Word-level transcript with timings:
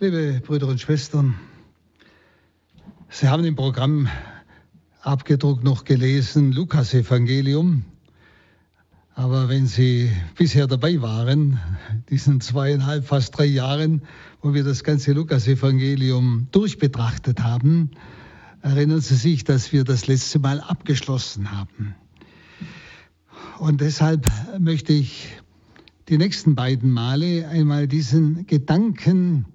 Liebe 0.00 0.40
Brüder 0.46 0.68
und 0.68 0.80
Schwestern, 0.80 1.34
Sie 3.08 3.26
haben 3.26 3.44
im 3.44 3.56
Programm 3.56 4.06
abgedruckt 5.00 5.64
noch 5.64 5.82
gelesen, 5.82 6.52
Lukas 6.52 6.94
Evangelium. 6.94 7.82
Aber 9.16 9.48
wenn 9.48 9.66
Sie 9.66 10.08
bisher 10.36 10.68
dabei 10.68 11.02
waren, 11.02 11.58
diesen 12.10 12.40
zweieinhalb, 12.40 13.06
fast 13.06 13.36
drei 13.36 13.46
Jahren, 13.46 14.02
wo 14.40 14.54
wir 14.54 14.62
das 14.62 14.84
ganze 14.84 15.14
Lukas-Evangelium 15.14 16.46
durchbetrachtet 16.52 17.40
haben, 17.40 17.90
erinnern 18.62 19.00
Sie 19.00 19.16
sich, 19.16 19.42
dass 19.42 19.72
wir 19.72 19.82
das 19.82 20.06
letzte 20.06 20.38
Mal 20.38 20.60
abgeschlossen 20.60 21.50
haben. 21.50 21.96
Und 23.58 23.80
deshalb 23.80 24.30
möchte 24.60 24.92
ich 24.92 25.26
die 26.08 26.18
nächsten 26.18 26.54
beiden 26.54 26.92
Male 26.92 27.48
einmal 27.48 27.88
diesen 27.88 28.46
Gedanken 28.46 29.46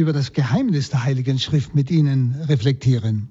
über 0.00 0.14
das 0.14 0.32
Geheimnis 0.32 0.88
der 0.88 1.04
Heiligen 1.04 1.38
Schrift 1.38 1.74
mit 1.74 1.90
Ihnen 1.90 2.34
reflektieren. 2.48 3.28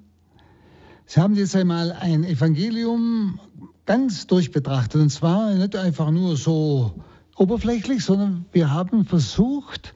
Sie 1.04 1.20
haben 1.20 1.34
jetzt 1.34 1.56
einmal 1.56 1.90
ein 1.90 2.22
Evangelium 2.22 3.40
ganz 3.86 4.28
durchbetrachtet 4.28 5.00
und 5.00 5.10
zwar 5.10 5.52
nicht 5.54 5.74
einfach 5.74 6.12
nur 6.12 6.36
so 6.36 7.02
oberflächlich, 7.36 8.04
sondern 8.04 8.44
wir 8.52 8.70
haben 8.70 9.04
versucht, 9.04 9.94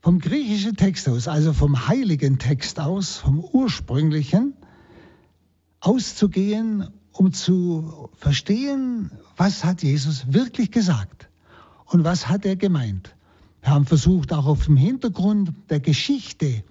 vom 0.00 0.20
griechischen 0.20 0.76
Text 0.76 1.06
aus, 1.06 1.28
also 1.28 1.52
vom 1.52 1.86
heiligen 1.86 2.38
Text 2.38 2.80
aus, 2.80 3.18
vom 3.18 3.40
ursprünglichen, 3.40 4.54
auszugehen, 5.80 6.88
um 7.12 7.34
zu 7.34 8.08
verstehen, 8.16 9.10
was 9.36 9.64
hat 9.64 9.82
Jesus 9.82 10.32
wirklich 10.32 10.70
gesagt 10.70 11.28
und 11.84 12.04
was 12.04 12.28
hat 12.28 12.46
er 12.46 12.56
gemeint. 12.56 13.14
Wir 13.62 13.70
haben 13.70 13.86
versucht, 13.86 14.32
auch 14.32 14.46
auf 14.46 14.64
dem 14.64 14.76
Hintergrund 14.76 15.52
der 15.68 15.80
Geschichte 15.80 16.62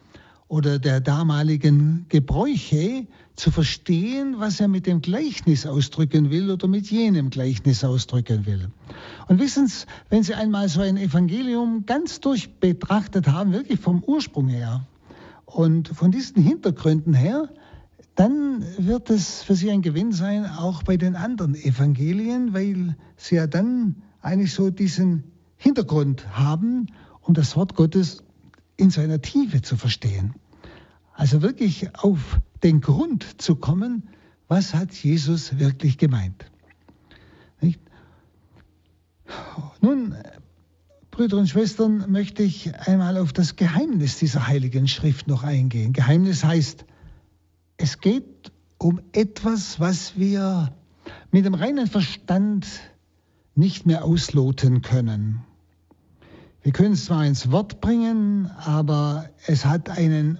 oder 0.47 0.79
der 0.79 0.99
damaligen 0.99 2.07
Gebräuche 2.09 3.05
zu 3.35 3.51
verstehen, 3.51 4.35
was 4.39 4.59
er 4.59 4.67
mit 4.67 4.87
dem 4.87 5.01
Gleichnis 5.01 5.67
ausdrücken 5.67 6.31
will 6.31 6.49
oder 6.49 6.67
mit 6.67 6.89
jenem 6.89 7.29
Gleichnis 7.29 7.83
ausdrücken 7.83 8.47
will. 8.47 8.69
Und 9.27 9.39
wissen 9.39 9.67
Sie, 9.67 9.85
wenn 10.09 10.23
Sie 10.23 10.33
einmal 10.33 10.67
so 10.67 10.81
ein 10.81 10.97
Evangelium 10.97 11.85
ganz 11.85 12.19
durch 12.19 12.51
betrachtet 12.59 13.27
haben, 13.27 13.53
wirklich 13.53 13.79
vom 13.79 14.03
Ursprung 14.03 14.47
her 14.47 14.87
und 15.45 15.89
von 15.89 16.11
diesen 16.11 16.41
Hintergründen 16.41 17.13
her, 17.13 17.49
dann 18.15 18.65
wird 18.79 19.11
es 19.11 19.43
für 19.43 19.55
Sie 19.55 19.69
ein 19.69 19.83
Gewinn 19.83 20.11
sein, 20.11 20.45
auch 20.45 20.81
bei 20.81 20.97
den 20.97 21.15
anderen 21.15 21.53
Evangelien, 21.53 22.53
weil 22.53 22.97
Sie 23.15 23.35
ja 23.35 23.45
dann 23.45 24.01
eigentlich 24.21 24.53
so 24.53 24.71
diesen 24.71 25.23
Hintergrund 25.61 26.25
haben, 26.37 26.87
um 27.21 27.33
das 27.33 27.55
Wort 27.57 27.75
Gottes 27.75 28.23
in 28.77 28.89
seiner 28.89 29.21
Tiefe 29.21 29.61
zu 29.61 29.75
verstehen. 29.75 30.33
Also 31.13 31.41
wirklich 31.41 31.93
auf 31.95 32.39
den 32.63 32.79
Grund 32.79 33.41
zu 33.41 33.57
kommen, 33.57 34.07
was 34.47 34.73
hat 34.73 34.93
Jesus 34.93 35.59
wirklich 35.59 35.97
gemeint. 35.97 36.45
Nicht? 37.59 37.81
Nun, 39.81 40.15
Brüder 41.11 41.37
und 41.37 41.49
Schwestern, 41.49 42.09
möchte 42.09 42.41
ich 42.41 42.73
einmal 42.87 43.17
auf 43.17 43.33
das 43.33 43.57
Geheimnis 43.57 44.17
dieser 44.17 44.47
heiligen 44.47 44.87
Schrift 44.87 45.27
noch 45.27 45.43
eingehen. 45.43 45.91
Geheimnis 45.91 46.45
heißt, 46.45 46.85
es 47.75 47.99
geht 47.99 48.53
um 48.77 49.01
etwas, 49.11 49.81
was 49.81 50.17
wir 50.17 50.73
mit 51.31 51.43
dem 51.43 51.53
reinen 51.53 51.87
Verstand 51.87 52.65
nicht 53.55 53.85
mehr 53.85 54.05
ausloten 54.05 54.81
können. 54.81 55.43
Wir 56.61 56.73
können 56.73 56.93
es 56.93 57.05
zwar 57.05 57.25
ins 57.25 57.51
Wort 57.51 57.79
bringen, 57.79 58.47
aber 58.57 59.29
es 59.47 59.65
hat 59.65 59.89
einen 59.89 60.39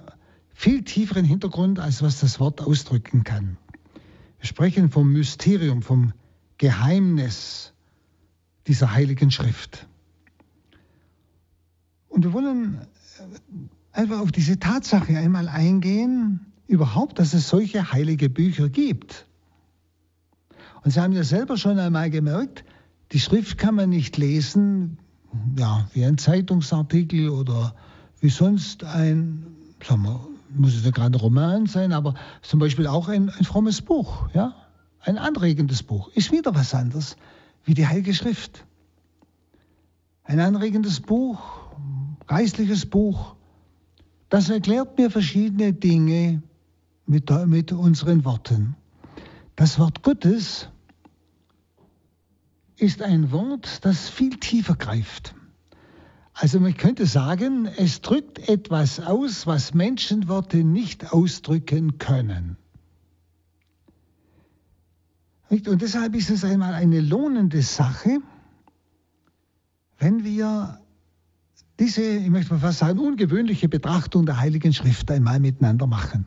viel 0.52 0.84
tieferen 0.84 1.24
Hintergrund, 1.24 1.78
als 1.78 2.02
was 2.02 2.20
das 2.20 2.38
Wort 2.40 2.60
ausdrücken 2.60 3.24
kann. 3.24 3.56
Wir 4.38 4.46
sprechen 4.46 4.90
vom 4.90 5.12
Mysterium, 5.12 5.82
vom 5.82 6.12
Geheimnis 6.58 7.72
dieser 8.66 8.92
heiligen 8.92 9.30
Schrift. 9.30 9.86
Und 12.08 12.24
wir 12.24 12.32
wollen 12.34 12.86
einfach 13.92 14.20
auf 14.20 14.32
diese 14.32 14.58
Tatsache 14.58 15.16
einmal 15.16 15.48
eingehen, 15.48 16.52
überhaupt, 16.66 17.18
dass 17.18 17.32
es 17.32 17.48
solche 17.48 17.92
heilige 17.92 18.28
Bücher 18.28 18.68
gibt. 18.68 19.26
Und 20.82 20.90
Sie 20.90 21.00
haben 21.00 21.12
ja 21.12 21.24
selber 21.24 21.56
schon 21.56 21.78
einmal 21.78 22.10
gemerkt, 22.10 22.64
die 23.12 23.20
Schrift 23.20 23.58
kann 23.58 23.74
man 23.74 23.88
nicht 23.88 24.16
lesen, 24.18 24.98
ja, 25.56 25.88
wie 25.92 26.04
ein 26.04 26.18
Zeitungsartikel 26.18 27.28
oder 27.28 27.74
wie 28.20 28.30
sonst 28.30 28.84
ein, 28.84 29.46
sagen 29.82 30.02
wir, 30.02 30.20
muss 30.54 30.74
es 30.74 30.84
ja 30.84 30.90
gerade 30.90 31.16
ein 31.16 31.20
Roman 31.20 31.66
sein, 31.66 31.92
aber 31.92 32.14
zum 32.42 32.60
Beispiel 32.60 32.86
auch 32.86 33.08
ein, 33.08 33.30
ein 33.30 33.44
frommes 33.44 33.82
Buch, 33.82 34.28
ja, 34.34 34.54
ein 35.00 35.18
anregendes 35.18 35.82
Buch, 35.82 36.10
ist 36.14 36.32
wieder 36.32 36.54
was 36.54 36.74
anderes 36.74 37.16
wie 37.64 37.74
die 37.74 37.86
Heilige 37.86 38.14
Schrift. 38.14 38.64
Ein 40.24 40.40
anregendes 40.40 41.00
Buch, 41.00 41.40
geistliches 42.26 42.86
Buch, 42.86 43.34
das 44.28 44.48
erklärt 44.48 44.96
mir 44.98 45.10
verschiedene 45.10 45.72
Dinge 45.72 46.42
mit, 47.06 47.30
mit 47.46 47.72
unseren 47.72 48.24
Worten. 48.24 48.76
Das 49.56 49.78
Wort 49.78 50.02
Gottes 50.02 50.68
ist 52.80 53.02
ein 53.02 53.30
Wort, 53.30 53.84
das 53.84 54.08
viel 54.08 54.38
tiefer 54.38 54.74
greift. 54.74 55.34
Also 56.32 56.58
man 56.58 56.74
könnte 56.74 57.06
sagen, 57.06 57.66
es 57.66 58.00
drückt 58.00 58.48
etwas 58.48 59.00
aus, 59.00 59.46
was 59.46 59.74
Menschenworte 59.74 60.64
nicht 60.64 61.12
ausdrücken 61.12 61.98
können. 61.98 62.56
Und 65.50 65.82
deshalb 65.82 66.14
ist 66.14 66.30
es 66.30 66.44
einmal 66.44 66.74
eine 66.74 67.00
lohnende 67.00 67.60
Sache, 67.60 68.20
wenn 69.98 70.24
wir 70.24 70.80
diese, 71.78 72.02
ich 72.02 72.30
möchte 72.30 72.54
mal 72.54 72.60
fast 72.60 72.78
sagen, 72.78 72.98
ungewöhnliche 73.00 73.68
Betrachtung 73.68 74.26
der 74.26 74.38
Heiligen 74.38 74.72
Schrift 74.72 75.10
einmal 75.10 75.40
miteinander 75.40 75.86
machen. 75.86 76.26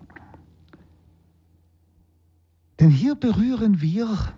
Denn 2.79 2.89
hier 2.89 3.15
berühren 3.15 3.81
wir 3.81 4.33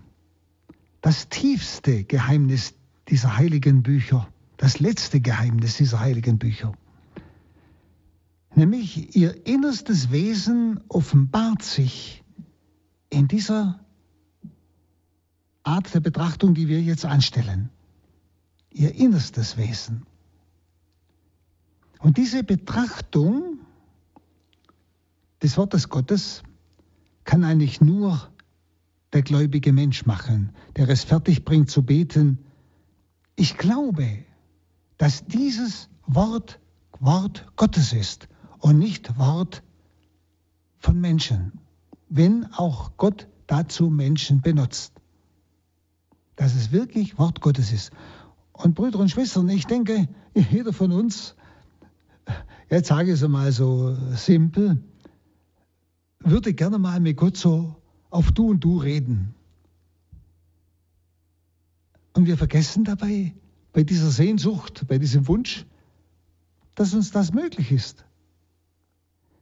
das 1.05 1.29
tiefste 1.29 2.03
Geheimnis 2.03 2.73
dieser 3.09 3.37
heiligen 3.37 3.83
Bücher, 3.83 4.27
das 4.57 4.79
letzte 4.79 5.21
Geheimnis 5.21 5.77
dieser 5.77 5.99
heiligen 5.99 6.39
Bücher. 6.39 6.73
Nämlich 8.55 9.15
ihr 9.15 9.45
innerstes 9.45 10.09
Wesen 10.09 10.79
offenbart 10.87 11.61
sich 11.61 12.23
in 13.11 13.27
dieser 13.27 13.85
Art 15.61 15.93
der 15.93 15.99
Betrachtung, 15.99 16.55
die 16.55 16.67
wir 16.67 16.81
jetzt 16.81 17.05
anstellen. 17.05 17.69
Ihr 18.71 18.95
innerstes 18.95 19.57
Wesen. 19.57 20.07
Und 21.99 22.17
diese 22.17 22.43
Betrachtung 22.43 23.59
des 25.43 25.55
Wortes 25.55 25.87
Gottes 25.87 26.41
kann 27.25 27.43
eigentlich 27.43 27.79
nur 27.79 28.27
der 29.13 29.21
gläubige 29.21 29.73
Mensch 29.73 30.05
machen, 30.05 30.51
der 30.75 30.89
es 30.89 31.03
fertig 31.03 31.45
bringt 31.45 31.69
zu 31.69 31.83
beten. 31.83 32.39
Ich 33.35 33.57
glaube, 33.57 34.25
dass 34.97 35.25
dieses 35.25 35.89
Wort 36.07 36.59
Wort 36.99 37.45
Gottes 37.55 37.93
ist 37.93 38.27
und 38.59 38.79
nicht 38.79 39.17
Wort 39.17 39.63
von 40.79 40.99
Menschen, 40.99 41.53
wenn 42.09 42.45
auch 42.53 42.97
Gott 42.97 43.27
dazu 43.47 43.89
Menschen 43.89 44.41
benutzt. 44.41 44.93
Dass 46.35 46.55
es 46.55 46.71
wirklich 46.71 47.17
Wort 47.17 47.41
Gottes 47.41 47.71
ist. 47.71 47.91
Und 48.53 48.75
Brüder 48.75 48.99
und 48.99 49.09
Schwestern, 49.09 49.49
ich 49.49 49.65
denke, 49.65 50.07
jeder 50.33 50.73
von 50.73 50.91
uns, 50.91 51.35
jetzt 52.69 52.87
sage 52.87 53.13
ich 53.13 53.21
es 53.21 53.27
mal 53.27 53.51
so 53.51 53.95
simpel, 54.15 54.83
würde 56.19 56.53
gerne 56.53 56.79
mal 56.79 56.99
mit 56.99 57.17
Gott 57.17 57.37
so 57.37 57.75
auf 58.15 58.31
Du 58.31 58.49
und 58.49 58.63
Du 58.63 58.77
reden. 58.77 59.35
Und 62.13 62.27
wir 62.27 62.37
vergessen 62.37 62.85
dabei, 62.85 63.35
bei 63.73 63.83
dieser 63.83 64.09
Sehnsucht, 64.09 64.85
bei 64.87 64.97
diesem 64.97 65.27
Wunsch, 65.27 65.65
dass 66.75 66.93
uns 66.93 67.11
das 67.11 67.33
möglich 67.33 67.73
ist. 67.73 68.05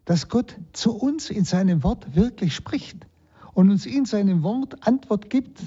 Dass 0.05 0.27
Gott 0.27 0.57
zu 0.73 0.91
uns 0.95 1.29
in 1.29 1.45
seinem 1.45 1.83
Wort 1.83 2.15
wirklich 2.15 2.55
spricht 2.55 3.05
und 3.53 3.69
uns 3.69 3.85
in 3.85 4.05
seinem 4.05 4.41
Wort 4.41 4.87
Antwort 4.87 5.29
gibt 5.29 5.61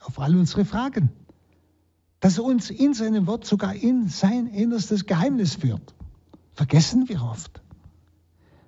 auf 0.00 0.18
all 0.18 0.34
unsere 0.34 0.64
Fragen. 0.64 1.10
Dass 2.20 2.38
er 2.38 2.44
uns 2.44 2.70
in 2.70 2.94
seinem 2.94 3.26
Wort 3.26 3.44
sogar 3.44 3.74
in 3.74 4.08
sein 4.08 4.46
innerstes 4.46 5.04
Geheimnis 5.04 5.56
führt. 5.56 5.94
Vergessen 6.54 7.06
wir 7.10 7.22
oft. 7.22 7.60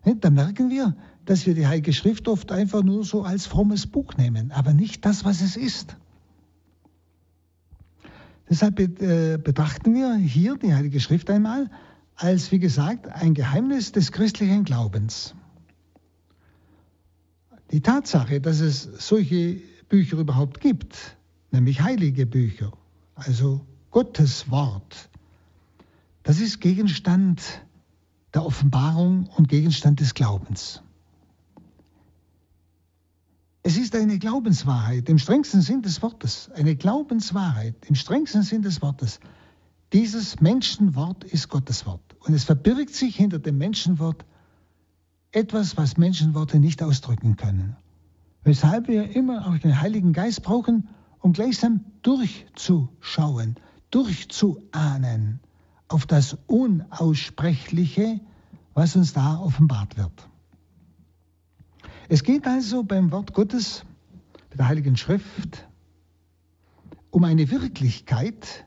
Da 0.04 0.28
merken 0.28 0.68
wir, 0.68 0.94
dass 1.24 1.46
wir 1.46 1.54
die 1.54 1.66
Heilige 1.66 1.92
Schrift 1.92 2.28
oft 2.28 2.52
einfach 2.52 2.82
nur 2.82 3.04
so 3.04 3.22
als 3.22 3.46
frommes 3.46 3.86
Buch 3.86 4.16
nehmen, 4.16 4.50
aber 4.52 4.72
nicht 4.72 5.04
das, 5.04 5.24
was 5.24 5.40
es 5.40 5.56
ist. 5.56 5.96
Deshalb 8.48 8.80
äh, 8.80 9.38
betrachten 9.38 9.94
wir 9.94 10.14
hier 10.16 10.56
die 10.56 10.74
Heilige 10.74 10.98
Schrift 10.98 11.30
einmal 11.30 11.70
als, 12.16 12.50
wie 12.50 12.58
gesagt, 12.58 13.08
ein 13.08 13.34
Geheimnis 13.34 13.92
des 13.92 14.12
christlichen 14.12 14.64
Glaubens. 14.64 15.34
Die 17.70 17.80
Tatsache, 17.80 18.40
dass 18.40 18.60
es 18.60 18.82
solche 18.98 19.60
Bücher 19.88 20.18
überhaupt 20.18 20.60
gibt, 20.60 21.16
nämlich 21.52 21.80
heilige 21.80 22.26
Bücher, 22.26 22.72
also 23.14 23.64
Gottes 23.92 24.50
Wort, 24.50 25.08
das 26.24 26.40
ist 26.40 26.60
Gegenstand 26.60 27.62
der 28.34 28.44
Offenbarung 28.44 29.28
und 29.36 29.48
Gegenstand 29.48 30.00
des 30.00 30.14
Glaubens. 30.14 30.82
Es 33.62 33.76
ist 33.76 33.94
eine 33.94 34.18
Glaubenswahrheit 34.18 35.08
im 35.10 35.18
strengsten 35.18 35.60
Sinn 35.60 35.82
des 35.82 36.00
Wortes, 36.00 36.50
eine 36.54 36.76
Glaubenswahrheit 36.76 37.74
im 37.86 37.94
strengsten 37.94 38.42
Sinn 38.42 38.62
des 38.62 38.80
Wortes. 38.80 39.20
Dieses 39.92 40.40
Menschenwort 40.40 41.24
ist 41.24 41.50
Gottes 41.50 41.84
Wort 41.84 42.16
und 42.20 42.32
es 42.32 42.44
verbirgt 42.44 42.94
sich 42.94 43.16
hinter 43.16 43.38
dem 43.38 43.58
Menschenwort 43.58 44.24
etwas, 45.32 45.76
was 45.76 45.98
Menschenworte 45.98 46.58
nicht 46.58 46.82
ausdrücken 46.82 47.36
können. 47.36 47.76
Weshalb 48.44 48.88
wir 48.88 49.14
immer 49.14 49.46
auch 49.46 49.58
den 49.58 49.78
Heiligen 49.78 50.14
Geist 50.14 50.42
brauchen, 50.42 50.88
um 51.18 51.34
gleichsam 51.34 51.84
durchzuschauen, 52.00 53.56
durchzuahnen 53.90 55.40
auf 55.88 56.06
das 56.06 56.38
Unaussprechliche, 56.46 58.20
was 58.72 58.96
uns 58.96 59.12
da 59.12 59.38
offenbart 59.38 59.98
wird. 59.98 60.29
Es 62.12 62.24
geht 62.24 62.44
also 62.44 62.82
beim 62.82 63.12
Wort 63.12 63.34
Gottes, 63.34 63.84
bei 64.50 64.56
der 64.56 64.66
Heiligen 64.66 64.96
Schrift, 64.96 65.68
um 67.10 67.22
eine 67.22 67.52
Wirklichkeit, 67.52 68.66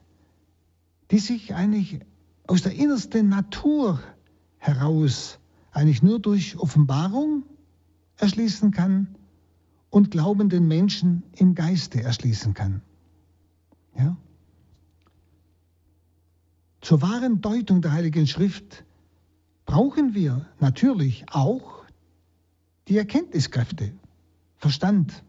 die 1.12 1.19
sich 1.19 1.54
eigentlich 1.54 2.00
aus 2.48 2.62
der 2.62 2.74
innersten 2.74 3.28
Natur 3.28 4.01
heraus 4.60 5.40
eigentlich 5.72 6.01
nur 6.01 6.22
durch 6.22 6.57
Offenbarung 6.57 7.44
erschließen 8.16 8.72
kann 8.72 9.13
und 9.89 10.10
glaubenden 10.10 10.69
Menschen 10.69 11.24
im 11.36 11.54
Geiste 11.54 12.01
erschließen 12.01 12.54
kann. 12.54 12.81
Ja? 13.98 14.16
Zur 16.80 17.01
wahren 17.01 17.42
Deutung 17.42 17.81
der 17.81 17.92
Heiligen 17.92 18.25
Schrift 18.25 18.86
brauchen 19.66 20.13
wir 20.13 20.48
natürlich 20.62 21.25
auch 21.30 21.83
die 22.88 22.98
Erkenntniskräfte, 22.98 23.94
Verstand. 24.58 25.24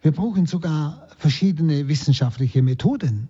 Wir 0.00 0.10
brauchen 0.12 0.46
sogar 0.46 1.08
verschiedene 1.16 1.86
wissenschaftliche 1.86 2.60
Methoden, 2.62 3.28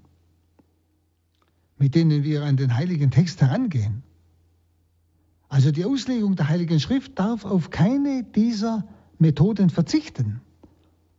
mit 1.76 1.94
denen 1.94 2.24
wir 2.24 2.44
an 2.44 2.56
den 2.56 2.74
heiligen 2.74 3.10
Text 3.10 3.42
herangehen. 3.42 4.02
Also 5.50 5.72
die 5.72 5.84
Auslegung 5.84 6.36
der 6.36 6.48
Heiligen 6.48 6.78
Schrift 6.78 7.18
darf 7.18 7.44
auf 7.44 7.70
keine 7.70 8.22
dieser 8.22 8.86
Methoden 9.18 9.68
verzichten, 9.68 10.40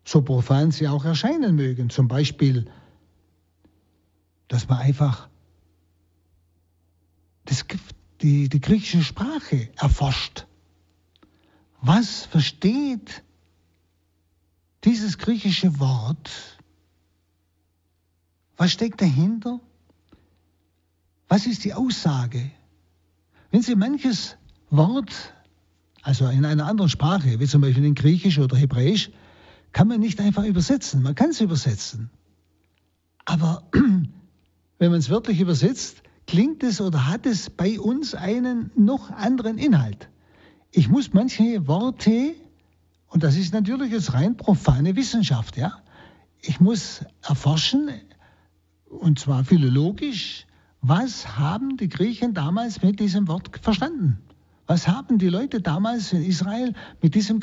so 0.05 0.21
profan 0.21 0.71
sie 0.71 0.87
auch 0.87 1.05
erscheinen 1.05 1.55
mögen. 1.55 1.89
Zum 1.89 2.07
Beispiel, 2.07 2.65
dass 4.47 4.67
man 4.69 4.79
einfach 4.79 5.29
das, 7.45 7.65
die, 8.21 8.49
die 8.49 8.61
griechische 8.61 9.03
Sprache 9.03 9.69
erforscht. 9.77 10.45
Was 11.81 12.25
versteht 12.25 13.23
dieses 14.83 15.17
griechische 15.17 15.79
Wort? 15.79 16.29
Was 18.57 18.71
steckt 18.71 19.01
dahinter? 19.01 19.59
Was 21.27 21.45
ist 21.47 21.63
die 21.63 21.73
Aussage? 21.73 22.51
Wenn 23.49 23.61
Sie 23.61 23.75
manches 23.75 24.37
Wort, 24.69 25.33
also 26.01 26.27
in 26.27 26.45
einer 26.45 26.67
anderen 26.67 26.89
Sprache, 26.89 27.39
wie 27.39 27.47
zum 27.47 27.61
Beispiel 27.61 27.85
in 27.85 27.95
Griechisch 27.95 28.37
oder 28.37 28.57
Hebräisch, 28.57 29.11
kann 29.71 29.87
man 29.87 29.99
nicht 29.99 30.19
einfach 30.19 30.43
übersetzen. 30.43 31.01
Man 31.01 31.15
kann 31.15 31.29
es 31.31 31.41
übersetzen. 31.41 32.09
Aber 33.25 33.63
wenn 33.71 34.91
man 34.91 34.99
es 34.99 35.09
wörtlich 35.09 35.39
übersetzt, 35.39 36.03
klingt 36.27 36.63
es 36.63 36.81
oder 36.81 37.07
hat 37.07 37.25
es 37.25 37.49
bei 37.49 37.79
uns 37.79 38.15
einen 38.15 38.71
noch 38.75 39.11
anderen 39.11 39.57
Inhalt. 39.57 40.09
Ich 40.71 40.89
muss 40.89 41.13
manche 41.13 41.67
Worte, 41.67 42.33
und 43.07 43.23
das 43.23 43.35
ist 43.35 43.53
natürlich 43.53 43.91
jetzt 43.91 44.13
rein 44.13 44.37
profane 44.37 44.95
Wissenschaft, 44.95 45.57
ja, 45.57 45.73
ich 46.41 46.59
muss 46.59 47.03
erforschen, 47.21 47.89
und 48.85 49.19
zwar 49.19 49.43
philologisch, 49.43 50.45
was 50.81 51.37
haben 51.37 51.77
die 51.77 51.89
Griechen 51.89 52.33
damals 52.33 52.81
mit 52.81 52.99
diesem 52.99 53.27
Wort 53.27 53.59
verstanden? 53.61 54.17
Was 54.65 54.87
haben 54.87 55.17
die 55.17 55.27
Leute 55.27 55.61
damals 55.61 56.13
in 56.13 56.23
Israel 56.23 56.73
mit 57.01 57.13
diesem, 57.13 57.41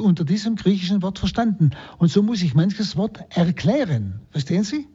unter 0.00 0.24
diesem 0.24 0.56
griechischen 0.56 1.02
Wort 1.02 1.18
verstanden? 1.18 1.70
Und 1.98 2.10
so 2.10 2.22
muss 2.22 2.42
ich 2.42 2.54
manches 2.54 2.96
Wort 2.96 3.20
erklären. 3.28 4.20
Verstehen 4.30 4.64
Sie? 4.64 4.88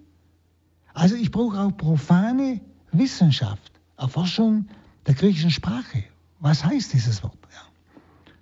Also 0.94 1.16
ich 1.16 1.32
brauche 1.32 1.60
auch 1.60 1.78
profane 1.78 2.62
Wissenschaft, 2.92 3.72
Erforschung 3.98 4.68
der 5.06 5.16
griechischen 5.16 5.52
Sprache. 5.52 6.04
Was 6.40 6.64
heißt 6.64 6.94
dieses 6.94 7.24
Wort? 7.24 7.38
Ja. 7.52 8.34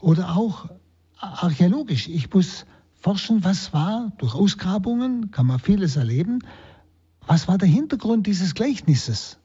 Oder 0.00 0.36
auch 0.36 0.68
archäologisch. 1.18 2.08
Ich 2.08 2.32
muss 2.32 2.64
forschen, 3.00 3.44
was 3.44 3.72
war 3.72 4.12
durch 4.18 4.34
Ausgrabungen, 4.34 5.30
kann 5.30 5.46
man 5.46 5.58
vieles 5.58 5.96
erleben, 5.96 6.40
was 7.26 7.46
war 7.46 7.58
der 7.58 7.68
Hintergrund 7.68 8.26
dieses 8.26 8.54
Gleichnisses? 8.54 9.38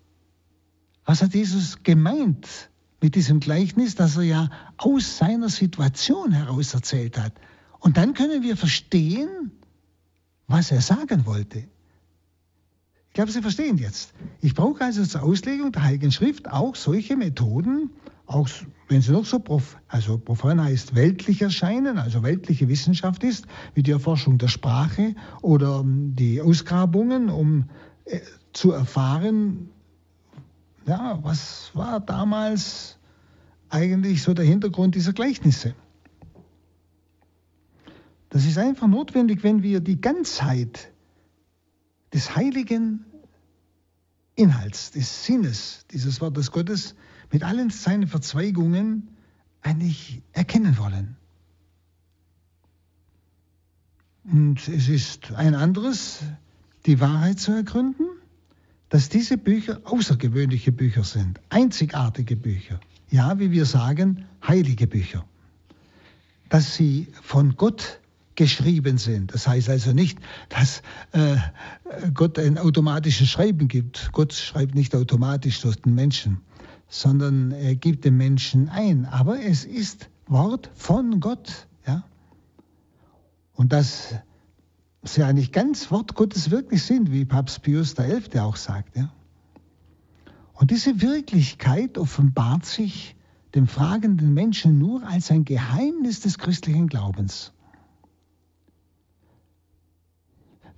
Was 1.06 1.22
hat 1.22 1.34
Jesus 1.34 1.84
gemeint 1.84 2.70
mit 3.02 3.16
diesem 3.16 3.42
Gleichnis, 3.42 3.96
das 3.96 4.16
er 4.16 4.24
ja 4.24 4.50
aus 4.78 5.18
seiner 5.18 5.50
Situation 5.50 6.32
heraus 6.32 6.74
erzählt 6.74 7.18
hat? 7.18 7.34
Und 7.80 7.98
dann 7.98 8.14
können 8.14 8.42
wir 8.42 8.56
verstehen, 8.56 9.52
was 10.48 10.72
er 10.72 10.80
sagen 10.80 11.26
wollte. 11.26 11.68
Ich 13.14 13.16
glaube, 13.16 13.32
Sie 13.32 13.44
verstehen 13.44 13.78
jetzt. 13.78 14.12
Ich 14.42 14.56
brauche 14.56 14.84
also 14.84 15.06
zur 15.06 15.22
Auslegung 15.22 15.72
der 15.72 15.84
Heiligen 15.84 16.12
Schrift 16.12 16.52
auch 16.52 16.74
solche 16.74 17.16
Methoden, 17.16 17.92
auch 18.26 18.50
wenn 18.88 19.04
sie 19.04 19.12
noch 19.12 19.26
so 19.26 19.38
prof, 19.38 19.78
also 19.88 20.18
profan 20.18 20.60
heißt 20.60 20.96
weltlich 20.96 21.44
erscheinen, 21.44 22.00
also 22.00 22.24
weltliche 22.24 22.70
Wissenschaft 22.70 23.24
ist, 23.24 23.46
wie 23.76 23.84
die 23.84 23.92
Erforschung 23.92 24.40
der 24.40 24.48
Sprache 24.48 25.14
oder 25.44 25.82
ähm, 25.82 26.16
die 26.16 26.42
Ausgrabungen, 26.42 27.30
um 27.30 27.70
äh, 28.06 28.20
zu 28.52 28.72
erfahren, 28.72 29.70
ja, 30.88 31.20
was 31.22 31.70
war 31.76 32.00
damals 32.00 32.98
eigentlich 33.70 34.24
so 34.24 34.34
der 34.34 34.46
Hintergrund 34.46 34.96
dieser 34.96 35.14
Gleichnisse. 35.14 35.76
Das 38.32 38.44
ist 38.48 38.58
einfach 38.58 38.88
notwendig, 38.88 39.44
wenn 39.44 39.62
wir 39.62 39.82
die 39.82 40.02
Ganzheit 40.02 40.93
des 42.14 42.36
heiligen 42.36 43.06
Inhalts, 44.36 44.92
des 44.92 45.26
Sinnes 45.26 45.86
dieses 45.92 46.22
Wortes 46.22 46.52
Gottes 46.52 46.96
mit 47.32 47.44
allen 47.44 47.70
seinen 47.70 48.08
Verzweigungen 48.08 49.10
eigentlich 49.62 50.22
erkennen 50.32 50.78
wollen. 50.78 51.16
Und 54.26 54.68
es 54.68 54.88
ist 54.88 55.32
ein 55.34 55.56
anderes, 55.56 56.20
die 56.86 57.00
Wahrheit 57.00 57.40
zu 57.40 57.52
ergründen, 57.52 58.06
dass 58.90 59.10
diese 59.10 59.38
Bücher 59.38 59.82
außergewöhnliche 59.84 60.72
Bücher 60.72 61.04
sind, 61.04 61.40
einzigartige 61.50 62.36
Bücher. 62.36 62.80
Ja, 63.10 63.40
wie 63.40 63.52
wir 63.52 63.66
sagen, 63.66 64.26
heilige 64.48 64.88
Bücher. 64.88 65.26
Dass 66.50 66.76
sie 66.76 67.08
von 67.22 67.56
Gott 67.56 68.00
geschrieben 68.36 68.98
sind. 68.98 69.34
Das 69.34 69.48
heißt 69.48 69.70
also 69.70 69.94
nicht, 69.94 70.20
dass 70.50 70.82
äh, 71.12 71.38
Gott 72.14 72.40
ein 72.40 72.58
automatisches 72.58 73.30
Schreiben 73.30 73.68
gibt. 73.68 74.10
Gott 74.12 74.34
schreibt 74.34 74.76
nicht 74.76 74.96
automatisch 74.96 75.62
durch 75.62 75.82
den 75.82 75.96
Menschen, 75.96 76.42
sondern 76.88 77.52
er 77.52 77.76
gibt 77.76 78.06
den 78.06 78.18
Menschen 78.18 78.70
ein. 78.70 79.06
Aber 79.06 79.40
es 79.40 79.66
ist 79.66 80.10
Wort 80.28 80.70
von 80.74 81.20
Gott. 81.20 81.68
Ja? 81.86 82.04
Und 83.54 83.74
dass 83.74 84.16
sie 85.04 85.24
eigentlich 85.24 85.52
ganz 85.52 85.92
Wort 85.92 86.16
Gottes 86.16 86.50
wirklich 86.50 86.84
sind, 86.84 87.12
wie 87.12 87.26
Papst 87.26 87.62
Pius 87.62 87.96
XI. 87.96 88.40
auch 88.40 88.56
sagt. 88.56 88.96
Ja? 88.96 89.12
Und 90.54 90.72
diese 90.72 91.02
Wirklichkeit 91.02 91.98
offenbart 91.98 92.66
sich 92.66 93.16
dem 93.54 93.68
fragenden 93.68 94.34
Menschen 94.34 94.80
nur 94.80 95.06
als 95.06 95.30
ein 95.30 95.46
Geheimnis 95.46 96.22
des 96.22 96.38
christlichen 96.38 96.88
Glaubens. 96.88 97.54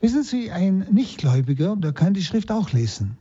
Wissen 0.06 0.22
Sie, 0.22 0.52
ein 0.52 0.86
Nichtgläubiger, 0.92 1.76
der 1.76 1.92
kann 1.92 2.14
die 2.14 2.22
Schrift 2.22 2.52
auch 2.52 2.72
lesen. 2.72 3.18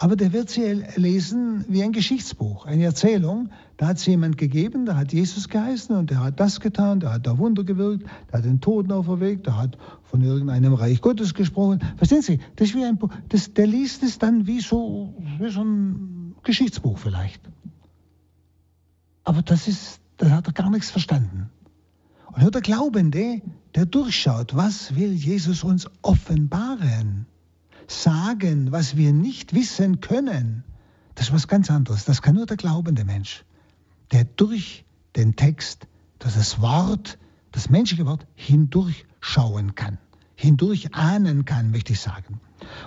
aber 0.00 0.16
der 0.16 0.32
wird 0.32 0.48
sie 0.48 0.82
lesen 0.96 1.64
wie 1.68 1.84
ein 1.84 1.92
Geschichtsbuch, 1.92 2.64
eine 2.64 2.84
Erzählung. 2.84 3.50
Da 3.76 3.88
hat 3.88 3.98
es 3.98 4.06
jemand 4.06 4.38
gegeben, 4.38 4.86
da 4.86 4.96
hat 4.96 5.12
Jesus 5.12 5.48
geheißen 5.48 5.94
und 5.94 6.08
der 6.08 6.24
hat 6.24 6.40
das 6.40 6.58
getan, 6.58 7.00
der 7.00 7.12
hat 7.12 7.26
da 7.26 7.36
Wunder 7.36 7.64
gewirkt, 7.64 8.06
der 8.32 8.38
hat 8.38 8.44
den 8.46 8.60
Toten 8.60 8.90
auferweckt, 8.92 9.46
der 9.46 9.58
hat 9.58 9.76
von 10.02 10.22
irgendeinem 10.22 10.72
Reich 10.72 11.02
Gottes 11.02 11.34
gesprochen. 11.34 11.80
Verstehen 11.96 12.22
Sie? 12.22 12.40
Das 12.56 12.68
ist 12.68 12.74
wie 12.74 12.84
ein, 12.84 12.98
das, 13.28 13.52
der 13.52 13.66
liest 13.66 14.02
es 14.02 14.18
dann 14.18 14.46
wie 14.46 14.60
so, 14.60 15.14
wie 15.38 15.50
so 15.50 15.62
ein 15.62 16.34
Geschichtsbuch 16.42 16.98
vielleicht. 16.98 17.42
Aber 19.22 19.42
das 19.42 19.68
ist, 19.68 20.00
da 20.16 20.30
hat 20.30 20.46
er 20.46 20.54
gar 20.54 20.70
nichts 20.70 20.90
verstanden. 20.90 21.50
Und 22.32 22.42
nur 22.42 22.50
der 22.50 22.60
Glaubende, 22.60 23.42
der 23.74 23.86
durchschaut, 23.86 24.54
was 24.54 24.94
will 24.94 25.12
Jesus 25.12 25.64
uns 25.64 25.86
offenbaren? 26.02 27.26
sagen, 27.90 28.72
was 28.72 28.96
wir 28.96 29.12
nicht 29.12 29.54
wissen 29.54 30.00
können, 30.00 30.64
das 31.14 31.26
ist 31.26 31.32
was 31.32 31.48
ganz 31.48 31.70
anderes. 31.70 32.04
Das 32.04 32.22
kann 32.22 32.36
nur 32.36 32.46
der 32.46 32.56
glaubende 32.56 33.04
Mensch, 33.04 33.44
der 34.12 34.24
durch 34.24 34.84
den 35.16 35.36
Text, 35.36 35.86
durch 36.18 36.34
das 36.34 36.60
Wort, 36.60 37.18
das 37.52 37.68
menschliche 37.68 38.06
Wort 38.06 38.26
hindurchschauen 38.34 39.74
kann, 39.74 39.98
hindurch 40.36 40.94
ahnen 40.94 41.44
kann, 41.44 41.70
möchte 41.70 41.92
ich 41.92 42.00
sagen. 42.00 42.40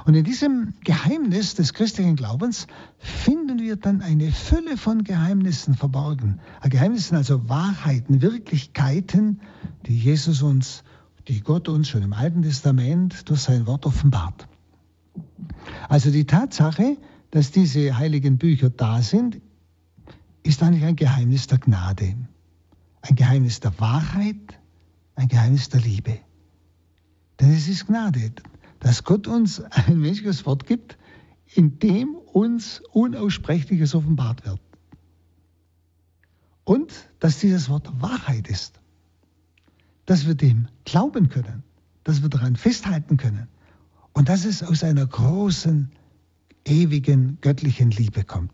Und 0.05 0.15
in 0.15 0.23
diesem 0.23 0.73
Geheimnis 0.83 1.55
des 1.55 1.73
christlichen 1.73 2.15
Glaubens 2.15 2.67
finden 2.97 3.59
wir 3.59 3.75
dann 3.75 4.01
eine 4.01 4.31
Fülle 4.31 4.77
von 4.77 5.03
Geheimnissen 5.03 5.75
verborgen. 5.75 6.39
Geheimnissen, 6.63 7.15
also 7.15 7.49
Wahrheiten, 7.49 8.21
Wirklichkeiten, 8.21 9.41
die 9.85 9.97
Jesus 9.97 10.41
uns, 10.41 10.83
die 11.27 11.41
Gott 11.41 11.69
uns 11.69 11.89
schon 11.89 12.03
im 12.03 12.13
Alten 12.13 12.41
Testament 12.41 13.29
durch 13.29 13.41
sein 13.41 13.65
Wort 13.65 13.85
offenbart. 13.85 14.47
Also 15.89 16.11
die 16.11 16.25
Tatsache, 16.25 16.97
dass 17.31 17.51
diese 17.51 17.97
heiligen 17.97 18.37
Bücher 18.37 18.69
da 18.69 19.01
sind, 19.01 19.41
ist 20.43 20.61
eigentlich 20.61 20.83
ein 20.83 20.95
Geheimnis 20.95 21.47
der 21.47 21.57
Gnade, 21.59 22.15
ein 23.01 23.15
Geheimnis 23.15 23.59
der 23.59 23.79
Wahrheit, 23.79 24.59
ein 25.15 25.27
Geheimnis 25.27 25.69
der 25.69 25.81
Liebe. 25.81 26.19
Denn 27.39 27.51
es 27.53 27.67
ist 27.67 27.87
Gnade, 27.87 28.31
dass 28.83 29.03
Gott 29.05 29.27
uns 29.27 29.61
ein 29.61 29.99
menschliches 29.99 30.45
Wort 30.45 30.67
gibt, 30.67 30.97
in 31.55 31.79
dem 31.79 32.15
uns 32.15 32.81
Unaussprechliches 32.91 33.95
offenbart 33.95 34.45
wird. 34.45 34.59
Und 36.65 36.91
dass 37.19 37.39
dieses 37.39 37.69
Wort 37.69 37.89
Wahrheit 38.01 38.47
ist. 38.47 38.79
Dass 40.05 40.27
wir 40.27 40.35
dem 40.35 40.67
glauben 40.85 41.29
können, 41.29 41.63
dass 42.03 42.21
wir 42.21 42.29
daran 42.29 42.57
festhalten 42.57 43.17
können 43.17 43.47
und 44.11 44.27
dass 44.27 44.43
es 44.45 44.61
aus 44.61 44.83
einer 44.83 45.05
großen, 45.05 45.89
ewigen, 46.65 47.37
göttlichen 47.41 47.89
Liebe 47.91 48.23
kommt. 48.23 48.51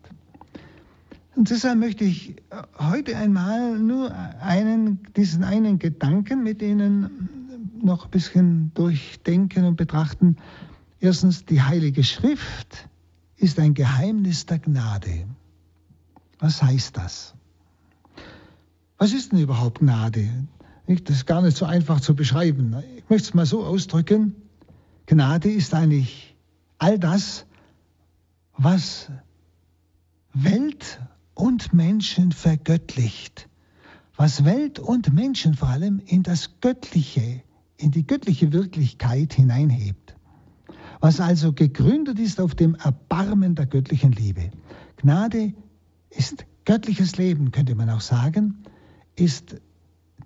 Und 1.34 1.50
deshalb 1.50 1.78
möchte 1.78 2.04
ich 2.04 2.36
heute 2.78 3.16
einmal 3.16 3.78
nur 3.78 4.14
einen, 4.14 5.00
diesen 5.16 5.42
einen 5.42 5.78
Gedanken 5.78 6.42
mit 6.42 6.62
Ihnen 6.62 7.39
noch 7.84 8.06
ein 8.06 8.10
bisschen 8.10 8.72
durchdenken 8.74 9.64
und 9.64 9.76
betrachten. 9.76 10.36
Erstens, 11.00 11.44
die 11.44 11.62
Heilige 11.62 12.04
Schrift 12.04 12.88
ist 13.36 13.58
ein 13.58 13.74
Geheimnis 13.74 14.46
der 14.46 14.58
Gnade. 14.58 15.26
Was 16.38 16.62
heißt 16.62 16.96
das? 16.96 17.34
Was 18.98 19.12
ist 19.12 19.32
denn 19.32 19.38
überhaupt 19.38 19.80
Gnade? 19.80 20.28
Das 20.86 21.16
ist 21.16 21.26
gar 21.26 21.40
nicht 21.40 21.56
so 21.56 21.64
einfach 21.64 22.00
zu 22.00 22.14
beschreiben. 22.14 22.76
Ich 22.96 23.08
möchte 23.08 23.28
es 23.28 23.34
mal 23.34 23.46
so 23.46 23.64
ausdrücken. 23.64 24.34
Gnade 25.06 25.50
ist 25.50 25.72
eigentlich 25.72 26.36
all 26.78 26.98
das, 26.98 27.46
was 28.56 29.10
Welt 30.32 31.00
und 31.34 31.72
Menschen 31.72 32.32
vergöttlicht, 32.32 33.48
was 34.16 34.44
Welt 34.44 34.78
und 34.78 35.12
Menschen 35.12 35.54
vor 35.54 35.68
allem 35.68 36.00
in 36.04 36.22
das 36.22 36.60
Göttliche, 36.60 37.42
in 37.80 37.90
die 37.90 38.06
göttliche 38.06 38.52
Wirklichkeit 38.52 39.32
hineinhebt, 39.32 40.16
was 41.00 41.20
also 41.20 41.52
gegründet 41.52 42.18
ist 42.18 42.40
auf 42.40 42.54
dem 42.54 42.74
Erbarmen 42.74 43.54
der 43.54 43.66
göttlichen 43.66 44.12
Liebe. 44.12 44.50
Gnade 44.96 45.54
ist 46.10 46.46
göttliches 46.64 47.16
Leben, 47.16 47.50
könnte 47.50 47.74
man 47.74 47.90
auch 47.90 48.00
sagen, 48.00 48.62
ist 49.16 49.56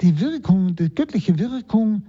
die 0.01 0.21
Wirkung, 0.21 0.75
die 0.75 0.93
göttliche 0.93 1.39
Wirkung, 1.39 2.03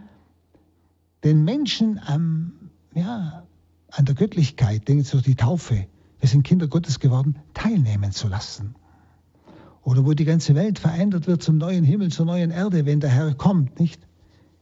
den 1.23 1.43
Menschen 1.43 1.99
am 1.99 2.53
ja, 2.95 3.43
an 3.91 4.05
der 4.05 4.15
Göttlichkeit, 4.15 4.87
denken 4.87 5.03
Sie 5.03 5.11
durch 5.11 5.23
die 5.23 5.35
Taufe, 5.35 5.87
wir 6.19 6.29
sind 6.29 6.43
Kinder 6.43 6.67
Gottes 6.67 6.99
geworden, 6.99 7.37
teilnehmen 7.53 8.11
zu 8.11 8.27
lassen. 8.27 8.75
Oder 9.83 10.05
wo 10.05 10.13
die 10.13 10.25
ganze 10.25 10.55
Welt 10.55 10.79
verändert 10.79 11.27
wird 11.27 11.43
zum 11.43 11.57
neuen 11.57 11.83
Himmel, 11.83 12.09
zur 12.09 12.25
neuen 12.25 12.51
Erde, 12.51 12.85
wenn 12.85 12.99
der 12.99 13.11
Herr 13.11 13.35
kommt, 13.35 13.79
nicht? 13.79 14.04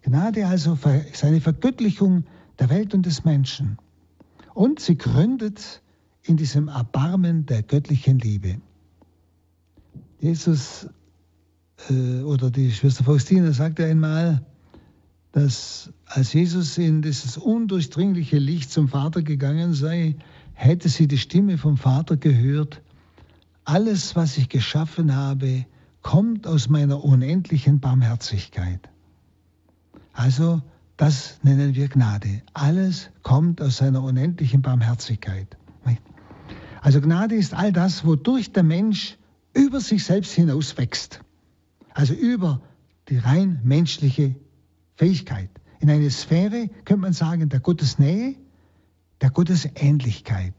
Gnade 0.03 0.45
also 0.45 0.77
ist 1.11 1.23
eine 1.23 1.41
Vergöttlichung 1.41 2.25
der 2.59 2.69
Welt 2.69 2.93
und 2.93 3.05
des 3.05 3.23
Menschen. 3.23 3.77
Und 4.53 4.79
sie 4.79 4.97
gründet 4.97 5.81
in 6.23 6.37
diesem 6.37 6.67
Erbarmen 6.67 7.45
der 7.45 7.63
göttlichen 7.63 8.19
Liebe. 8.19 8.61
Jesus 10.19 10.87
äh, 11.89 12.21
oder 12.21 12.51
die 12.51 12.71
Schwester 12.71 13.03
Faustina 13.03 13.51
sagte 13.53 13.85
einmal, 13.85 14.45
dass 15.31 15.91
als 16.05 16.33
Jesus 16.33 16.77
in 16.77 17.01
dieses 17.01 17.37
undurchdringliche 17.37 18.37
Licht 18.37 18.71
zum 18.71 18.89
Vater 18.89 19.23
gegangen 19.23 19.73
sei, 19.73 20.15
hätte 20.53 20.89
sie 20.89 21.07
die 21.07 21.17
Stimme 21.17 21.57
vom 21.57 21.77
Vater 21.77 22.17
gehört, 22.17 22.81
alles, 23.65 24.15
was 24.15 24.37
ich 24.37 24.49
geschaffen 24.49 25.15
habe, 25.15 25.65
kommt 26.01 26.45
aus 26.45 26.67
meiner 26.69 27.03
unendlichen 27.03 27.79
Barmherzigkeit. 27.79 28.92
Also 30.13 30.61
das 30.97 31.39
nennen 31.43 31.75
wir 31.75 31.89
Gnade. 31.89 32.41
Alles 32.53 33.09
kommt 33.23 33.61
aus 33.61 33.77
seiner 33.77 34.01
unendlichen 34.01 34.61
Barmherzigkeit. 34.61 35.57
Also 36.83 36.99
Gnade 36.99 37.35
ist 37.35 37.53
all 37.53 37.71
das, 37.71 38.05
wodurch 38.05 38.51
der 38.51 38.63
Mensch 38.63 39.17
über 39.53 39.79
sich 39.79 40.03
selbst 40.03 40.33
hinaus 40.33 40.77
wächst. 40.77 41.21
Also 41.93 42.13
über 42.13 42.61
die 43.07 43.17
rein 43.17 43.61
menschliche 43.63 44.35
Fähigkeit, 44.95 45.49
in 45.79 45.89
eine 45.89 46.09
Sphäre, 46.11 46.67
könnte 46.83 46.97
man 46.97 47.13
sagen, 47.13 47.47
der 47.47 47.61
Gottesnähe, 47.61 48.35
der 49.21 49.29
Gottesähnlichkeit. 49.29 50.53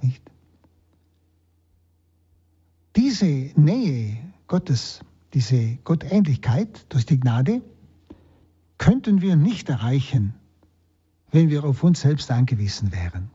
Nicht? 0.00 0.22
Diese 2.94 3.26
Nähe 3.26 4.18
Gottes, 4.46 5.00
diese 5.34 5.78
Gottähnlichkeit 5.82 6.86
durch 6.90 7.06
die 7.06 7.18
Gnade, 7.18 7.60
könnten 8.82 9.22
wir 9.22 9.36
nicht 9.36 9.68
erreichen, 9.68 10.34
wenn 11.30 11.50
wir 11.50 11.62
auf 11.62 11.84
uns 11.84 12.00
selbst 12.00 12.32
angewiesen 12.32 12.90
wären. 12.90 13.30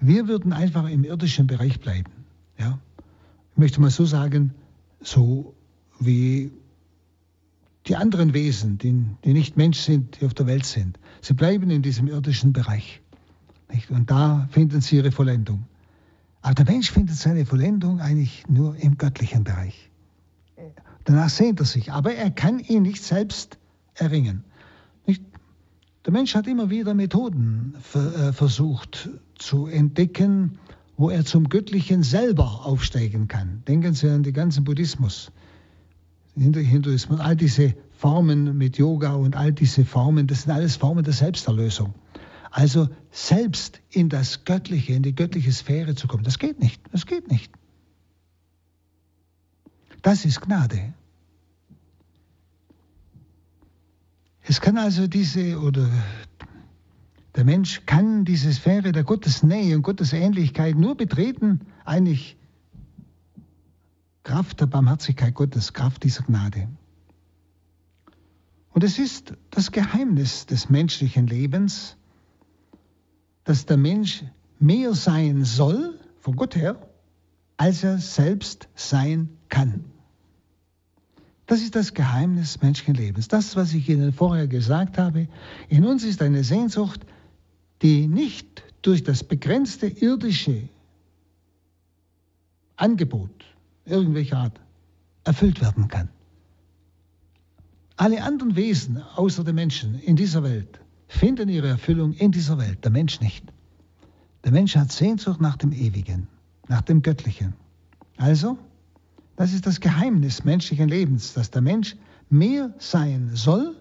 Wir 0.00 0.28
würden 0.28 0.52
einfach 0.52 0.88
im 0.88 1.02
irdischen 1.02 1.48
Bereich 1.48 1.80
bleiben. 1.80 2.12
Ja? 2.56 2.78
Ich 3.50 3.58
möchte 3.58 3.80
mal 3.80 3.90
so 3.90 4.04
sagen, 4.04 4.54
so 5.00 5.52
wie 5.98 6.52
die 7.88 7.96
anderen 7.96 8.34
Wesen, 8.34 8.78
die, 8.78 9.04
die 9.24 9.32
nicht 9.32 9.56
Mensch 9.56 9.80
sind, 9.80 10.20
die 10.20 10.26
auf 10.26 10.34
der 10.34 10.46
Welt 10.46 10.64
sind. 10.64 10.96
Sie 11.22 11.34
bleiben 11.34 11.68
in 11.70 11.82
diesem 11.82 12.06
irdischen 12.06 12.52
Bereich. 12.52 13.02
Nicht? 13.72 13.90
Und 13.90 14.12
da 14.12 14.46
finden 14.52 14.80
sie 14.80 14.94
ihre 14.94 15.10
Vollendung. 15.10 15.64
Aber 16.42 16.54
der 16.54 16.66
Mensch 16.66 16.92
findet 16.92 17.16
seine 17.16 17.46
Vollendung 17.46 17.98
eigentlich 17.98 18.44
nur 18.48 18.76
im 18.76 18.96
göttlichen 18.96 19.42
Bereich. 19.42 19.90
Danach 21.02 21.30
sehnt 21.30 21.58
er 21.58 21.66
sich, 21.66 21.90
aber 21.90 22.14
er 22.14 22.30
kann 22.30 22.60
ihn 22.60 22.82
nicht 22.82 23.02
selbst 23.02 23.58
erringen. 23.96 24.44
Nicht? 25.06 25.22
Der 26.04 26.12
Mensch 26.12 26.34
hat 26.34 26.46
immer 26.46 26.70
wieder 26.70 26.94
Methoden 26.94 27.74
ver, 27.80 28.28
äh, 28.28 28.32
versucht 28.32 29.10
zu 29.36 29.66
entdecken, 29.66 30.58
wo 30.96 31.10
er 31.10 31.24
zum 31.24 31.48
Göttlichen 31.48 32.02
selber 32.02 32.64
aufsteigen 32.64 33.28
kann. 33.28 33.62
Denken 33.66 33.94
Sie 33.94 34.08
an 34.08 34.22
den 34.22 34.32
ganzen 34.32 34.64
Buddhismus. 34.64 35.32
Hinduismus, 36.36 37.20
all 37.20 37.36
diese 37.36 37.74
Formen 37.92 38.56
mit 38.58 38.76
Yoga 38.76 39.14
und 39.14 39.36
all 39.36 39.52
diese 39.52 39.84
Formen, 39.84 40.26
das 40.26 40.42
sind 40.42 40.52
alles 40.52 40.76
Formen 40.76 41.02
der 41.02 41.14
Selbsterlösung. 41.14 41.94
Also 42.50 42.88
selbst 43.10 43.80
in 43.90 44.08
das 44.08 44.44
Göttliche, 44.44 44.92
in 44.92 45.02
die 45.02 45.14
göttliche 45.14 45.52
Sphäre 45.52 45.94
zu 45.94 46.06
kommen, 46.06 46.24
das 46.24 46.38
geht 46.38 46.60
nicht. 46.60 46.80
Das 46.92 47.06
geht 47.06 47.30
nicht. 47.30 47.52
Das 50.02 50.24
ist 50.24 50.40
Gnade. 50.40 50.94
Es 54.48 54.60
kann 54.60 54.78
also 54.78 55.08
diese, 55.08 55.60
oder 55.60 55.90
der 57.34 57.44
Mensch 57.44 57.84
kann 57.84 58.24
diese 58.24 58.52
Sphäre 58.52 58.92
der 58.92 59.02
Gottesnähe 59.02 59.74
und 59.74 59.82
Gottesähnlichkeit 59.82 60.76
nur 60.76 60.96
betreten, 60.96 61.62
eigentlich 61.84 62.36
Kraft 64.22 64.60
der 64.60 64.66
Barmherzigkeit 64.66 65.34
Gottes, 65.34 65.72
Kraft 65.72 66.04
dieser 66.04 66.22
Gnade. 66.22 66.68
Und 68.70 68.84
es 68.84 68.98
ist 68.98 69.34
das 69.50 69.72
Geheimnis 69.72 70.46
des 70.46 70.70
menschlichen 70.70 71.26
Lebens, 71.26 71.96
dass 73.42 73.66
der 73.66 73.78
Mensch 73.78 74.22
mehr 74.60 74.94
sein 74.94 75.44
soll, 75.44 75.98
von 76.20 76.36
Gott 76.36 76.54
her, 76.54 76.88
als 77.56 77.82
er 77.82 77.98
selbst 77.98 78.68
sein 78.74 79.28
kann. 79.48 79.84
Das 81.46 81.62
ist 81.62 81.76
das 81.76 81.94
Geheimnis 81.94 82.60
Menschenlebens. 82.60 83.28
Das, 83.28 83.54
was 83.54 83.72
ich 83.72 83.88
Ihnen 83.88 84.12
vorher 84.12 84.48
gesagt 84.48 84.98
habe, 84.98 85.28
in 85.68 85.84
uns 85.84 86.02
ist 86.02 86.20
eine 86.22 86.42
Sehnsucht, 86.42 87.00
die 87.82 88.08
nicht 88.08 88.64
durch 88.82 89.04
das 89.04 89.22
begrenzte 89.22 89.86
irdische 89.86 90.68
Angebot 92.76 93.30
irgendwelcher 93.84 94.38
Art 94.38 94.60
erfüllt 95.24 95.60
werden 95.60 95.88
kann. 95.88 96.08
Alle 97.96 98.22
anderen 98.22 98.56
Wesen 98.56 99.02
außer 99.14 99.44
den 99.44 99.54
Menschen 99.54 99.98
in 100.00 100.16
dieser 100.16 100.42
Welt 100.42 100.80
finden 101.08 101.48
ihre 101.48 101.68
Erfüllung 101.68 102.12
in 102.12 102.32
dieser 102.32 102.58
Welt, 102.58 102.84
der 102.84 102.90
Mensch 102.90 103.20
nicht. 103.20 103.44
Der 104.44 104.52
Mensch 104.52 104.76
hat 104.76 104.92
Sehnsucht 104.92 105.40
nach 105.40 105.56
dem 105.56 105.72
Ewigen, 105.72 106.28
nach 106.68 106.82
dem 106.82 107.02
Göttlichen. 107.02 107.54
Also, 108.16 108.58
das 109.36 109.52
ist 109.52 109.66
das 109.66 109.80
Geheimnis 109.80 110.44
menschlichen 110.44 110.88
Lebens, 110.88 111.34
dass 111.34 111.50
der 111.50 111.62
Mensch 111.62 111.96
mehr 112.28 112.74
sein 112.78 113.30
soll, 113.34 113.76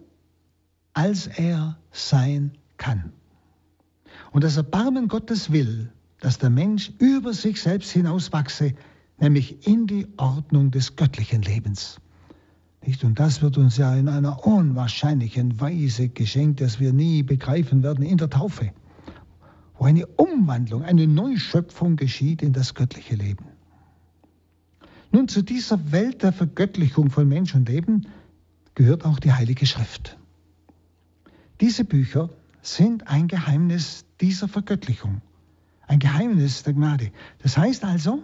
als 0.93 1.27
er 1.27 1.77
sein 1.91 2.51
kann. 2.77 3.11
Und 4.31 4.43
das 4.43 4.57
Erbarmen 4.57 5.07
Gottes 5.07 5.51
will, 5.51 5.91
dass 6.19 6.37
der 6.37 6.49
Mensch 6.49 6.91
über 6.99 7.33
sich 7.33 7.61
selbst 7.61 7.91
hinauswachse, 7.91 8.73
nämlich 9.19 9.65
in 9.67 9.87
die 9.87 10.07
Ordnung 10.17 10.71
des 10.71 10.95
göttlichen 10.95 11.41
Lebens. 11.41 11.99
Nicht? 12.85 13.03
Und 13.03 13.19
das 13.19 13.41
wird 13.41 13.57
uns 13.57 13.77
ja 13.77 13.95
in 13.95 14.07
einer 14.07 14.45
unwahrscheinlichen 14.45 15.59
Weise 15.59 16.09
geschenkt, 16.09 16.61
dass 16.61 16.79
wir 16.79 16.93
nie 16.93 17.23
begreifen 17.23 17.81
werden 17.81 18.05
in 18.05 18.17
der 18.17 18.29
Taufe, 18.29 18.71
wo 19.77 19.85
eine 19.85 20.05
Umwandlung, 20.05 20.83
eine 20.83 21.07
Neuschöpfung 21.07 21.95
geschieht 21.95 22.41
in 22.41 22.53
das 22.53 22.73
göttliche 22.73 23.15
Leben. 23.15 23.54
Nun, 25.15 25.29
zu 25.29 25.43
dieser 25.43 25.93
Welt 25.93 26.23
der 26.23 26.33
Vergöttlichung 26.33 27.09
von 27.09 27.25
Mensch 27.25 27.55
und 27.55 27.69
Leben 27.69 28.05
gehört 28.73 29.05
auch 29.05 29.17
die 29.17 29.31
Heilige 29.31 29.65
Schrift. 29.65 30.17
Diese 31.61 31.85
Bücher 31.85 32.29
sind 32.61 33.07
ein 33.07 33.29
Geheimnis 33.29 34.03
dieser 34.19 34.49
Vergöttlichung, 34.49 35.21
ein 35.87 35.99
Geheimnis 35.99 36.63
der 36.63 36.73
Gnade. 36.73 37.13
Das 37.41 37.57
heißt 37.57 37.85
also, 37.85 38.23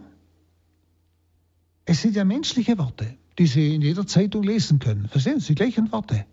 es 1.85 2.01
sind 2.01 2.13
ja 2.17 2.25
menschliche 2.25 2.77
Worte, 2.77 3.15
die 3.37 3.47
Sie 3.47 3.73
in 3.73 3.81
jeder 3.81 4.05
Zeitung 4.05 4.43
lesen 4.43 4.79
können. 4.79 5.07
Verstehen 5.07 5.39
Sie, 5.39 5.55
die 5.55 5.63
gleichen 5.63 5.93
Worte. 5.93 6.25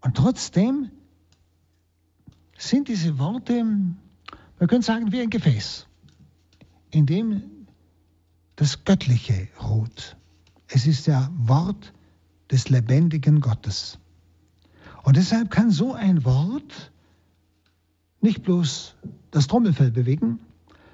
Und 0.00 0.16
trotzdem 0.16 0.90
sind 2.58 2.88
diese 2.88 3.16
Worte, 3.20 3.62
man 3.62 4.68
könnte 4.68 4.82
sagen, 4.86 5.12
wie 5.12 5.20
ein 5.20 5.30
Gefäß, 5.30 5.86
in 6.90 7.06
dem 7.06 7.59
das 8.60 8.84
Göttliche 8.84 9.48
ruht. 9.62 10.18
Es 10.68 10.86
ist 10.86 11.06
ja 11.06 11.30
Wort 11.34 11.94
des 12.50 12.68
lebendigen 12.68 13.40
Gottes. 13.40 13.98
Und 15.02 15.16
deshalb 15.16 15.50
kann 15.50 15.70
so 15.70 15.94
ein 15.94 16.26
Wort 16.26 16.92
nicht 18.20 18.42
bloß 18.42 18.96
das 19.30 19.46
Trommelfell 19.46 19.90
bewegen, 19.90 20.40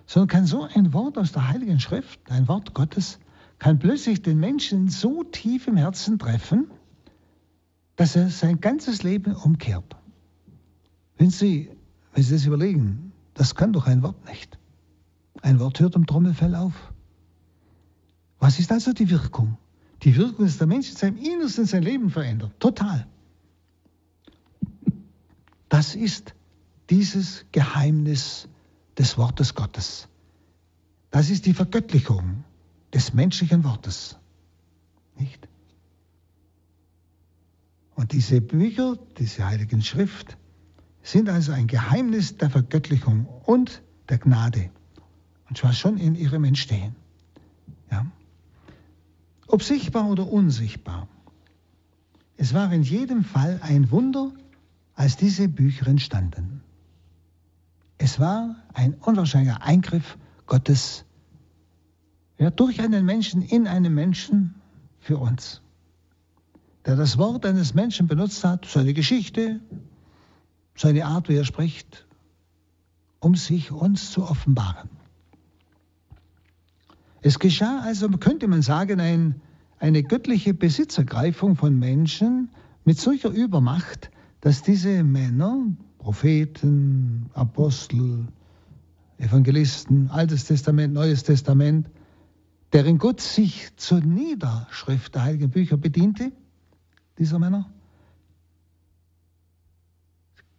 sondern 0.07 0.29
kann 0.29 0.47
so 0.47 0.63
ein 0.63 0.93
Wort 0.93 1.19
aus 1.19 1.33
der 1.33 1.49
Heiligen 1.49 1.81
Schrift, 1.81 2.21
ein 2.31 2.47
Wort 2.47 2.73
Gottes, 2.73 3.19
kann 3.59 3.81
plötzlich 3.81 4.23
den 4.23 4.39
Menschen 4.39 4.89
so 4.89 5.25
tief 5.25 5.67
im 5.67 5.77
Herzen 5.77 6.21
treffen, 6.21 6.71
dass 7.97 8.15
er 8.15 8.29
sein 8.29 8.61
ganzes 8.61 9.03
Leben 9.03 9.35
umkehrt. 9.35 9.97
Wenn 11.19 11.31
Sie, 11.31 11.73
wenn 12.13 12.23
Sie 12.23 12.33
das 12.33 12.47
überlegen, 12.47 13.11
das 13.35 13.57
kann 13.57 13.73
doch 13.73 13.89
ein 13.89 14.05
Wort 14.05 14.25
nicht. 14.29 14.57
Ein 15.43 15.59
Wort 15.59 15.81
hört 15.81 15.97
am 15.97 16.07
Trommelfell 16.07 16.55
auf. 16.55 16.93
Was 18.39 18.59
ist 18.59 18.71
also 18.71 18.93
die 18.93 19.11
Wirkung? 19.11 19.57
Die 20.03 20.15
Wirkung 20.17 20.47
ist, 20.47 20.61
der 20.61 20.67
Mensch 20.67 20.91
in 20.91 20.97
seinem 20.97 21.17
Innersten 21.17 21.65
sein 21.65 21.83
Leben 21.83 22.11
verändert. 22.11 22.53
Total. 22.61 23.07
Das 25.69 25.95
ist 25.95 26.35
dieses 26.91 27.45
Geheimnis 27.53 28.49
des 28.99 29.19
Wortes 29.19 29.55
Gottes. 29.55 30.09
Das 31.11 31.31
ist 31.31 31.47
die 31.47 31.55
Vergöttlichung 31.55 32.45
des 32.93 33.15
menschlichen 33.15 33.65
Wortes. 33.65 34.19
Nicht? 35.19 35.49
Und 37.95 38.13
diese 38.13 38.41
Bücher, 38.41 38.99
diese 39.19 39.47
Heiligen 39.47 39.83
Schrift, 39.83 40.37
sind 41.03 41.29
also 41.29 41.53
ein 41.53 41.67
Geheimnis 41.67 42.37
der 42.37 42.51
Vergöttlichung 42.51 43.27
und 43.45 43.83
der 44.09 44.19
Gnade. 44.19 44.71
Und 45.49 45.57
zwar 45.57 45.73
schon 45.73 45.97
in 45.97 46.15
ihrem 46.15 46.45
Entstehen. 46.45 46.95
Ja? 47.91 48.07
Ob 49.47 49.63
sichtbar 49.63 50.09
oder 50.09 50.27
unsichtbar. 50.31 51.09
Es 52.37 52.53
war 52.53 52.73
in 52.73 52.83
jedem 52.83 53.25
Fall 53.25 53.61
ein 53.63 53.91
Wunder, 53.91 54.33
als 54.95 55.17
diese 55.17 55.49
Bücher 55.49 55.87
entstanden. 55.87 56.63
Es 57.99 58.21
war 58.21 58.57
ein 58.75 58.95
unwahrscheinlicher 58.95 59.63
Eingriff 59.63 60.19
Gottes 60.47 61.05
ja, 62.39 62.51
durch 62.51 62.81
einen 62.81 63.05
Menschen 63.05 63.43
in 63.43 63.67
einem 63.67 63.95
Menschen 63.95 64.55
für 65.01 65.19
uns, 65.19 65.63
der 66.85 66.97
das 66.97 67.17
Wort 67.17 67.47
eines 67.47 67.75
Menschen 67.75 68.07
benutzt 68.07 68.45
hat, 68.45 68.67
seine 68.67 68.93
Geschichte, 68.93 69.61
seine 70.77 71.07
Art, 71.07 71.29
wie 71.29 71.37
er 71.37 71.45
spricht, 71.45 72.07
um 73.21 73.35
sich 73.35 73.73
uns 73.73 74.11
zu 74.11 74.25
offenbaren. 74.25 74.91
Es 77.27 77.41
geschah 77.41 77.81
also, 77.81 78.09
könnte 78.09 78.47
man 78.47 78.63
sagen, 78.63 79.01
ein, 79.01 79.43
eine 79.81 80.05
göttliche 80.05 80.55
Besitzergreifung 80.55 81.57
von 81.57 81.77
Menschen 81.77 82.51
mit 82.85 83.01
solcher 83.01 83.31
Übermacht, 83.31 84.13
dass 84.43 84.63
diese 84.63 85.03
Männer, 85.03 85.67
Propheten, 85.99 87.29
Apostel, 87.35 88.29
Evangelisten, 89.19 90.09
Altes 90.09 90.45
Testament, 90.45 90.95
Neues 90.95 91.25
Testament, 91.25 91.91
deren 92.73 92.97
Gott 92.97 93.21
sich 93.21 93.75
zur 93.75 93.99
Niederschrift 93.99 95.17
der 95.17 95.25
heiligen 95.25 95.51
Bücher 95.51 95.77
bediente, 95.77 96.31
dieser 97.19 97.41
Männer. 97.41 97.69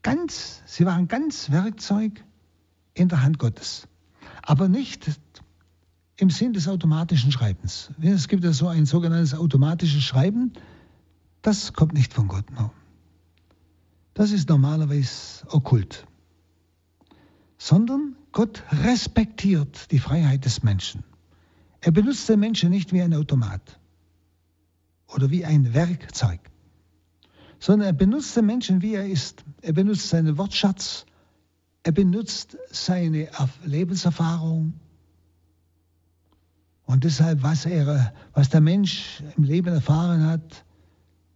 Ganz, 0.02 0.64
sie 0.66 0.86
waren 0.86 1.08
ganz 1.08 1.50
Werkzeug 1.50 2.26
in 2.94 3.08
der 3.08 3.24
Hand 3.24 3.40
Gottes, 3.40 3.88
aber 4.42 4.68
nicht 4.68 5.08
im 6.18 6.30
Sinn 6.30 6.54
des 6.54 6.68
automatischen 6.68 7.32
Schreibens. 7.32 7.92
Es 8.02 8.28
gibt 8.28 8.44
ja 8.44 8.52
so 8.52 8.68
ein 8.68 8.86
sogenanntes 8.86 9.36
automatisches 9.36 10.04
Schreiben, 10.04 10.54
das 11.42 11.74
kommt 11.74 11.94
nicht 11.94 12.14
von 12.14 12.28
Gott. 12.28 12.52
No. 12.52 12.72
Das 14.14 14.32
ist 14.32 14.50
normalerweise 14.50 15.46
okkult. 15.50 16.08
Sondern 17.60 18.16
Gott 18.32 18.64
respektiert 18.72 19.92
die 19.92 20.00
Freiheit 20.00 20.46
des 20.46 20.64
Menschen. 20.64 21.04
Er 21.82 21.92
benutzt 21.92 22.28
den 22.28 22.40
Menschen 22.40 22.72
nicht 22.72 22.92
wie 22.94 23.02
ein 23.02 23.14
Automat 23.14 23.80
oder 25.08 25.30
wie 25.30 25.46
ein 25.46 25.74
Werkzeug, 25.74 26.40
sondern 27.60 27.88
er 27.88 27.94
benutzt 27.94 28.36
den 28.36 28.46
Menschen, 28.46 28.82
wie 28.82 28.96
er 28.96 29.08
ist. 29.08 29.46
Er 29.62 29.74
benutzt 29.74 30.10
seinen 30.10 30.38
Wortschatz, 30.38 31.06
er 31.84 31.92
benutzt 31.92 32.58
seine 32.72 33.30
Lebenserfahrung. 33.64 34.74
Und 36.88 37.04
deshalb, 37.04 37.44
was, 37.44 37.66
er, 37.66 38.14
was 38.34 38.48
der 38.48 38.62
Mensch 38.62 39.22
im 39.36 39.44
Leben 39.44 39.68
erfahren 39.68 40.26
hat, 40.26 40.64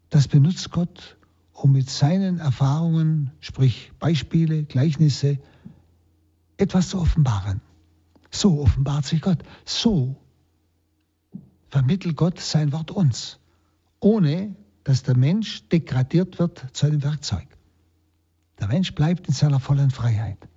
das 0.10 0.30
benutzt 0.30 0.72
Gott, 0.72 1.18
um 1.52 1.74
mit 1.74 1.90
seinen 1.90 2.40
Erfahrungen, 2.40 3.32
sprich 3.42 3.92
Beispiele, 4.00 4.64
Gleichnisse, 4.64 5.40
etwas 6.56 6.88
zu 6.88 7.02
offenbaren. 7.02 7.60
So 8.32 8.62
offenbart 8.62 9.06
sich 9.06 9.22
Gott. 9.22 9.40
So 9.66 10.16
vermittelt 11.68 12.16
Gott 12.16 12.40
sein 12.40 12.72
Wort 12.72 12.90
uns, 12.90 13.38
ohne 14.00 14.56
dass 14.86 15.04
der 15.04 15.18
Mensch 15.18 15.68
degradiert 15.68 16.40
wird 16.40 16.66
zu 16.72 16.86
einem 16.86 17.04
Werkzeug. 17.04 17.48
Der 18.62 18.70
Mensch 18.70 18.96
bleibt 18.96 19.28
in 19.28 19.34
seiner 19.34 19.60
vollen 19.60 19.92
Freiheit. 19.92 20.48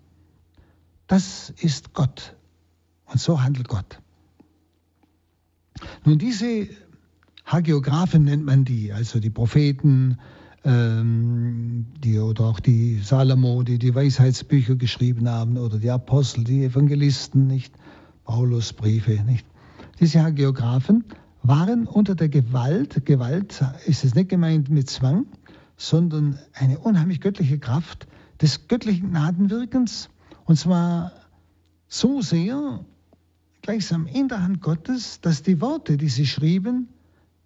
Das 1.08 1.50
ist 1.50 1.94
Gott. 1.94 2.36
Und 3.06 3.20
so 3.20 3.42
handelt 3.42 3.66
Gott. 3.66 3.98
Nun, 6.04 6.18
diese 6.18 6.68
Hagiographen 7.46 8.24
nennt 8.24 8.44
man 8.44 8.64
die, 8.64 8.92
also 8.92 9.20
die 9.20 9.30
Propheten, 9.30 10.18
ähm, 10.64 11.86
die, 12.02 12.18
oder 12.18 12.44
auch 12.44 12.60
die 12.60 12.98
Salomo, 12.98 13.62
die 13.62 13.78
die 13.78 13.94
Weisheitsbücher 13.94 14.76
geschrieben 14.76 15.28
haben, 15.28 15.58
oder 15.58 15.78
die 15.78 15.90
Apostel, 15.90 16.44
die 16.44 16.64
Evangelisten, 16.64 17.46
nicht? 17.46 17.74
Paulus 18.24 18.72
Briefe, 18.72 19.22
nicht? 19.24 19.46
Diese 20.00 20.22
Hagiographen 20.22 21.04
waren 21.42 21.86
unter 21.86 22.14
der 22.14 22.30
Gewalt, 22.30 23.04
Gewalt 23.04 23.62
ist 23.84 24.04
es 24.04 24.14
nicht 24.14 24.30
gemeint 24.30 24.70
mit 24.70 24.88
Zwang, 24.88 25.26
sondern 25.76 26.38
eine 26.54 26.78
unheimlich 26.78 27.20
göttliche 27.20 27.58
Kraft 27.58 28.06
des 28.40 28.66
göttlichen 28.66 29.10
Gnadenwirkens. 29.10 30.08
Und 30.46 30.56
zwar 30.58 31.12
so 31.86 32.22
sehr 32.22 32.84
gleichsam 33.64 34.06
in 34.06 34.28
der 34.28 34.42
Hand 34.42 34.60
Gottes, 34.60 35.20
dass 35.22 35.42
die 35.42 35.60
Worte, 35.60 35.96
die 35.96 36.08
sie 36.08 36.26
schrieben, 36.26 36.88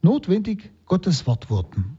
notwendig 0.02 0.72
Gottes 0.84 1.26
Wort 1.26 1.48
wurden. 1.48 1.96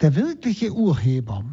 Der 0.00 0.16
wirkliche 0.16 0.72
Urheber 0.72 1.44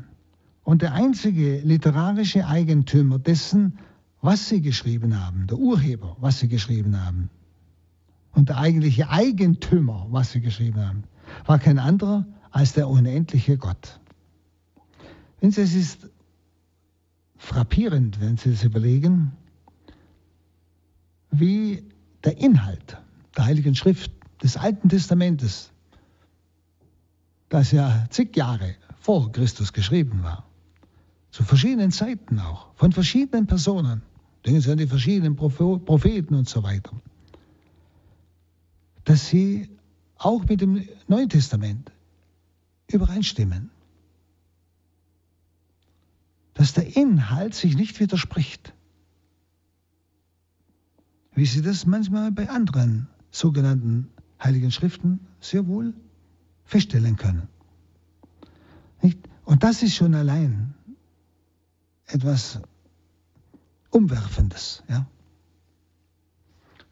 und 0.63 0.81
der 0.81 0.93
einzige 0.93 1.59
literarische 1.59 2.47
Eigentümer 2.47 3.19
dessen, 3.19 3.77
was 4.21 4.47
sie 4.47 4.61
geschrieben 4.61 5.19
haben, 5.23 5.45
der 5.47 5.57
Urheber, 5.57 6.15
was 6.19 6.39
sie 6.39 6.47
geschrieben 6.47 7.05
haben, 7.05 7.29
und 8.31 8.47
der 8.47 8.57
eigentliche 8.57 9.09
Eigentümer, 9.09 10.07
was 10.11 10.31
sie 10.31 10.39
geschrieben 10.39 10.79
haben, 10.85 11.03
war 11.45 11.59
kein 11.59 11.77
anderer 11.77 12.25
als 12.51 12.73
der 12.73 12.87
unendliche 12.87 13.57
Gott. 13.57 13.99
Wenn 15.41 15.51
Sie, 15.51 15.61
es 15.61 15.73
ist 15.73 16.09
frappierend, 17.39 18.21
wenn 18.21 18.37
Sie 18.37 18.51
es 18.51 18.63
überlegen, 18.63 19.31
wie 21.31 21.83
der 22.23 22.37
Inhalt 22.37 22.97
der 23.35 23.45
Heiligen 23.45 23.73
Schrift 23.73 24.11
des 24.43 24.57
Alten 24.57 24.89
Testamentes, 24.89 25.71
das 27.47 27.71
ja 27.71 28.05
zig 28.09 28.35
Jahre 28.35 28.75
vor 28.99 29.31
Christus 29.31 29.73
geschrieben 29.73 30.21
war, 30.21 30.45
zu 31.31 31.43
verschiedenen 31.43 31.91
Zeiten 31.91 32.39
auch, 32.39 32.67
von 32.75 32.91
verschiedenen 32.91 33.47
Personen, 33.47 34.03
denken 34.45 34.61
Sie 34.61 34.71
an 34.71 34.77
die 34.77 34.87
verschiedenen 34.87 35.35
Propheten 35.35 36.35
und 36.35 36.47
so 36.47 36.61
weiter, 36.61 36.91
dass 39.05 39.27
sie 39.27 39.69
auch 40.17 40.45
mit 40.45 40.61
dem 40.61 40.87
Neuen 41.07 41.29
Testament 41.29 41.91
übereinstimmen. 42.91 43.71
Dass 46.59 46.73
der 46.73 46.97
Inhalt 46.97 47.55
sich 47.55 47.77
nicht 47.77 48.01
widerspricht. 48.01 48.73
Wie 51.33 51.45
Sie 51.45 51.61
das 51.61 51.85
manchmal 51.85 52.33
bei 52.33 52.49
anderen 52.49 53.07
sogenannten 53.31 54.09
Heiligen 54.43 54.69
Schriften 54.69 55.21
sehr 55.39 55.67
wohl 55.67 55.93
feststellen 56.65 57.15
können. 57.15 57.47
Nicht? 59.01 59.19
Und 59.45 59.63
das 59.63 59.83
ist 59.83 59.95
schon 59.95 60.13
allein 60.13 60.73
etwas 62.07 62.59
Umwerfendes. 63.89 64.83
Ja? 64.89 65.07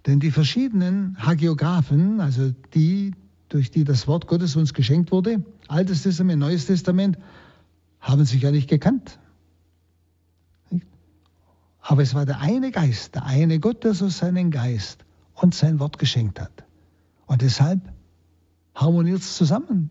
Denn 0.05 0.21
die 0.21 0.31
verschiedenen 0.31 1.17
Hagiographen, 1.19 2.21
also 2.21 2.51
die, 2.73 3.15
durch 3.49 3.69
die 3.69 3.83
das 3.83 4.07
Wort 4.07 4.27
Gottes 4.27 4.55
uns 4.55 4.73
geschenkt 4.73 5.11
wurde, 5.11 5.43
Altes 5.67 6.03
Testament, 6.03 6.39
Neues 6.39 6.67
Testament, 6.67 7.17
haben 7.99 8.23
sich 8.23 8.41
ja 8.43 8.51
nicht 8.51 8.69
gekannt. 8.69 9.19
Aber 11.89 12.01
es 12.01 12.13
war 12.13 12.25
der 12.25 12.41
eine 12.41 12.71
Geist, 12.71 13.15
der 13.15 13.25
eine 13.25 13.61
Gott, 13.61 13.85
der 13.85 13.93
so 13.93 14.09
seinen 14.09 14.51
Geist 14.51 15.05
und 15.35 15.55
sein 15.55 15.79
Wort 15.79 15.97
geschenkt 15.97 16.41
hat. 16.41 16.65
Und 17.27 17.41
deshalb 17.41 17.79
harmoniert 18.75 19.19
es 19.19 19.37
zusammen. 19.37 19.89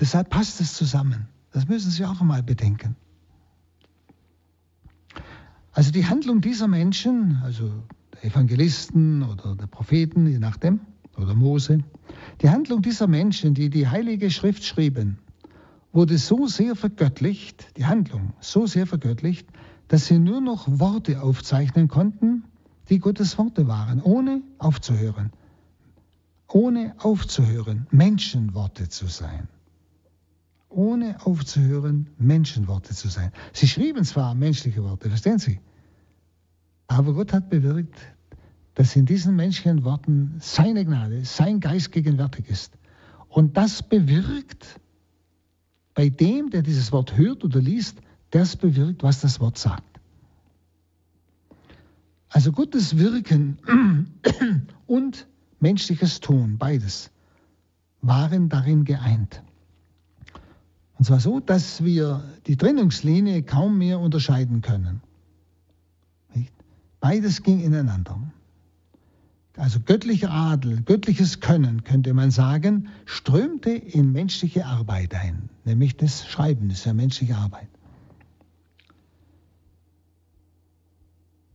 Deshalb 0.00 0.28
passt 0.28 0.60
es 0.60 0.74
zusammen. 0.74 1.28
Das 1.52 1.68
müssen 1.68 1.92
Sie 1.92 2.04
auch 2.04 2.20
einmal 2.20 2.42
bedenken. 2.42 2.96
Also 5.70 5.92
die 5.92 6.06
Handlung 6.06 6.40
dieser 6.40 6.66
Menschen, 6.66 7.40
also 7.44 7.70
der 8.14 8.24
Evangelisten 8.24 9.22
oder 9.22 9.54
der 9.54 9.68
Propheten, 9.68 10.26
je 10.26 10.40
nachdem, 10.40 10.80
oder 11.16 11.36
Mose, 11.36 11.84
die 12.42 12.50
Handlung 12.50 12.82
dieser 12.82 13.06
Menschen, 13.06 13.54
die 13.54 13.70
die 13.70 13.86
Heilige 13.86 14.32
Schrift 14.32 14.64
schrieben, 14.64 15.18
wurde 15.92 16.18
so 16.18 16.48
sehr 16.48 16.74
vergöttlicht, 16.74 17.76
die 17.76 17.86
Handlung 17.86 18.32
so 18.40 18.66
sehr 18.66 18.88
vergöttlicht, 18.88 19.46
dass 19.88 20.06
sie 20.06 20.18
nur 20.18 20.40
noch 20.40 20.66
Worte 20.68 21.22
aufzeichnen 21.22 21.88
konnten, 21.88 22.44
die 22.88 22.98
Gottes 22.98 23.38
Worte 23.38 23.66
waren, 23.66 24.02
ohne 24.02 24.42
aufzuhören, 24.58 25.32
ohne 26.48 26.94
aufzuhören, 26.98 27.86
Menschenworte 27.90 28.88
zu 28.88 29.06
sein. 29.06 29.48
Ohne 30.68 31.24
aufzuhören, 31.24 32.10
Menschenworte 32.18 32.94
zu 32.94 33.08
sein. 33.08 33.32
Sie 33.52 33.66
schrieben 33.66 34.04
zwar 34.04 34.34
menschliche 34.34 34.82
Worte, 34.84 35.08
verstehen 35.08 35.38
Sie? 35.38 35.60
Aber 36.86 37.14
Gott 37.14 37.32
hat 37.32 37.48
bewirkt, 37.48 37.98
dass 38.74 38.94
in 38.94 39.06
diesen 39.06 39.36
menschlichen 39.36 39.84
Worten 39.84 40.36
seine 40.38 40.84
Gnade, 40.84 41.24
sein 41.24 41.60
Geist 41.60 41.92
gegenwärtig 41.92 42.48
ist. 42.48 42.76
Und 43.28 43.56
das 43.56 43.82
bewirkt 43.82 44.80
bei 45.94 46.10
dem, 46.10 46.50
der 46.50 46.62
dieses 46.62 46.92
Wort 46.92 47.16
hört 47.16 47.42
oder 47.42 47.60
liest, 47.60 48.00
das 48.30 48.56
bewirkt, 48.56 49.02
was 49.02 49.20
das 49.20 49.40
Wort 49.40 49.58
sagt. 49.58 50.00
Also 52.28 52.52
Gottes 52.52 52.98
Wirken 52.98 53.58
und 54.86 55.26
menschliches 55.60 56.20
Tun, 56.20 56.58
beides, 56.58 57.10
waren 58.02 58.48
darin 58.48 58.84
geeint. 58.84 59.42
Und 60.98 61.04
zwar 61.04 61.20
so, 61.20 61.40
dass 61.40 61.84
wir 61.84 62.24
die 62.46 62.56
Trennungslinie 62.56 63.42
kaum 63.42 63.78
mehr 63.78 64.00
unterscheiden 64.00 64.62
können. 64.62 65.02
Beides 67.00 67.42
ging 67.42 67.60
ineinander. 67.60 68.18
Also 69.56 69.80
göttlicher 69.80 70.30
Adel, 70.30 70.82
göttliches 70.82 71.40
Können, 71.40 71.84
könnte 71.84 72.12
man 72.12 72.30
sagen, 72.30 72.88
strömte 73.04 73.70
in 73.70 74.12
menschliche 74.12 74.66
Arbeit 74.66 75.14
ein. 75.14 75.48
Nämlich 75.64 75.96
das 75.96 76.26
Schreiben 76.26 76.68
ist 76.68 76.84
ja 76.84 76.92
menschliche 76.92 77.36
Arbeit. 77.36 77.68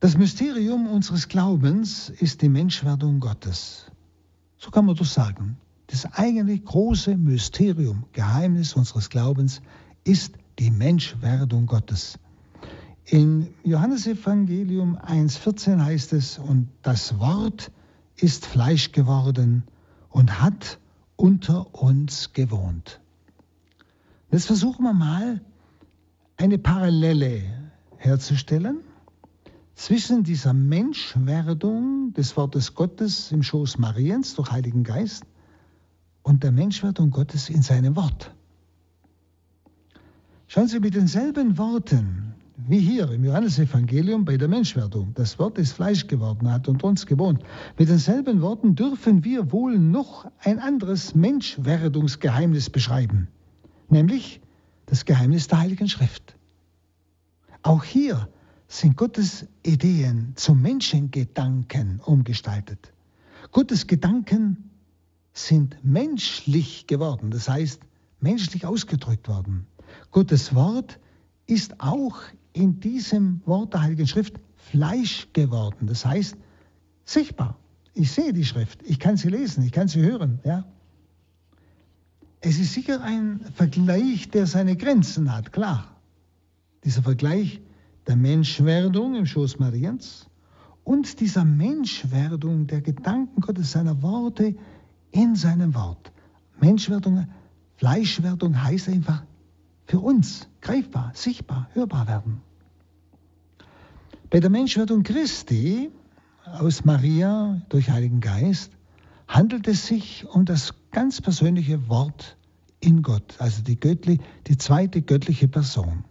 Das 0.01 0.17
Mysterium 0.17 0.87
unseres 0.87 1.27
Glaubens 1.27 2.09
ist 2.09 2.41
die 2.41 2.49
Menschwerdung 2.49 3.19
Gottes. 3.19 3.85
So 4.57 4.71
kann 4.71 4.87
man 4.87 4.95
das 4.95 5.13
sagen. 5.13 5.57
Das 5.85 6.07
eigentlich 6.13 6.65
große 6.65 7.15
Mysterium, 7.15 8.05
Geheimnis 8.11 8.73
unseres 8.73 9.11
Glaubens 9.11 9.61
ist 10.03 10.33
die 10.57 10.71
Menschwerdung 10.71 11.67
Gottes. 11.67 12.17
In 13.05 13.53
Johannesevangelium 13.63 14.97
1.14 14.97 15.79
heißt 15.79 16.13
es, 16.13 16.39
und 16.39 16.69
das 16.81 17.19
Wort 17.19 17.71
ist 18.15 18.47
Fleisch 18.47 18.93
geworden 18.93 19.65
und 20.09 20.41
hat 20.41 20.79
unter 21.15 21.75
uns 21.75 22.33
gewohnt. 22.33 22.99
Jetzt 24.31 24.47
versuchen 24.47 24.81
wir 24.81 24.93
mal 24.93 25.41
eine 26.37 26.57
Parallele 26.57 27.43
herzustellen 27.97 28.79
zwischen 29.75 30.23
dieser 30.23 30.53
Menschwerdung 30.53 32.13
des 32.13 32.35
Wortes 32.37 32.75
Gottes 32.75 33.31
im 33.31 33.43
Schoß 33.43 33.77
Mariens 33.77 34.35
durch 34.35 34.51
Heiligen 34.51 34.83
Geist 34.83 35.23
und 36.23 36.43
der 36.43 36.51
Menschwerdung 36.51 37.09
Gottes 37.09 37.49
in 37.49 37.61
seinem 37.61 37.95
Wort. 37.95 38.33
Schauen 40.47 40.67
Sie 40.67 40.79
mit 40.79 40.95
denselben 40.95 41.57
Worten 41.57 42.35
wie 42.67 42.79
hier 42.79 43.09
im 43.11 43.23
Johannesevangelium 43.23 44.25
bei 44.25 44.37
der 44.37 44.47
Menschwerdung. 44.47 45.13
Das 45.15 45.39
Wort 45.39 45.57
ist 45.57 45.73
Fleisch 45.73 46.07
geworden, 46.07 46.51
hat 46.51 46.67
unter 46.67 46.87
uns 46.87 47.05
gewohnt. 47.05 47.41
Mit 47.77 47.89
denselben 47.89 48.41
Worten 48.41 48.75
dürfen 48.75 49.23
wir 49.23 49.51
wohl 49.51 49.77
noch 49.77 50.29
ein 50.43 50.59
anderes 50.59 51.15
Menschwerdungsgeheimnis 51.15 52.69
beschreiben, 52.69 53.27
nämlich 53.89 54.41
das 54.85 55.05
Geheimnis 55.05 55.47
der 55.47 55.59
Heiligen 55.59 55.89
Schrift. 55.89 56.35
Auch 57.63 57.83
hier 57.83 58.27
sind 58.71 58.95
Gottes 58.95 59.45
Ideen 59.63 60.31
zum 60.37 60.61
Menschengedanken 60.61 61.99
umgestaltet. 62.05 62.93
Gottes 63.51 63.85
Gedanken 63.85 64.69
sind 65.33 65.83
menschlich 65.83 66.87
geworden, 66.87 67.31
das 67.31 67.49
heißt 67.49 67.81
menschlich 68.21 68.65
ausgedrückt 68.65 69.27
worden. 69.27 69.67
Gottes 70.11 70.55
Wort 70.55 70.99
ist 71.47 71.81
auch 71.81 72.21
in 72.53 72.79
diesem 72.79 73.41
Wort 73.45 73.73
der 73.73 73.81
Heiligen 73.81 74.07
Schrift 74.07 74.39
Fleisch 74.55 75.27
geworden. 75.33 75.87
Das 75.87 76.05
heißt, 76.05 76.37
sichtbar. 77.03 77.57
Ich 77.93 78.11
sehe 78.11 78.31
die 78.31 78.45
Schrift, 78.45 78.79
ich 78.83 78.99
kann 78.99 79.17
sie 79.17 79.27
lesen, 79.27 79.65
ich 79.65 79.73
kann 79.73 79.89
sie 79.89 79.99
hören. 79.99 80.39
Ja? 80.45 80.63
Es 82.39 82.57
ist 82.57 82.71
sicher 82.71 83.01
ein 83.01 83.41
Vergleich, 83.53 84.29
der 84.29 84.47
seine 84.47 84.77
Grenzen 84.77 85.33
hat, 85.33 85.51
klar. 85.51 85.93
Dieser 86.85 87.03
Vergleich 87.03 87.59
der 88.11 88.17
Menschwerdung 88.17 89.15
im 89.15 89.25
Schoß 89.25 89.57
Mariens 89.59 90.29
und 90.83 91.21
dieser 91.21 91.45
Menschwerdung 91.45 92.67
der 92.67 92.81
Gedanken 92.81 93.39
Gottes, 93.39 93.71
seiner 93.71 94.01
Worte 94.01 94.53
in 95.11 95.37
seinem 95.37 95.73
Wort. 95.75 96.11
Menschwerdung, 96.59 97.29
Fleischwerdung 97.77 98.61
heißt 98.61 98.89
einfach 98.89 99.23
für 99.85 100.01
uns 100.01 100.49
greifbar, 100.59 101.13
sichtbar, 101.15 101.69
hörbar 101.71 102.05
werden. 102.09 102.41
Bei 104.29 104.41
der 104.41 104.49
Menschwerdung 104.49 105.03
Christi 105.03 105.89
aus 106.43 106.83
Maria 106.83 107.61
durch 107.69 107.89
Heiligen 107.89 108.19
Geist 108.19 108.73
handelt 109.29 109.69
es 109.69 109.87
sich 109.87 110.25
um 110.27 110.43
das 110.43 110.73
ganz 110.91 111.21
persönliche 111.21 111.87
Wort 111.87 112.35
in 112.81 113.03
Gott, 113.03 113.35
also 113.39 113.63
die, 113.63 113.79
göttli, 113.79 114.19
die 114.47 114.57
zweite 114.57 115.01
göttliche 115.01 115.47
Person. 115.47 116.03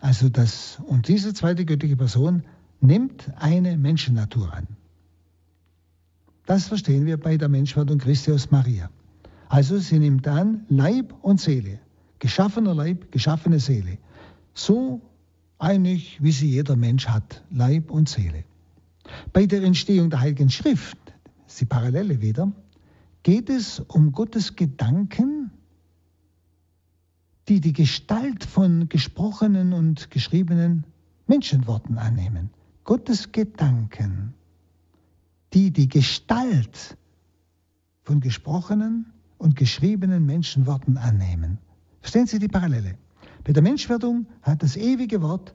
Also 0.00 0.28
das, 0.28 0.78
und 0.86 1.08
diese 1.08 1.34
zweite 1.34 1.64
göttliche 1.64 1.96
Person 1.96 2.44
nimmt 2.80 3.30
eine 3.36 3.76
Menschennatur 3.76 4.52
an. 4.52 4.66
Das 6.46 6.68
verstehen 6.68 7.04
wir 7.04 7.18
bei 7.18 7.36
der 7.36 7.48
Menschwerdung 7.48 7.98
Christi 7.98 8.32
aus 8.32 8.50
Maria. 8.50 8.90
Also 9.48 9.78
sie 9.78 9.98
nimmt 9.98 10.26
an 10.28 10.64
Leib 10.68 11.14
und 11.22 11.40
Seele, 11.40 11.80
geschaffener 12.18 12.74
Leib, 12.74 13.10
geschaffene 13.12 13.60
Seele. 13.60 13.98
So 14.54 15.00
einig, 15.58 16.18
wie 16.22 16.32
sie 16.32 16.48
jeder 16.48 16.76
Mensch 16.76 17.08
hat, 17.08 17.42
Leib 17.50 17.90
und 17.90 18.08
Seele. 18.08 18.44
Bei 19.32 19.46
der 19.46 19.62
Entstehung 19.62 20.10
der 20.10 20.20
Heiligen 20.20 20.50
Schrift, 20.50 20.98
die 21.58 21.64
Parallele 21.64 22.20
wieder, 22.20 22.52
geht 23.22 23.50
es 23.50 23.80
um 23.80 24.12
Gottes 24.12 24.54
Gedanken, 24.54 25.37
die 27.48 27.60
die 27.60 27.72
Gestalt 27.72 28.44
von 28.44 28.88
gesprochenen 28.88 29.72
und 29.72 30.10
geschriebenen 30.10 30.84
Menschenworten 31.26 31.96
annehmen. 31.96 32.50
Gottes 32.84 33.32
Gedanken, 33.32 34.34
die 35.54 35.70
die 35.70 35.88
Gestalt 35.88 36.96
von 38.02 38.20
gesprochenen 38.20 39.06
und 39.38 39.56
geschriebenen 39.56 40.26
Menschenworten 40.26 40.98
annehmen. 40.98 41.58
Verstehen 42.00 42.26
Sie 42.26 42.38
die 42.38 42.48
Parallele? 42.48 42.98
Bei 43.44 43.52
der 43.52 43.62
Menschwerdung 43.62 44.26
hat 44.42 44.62
das 44.62 44.76
ewige 44.76 45.22
Wort 45.22 45.54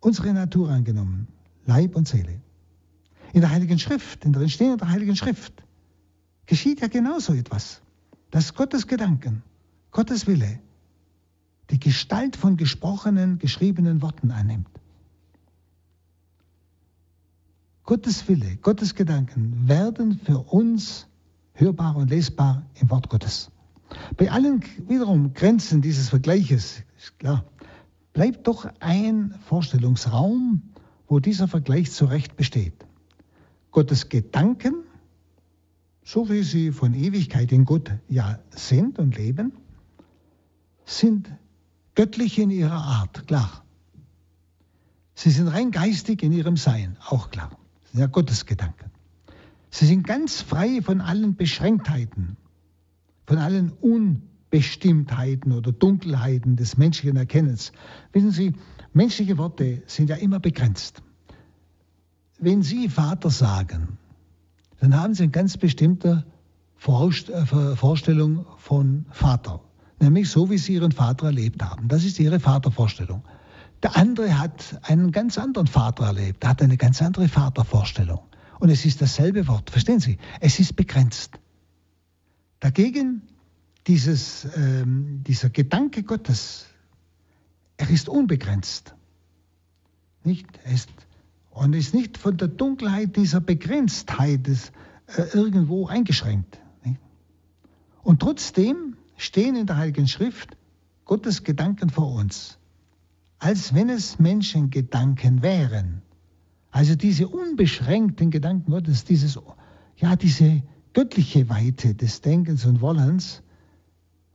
unsere 0.00 0.32
Natur 0.34 0.68
angenommen, 0.68 1.28
Leib 1.64 1.96
und 1.96 2.08
Seele. 2.08 2.40
In 3.32 3.40
der 3.40 3.50
Heiligen 3.50 3.78
Schrift, 3.78 4.24
in 4.24 4.32
der 4.32 4.42
Entstehung 4.42 4.76
der 4.76 4.90
Heiligen 4.90 5.16
Schrift, 5.16 5.62
geschieht 6.46 6.80
ja 6.80 6.88
genauso 6.88 7.32
etwas. 7.32 7.80
Dass 8.30 8.54
Gottes 8.54 8.86
Gedanken, 8.86 9.42
Gottes 9.92 10.26
Wille 10.26 10.60
die 11.70 11.80
Gestalt 11.80 12.36
von 12.36 12.56
gesprochenen, 12.56 13.38
geschriebenen 13.38 14.02
Worten 14.02 14.30
annimmt. 14.30 14.68
Gottes 17.84 18.28
Wille, 18.28 18.56
Gottes 18.56 18.94
Gedanken 18.94 19.68
werden 19.68 20.18
für 20.18 20.38
uns 20.38 21.08
hörbar 21.54 21.96
und 21.96 22.10
lesbar 22.10 22.64
im 22.80 22.90
Wort 22.90 23.08
Gottes. 23.08 23.50
Bei 24.16 24.30
allen 24.30 24.62
wiederum 24.86 25.34
Grenzen 25.34 25.82
dieses 25.82 26.08
Vergleiches, 26.08 26.82
ist 26.96 27.18
klar, 27.18 27.44
bleibt 28.12 28.46
doch 28.46 28.68
ein 28.78 29.34
Vorstellungsraum, 29.46 30.62
wo 31.08 31.18
dieser 31.18 31.48
Vergleich 31.48 31.90
zu 31.90 32.04
Recht 32.04 32.36
besteht. 32.36 32.86
Gottes 33.72 34.08
Gedanken 34.08 34.84
so 36.10 36.28
wie 36.28 36.42
sie 36.42 36.72
von 36.72 36.92
Ewigkeit 36.92 37.52
in 37.52 37.64
Gott 37.64 37.92
ja 38.08 38.40
sind 38.50 38.98
und 38.98 39.16
leben, 39.16 39.52
sind 40.84 41.30
göttlich 42.00 42.38
in 42.38 42.48
ihrer 42.48 42.82
Art, 42.82 43.26
klar. 43.26 43.62
Sie 45.14 45.28
sind 45.28 45.48
rein 45.48 45.70
geistig 45.70 46.22
in 46.22 46.32
ihrem 46.32 46.56
Sein, 46.56 46.96
auch 47.06 47.30
klar. 47.30 47.50
Das 47.82 47.90
sind 47.90 48.00
ja 48.00 48.06
Gottesgedanken. 48.06 48.90
Sie 49.68 49.84
sind 49.84 50.06
ganz 50.06 50.40
frei 50.40 50.80
von 50.80 51.02
allen 51.02 51.36
Beschränktheiten, 51.36 52.38
von 53.26 53.36
allen 53.36 53.70
Unbestimmtheiten 53.82 55.52
oder 55.52 55.72
Dunkelheiten 55.72 56.56
des 56.56 56.78
menschlichen 56.78 57.18
Erkennens. 57.18 57.70
Wissen 58.14 58.30
Sie, 58.30 58.54
menschliche 58.94 59.36
Worte 59.36 59.82
sind 59.84 60.08
ja 60.08 60.16
immer 60.16 60.40
begrenzt. 60.40 61.02
Wenn 62.38 62.62
Sie 62.62 62.88
Vater 62.88 63.28
sagen, 63.28 63.98
dann 64.80 64.98
haben 64.98 65.12
sie 65.12 65.24
eine 65.24 65.32
ganz 65.32 65.58
bestimmte 65.58 66.24
äh, 66.78 67.76
Vorstellung 67.76 68.46
von 68.56 69.04
Vater. 69.10 69.60
Nämlich 70.00 70.30
so, 70.30 70.50
wie 70.50 70.58
sie 70.58 70.74
ihren 70.74 70.92
Vater 70.92 71.26
erlebt 71.26 71.62
haben. 71.62 71.88
Das 71.88 72.04
ist 72.04 72.18
ihre 72.18 72.40
Vatervorstellung. 72.40 73.22
Der 73.82 73.96
andere 73.96 74.38
hat 74.38 74.80
einen 74.82 75.12
ganz 75.12 75.38
anderen 75.38 75.66
Vater 75.66 76.04
erlebt, 76.04 76.46
hat 76.46 76.62
eine 76.62 76.76
ganz 76.76 77.00
andere 77.00 77.28
Vatervorstellung. 77.28 78.20
Und 78.58 78.70
es 78.70 78.84
ist 78.84 79.00
dasselbe 79.00 79.46
Wort, 79.46 79.70
verstehen 79.70 80.00
Sie? 80.00 80.18
Es 80.40 80.58
ist 80.58 80.76
begrenzt. 80.76 81.38
Dagegen 82.60 83.22
dieses, 83.86 84.46
ähm, 84.56 85.22
dieser 85.26 85.48
Gedanke 85.48 86.02
Gottes, 86.02 86.66
er 87.78 87.88
ist 87.88 88.08
unbegrenzt. 88.08 88.94
Nicht? 90.24 90.46
Er 90.64 90.72
ist 90.72 90.90
und 91.50 91.74
ist 91.74 91.94
nicht 91.94 92.16
von 92.16 92.36
der 92.36 92.48
Dunkelheit 92.48 93.16
dieser 93.16 93.40
Begrenztheit 93.40 94.46
des, 94.46 94.72
äh, 95.16 95.22
irgendwo 95.32 95.86
eingeschränkt. 95.86 96.60
Nicht? 96.84 97.00
Und 98.02 98.20
trotzdem 98.20 98.96
stehen 99.20 99.54
in 99.54 99.66
der 99.66 99.76
Heiligen 99.76 100.08
Schrift 100.08 100.56
Gottes 101.04 101.44
Gedanken 101.44 101.90
vor 101.90 102.14
uns, 102.14 102.58
als 103.38 103.74
wenn 103.74 103.90
es 103.90 104.18
Menschengedanken 104.18 105.42
wären. 105.42 106.02
Also 106.70 106.94
diese 106.94 107.28
unbeschränkten 107.28 108.30
Gedanken 108.30 108.70
Gottes, 108.70 109.04
dieses, 109.04 109.38
ja, 109.96 110.16
diese 110.16 110.62
göttliche 110.94 111.48
Weite 111.48 111.94
des 111.94 112.22
Denkens 112.22 112.64
und 112.64 112.80
Wollens, 112.80 113.42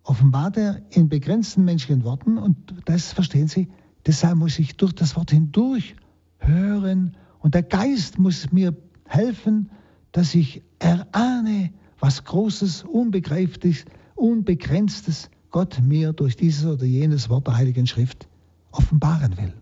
offenbart 0.04 0.58
er 0.58 0.82
in 0.92 1.10
begrenzten 1.10 1.66
menschlichen 1.66 2.04
Worten 2.04 2.38
und 2.38 2.56
das 2.86 3.12
verstehen 3.12 3.48
Sie, 3.48 3.70
deshalb 4.06 4.38
muss 4.38 4.60
ich 4.60 4.78
durch 4.78 4.94
das 4.94 5.16
Wort 5.16 5.32
hindurch 5.32 5.96
hören 6.38 7.18
und 7.40 7.56
der 7.56 7.64
Geist 7.64 8.20
muss 8.20 8.52
mir 8.52 8.76
helfen, 9.08 9.72
dass 10.12 10.36
ich 10.36 10.62
erahne, 10.78 11.72
was 12.00 12.24
Großes, 12.24 12.84
Unbegreifliches, 12.84 13.86
Unbegrenztes 14.16 15.30
Gott 15.52 15.80
mir 15.82 16.12
durch 16.12 16.36
dieses 16.36 16.66
oder 16.66 16.84
jenes 16.86 17.30
Wort 17.30 17.48
der 17.48 17.56
Heiligen 17.56 17.88
Schrift 17.88 18.28
offenbaren 18.72 19.38
will. 19.38 19.54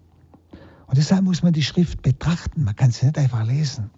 Und 0.87 0.97
deshalb 0.97 1.23
muss 1.23 1.43
man 1.43 1.53
die 1.53 1.63
Schrift 1.63 2.01
betrachten, 2.01 2.63
man 2.63 2.75
kann 2.75 2.91
sie 2.91 3.05
nicht 3.05 3.17
einfach 3.17 3.45
lesen. 3.45 3.89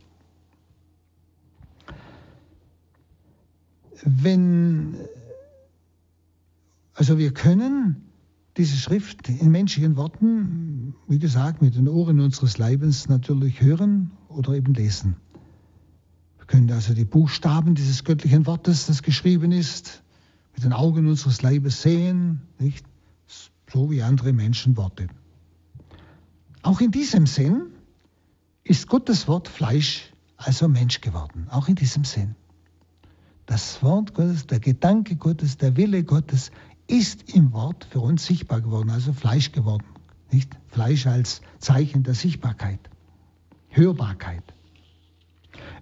Wenn, 4.03 4.95
also 6.93 7.17
wir 7.17 7.33
können 7.33 8.05
diese 8.57 8.77
Schrift 8.77 9.27
in 9.27 9.51
menschlichen 9.51 9.95
Worten, 9.95 10.95
wie 11.07 11.19
gesagt, 11.19 11.61
mit 11.61 11.75
den 11.75 11.87
Ohren 11.87 12.19
unseres 12.19 12.57
Leibens 12.57 13.09
natürlich 13.09 13.61
hören 13.61 14.11
oder 14.29 14.53
eben 14.53 14.73
lesen. 14.73 15.15
Wir 16.37 16.45
können 16.45 16.71
also 16.71 16.93
die 16.93 17.05
Buchstaben 17.05 17.75
dieses 17.75 18.03
göttlichen 18.03 18.45
Wortes, 18.45 18.85
das 18.85 19.01
geschrieben 19.01 19.51
ist, 19.51 20.03
mit 20.55 20.63
den 20.63 20.73
Augen 20.73 21.07
unseres 21.07 21.41
Leibes 21.41 21.81
sehen, 21.81 22.41
nicht? 22.59 22.85
so 23.71 23.91
wie 23.91 24.01
andere 24.01 24.31
Menschen 24.31 24.77
Worte. 24.77 25.07
Auch 26.61 26.79
in 26.81 26.91
diesem 26.91 27.25
Sinn 27.25 27.73
ist 28.63 28.87
Gottes 28.87 29.27
Wort 29.27 29.47
Fleisch, 29.47 30.13
also 30.37 30.67
Mensch 30.67 31.01
geworden. 31.01 31.47
Auch 31.51 31.67
in 31.67 31.75
diesem 31.75 32.05
Sinn. 32.05 32.35
Das 33.45 33.83
Wort 33.83 34.13
Gottes, 34.13 34.47
der 34.47 34.59
Gedanke 34.59 35.15
Gottes, 35.15 35.57
der 35.57 35.77
Wille 35.77 36.03
Gottes 36.03 36.51
ist 36.87 37.33
im 37.33 37.51
Wort 37.53 37.85
für 37.85 37.99
uns 37.99 38.25
sichtbar 38.25 38.61
geworden, 38.61 38.89
also 38.89 39.13
Fleisch 39.13 39.51
geworden. 39.51 39.85
Nicht 40.31 40.57
Fleisch 40.69 41.05
als 41.05 41.41
Zeichen 41.59 42.03
der 42.03 42.15
Sichtbarkeit, 42.15 42.79
Hörbarkeit. 43.69 44.43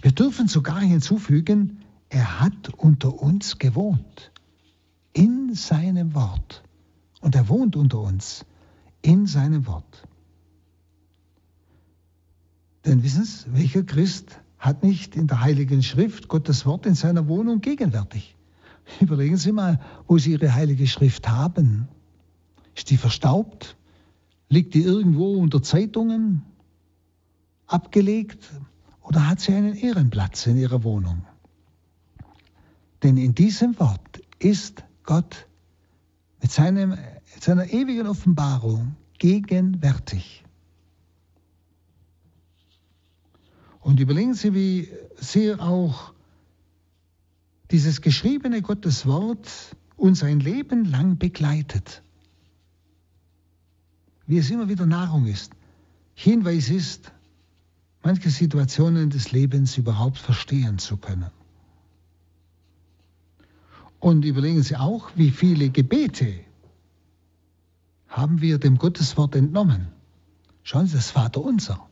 Wir 0.02 0.12
dürfen 0.12 0.48
sogar 0.48 0.82
hinzufügen, 0.82 1.84
er 2.10 2.42
hat 2.42 2.74
unter 2.78 3.14
uns 3.14 3.58
gewohnt, 3.58 4.33
in 5.14 5.54
seinem 5.54 6.14
Wort. 6.16 6.64
Und 7.22 7.36
er 7.36 7.48
wohnt 7.48 7.76
unter 7.76 8.00
uns, 8.00 8.46
in 9.02 9.28
seinem 9.28 9.66
Wort. 9.68 10.08
Denn 12.86 13.04
wissen 13.04 13.24
Sie, 13.24 13.54
welcher 13.54 13.84
Christ 13.84 14.42
hat 14.58 14.84
nicht 14.84 15.16
in 15.16 15.28
der 15.28 15.42
Heiligen 15.42 15.84
Schrift 15.84 16.28
Gottes 16.28 16.66
Wort 16.66 16.86
in 16.86 16.96
seiner 16.96 17.28
Wohnung 17.28 17.62
gegenwärtig? 17.62 18.36
Überlegen 19.00 19.38
Sie 19.38 19.52
mal, 19.52 19.80
wo 20.08 20.18
Sie 20.18 20.32
Ihre 20.32 20.54
Heilige 20.54 20.88
Schrift 20.88 21.30
haben. 21.30 21.88
Ist 22.76 22.90
die 22.90 22.98
verstaubt? 22.98 23.78
Liegt 24.50 24.74
die 24.74 24.84
irgendwo 24.84 25.36
unter 25.36 25.62
Zeitungen 25.64 26.44
abgelegt? 27.68 28.52
Oder 29.02 29.28
hat 29.28 29.40
sie 29.40 29.54
einen 29.54 29.76
Ehrenplatz 29.76 30.48
in 30.48 30.58
Ihrer 30.58 30.84
Wohnung? 30.84 31.26
Denn 33.04 33.18
in 33.18 33.36
diesem 33.36 33.80
Wort 33.80 34.22
ist 34.40 34.84
Gott 35.04 35.48
mit, 36.42 36.52
seinem, 36.52 36.98
seiner 37.40 37.72
ewigen 37.72 38.08
Offenbarung 38.08 38.96
gegenwärtig. 39.18 40.44
Und 43.80 44.00
überlegen 44.00 44.34
Sie, 44.34 44.54
wie 44.54 44.90
sehr 45.18 45.62
auch 45.62 46.14
dieses 47.72 48.02
geschriebene 48.02 48.62
Gottes 48.62 49.06
Wort 49.06 49.76
uns 49.98 50.24
ein 50.24 50.40
Leben 50.40 50.86
lang 50.86 51.18
begleitet. 51.18 52.02
Wie 54.26 54.38
es 54.38 54.50
immer 54.50 54.70
wieder 54.70 54.86
Nahrung 54.86 55.26
ist, 55.26 55.52
Hinweis 56.16 56.70
ist, 56.70 57.12
manche 58.04 58.30
Situationen 58.30 59.10
des 59.10 59.32
Lebens 59.32 59.78
überhaupt 59.78 60.18
verstehen 60.18 60.78
zu 60.78 60.98
können. 60.98 61.32
Und 64.04 64.26
überlegen 64.26 64.62
Sie 64.62 64.76
auch, 64.76 65.12
wie 65.16 65.32
viele 65.32 65.70
Gebete 65.70 66.42
haben 68.10 68.42
wir 68.42 68.58
dem 68.58 68.78
Gotteswort 68.78 69.34
entnommen. 69.34 69.88
Schauen 70.64 70.88
Sie, 70.88 70.98
das 70.98 71.12
Vaterunser 71.12 71.88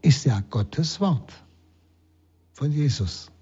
ist 0.00 0.24
ja 0.24 0.38
Gottes 0.50 1.00
Wort 1.00 1.32
von 2.52 2.70
Jesus. 2.70 3.32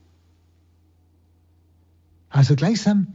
Also 2.31 2.57
gleichsam, 2.57 3.09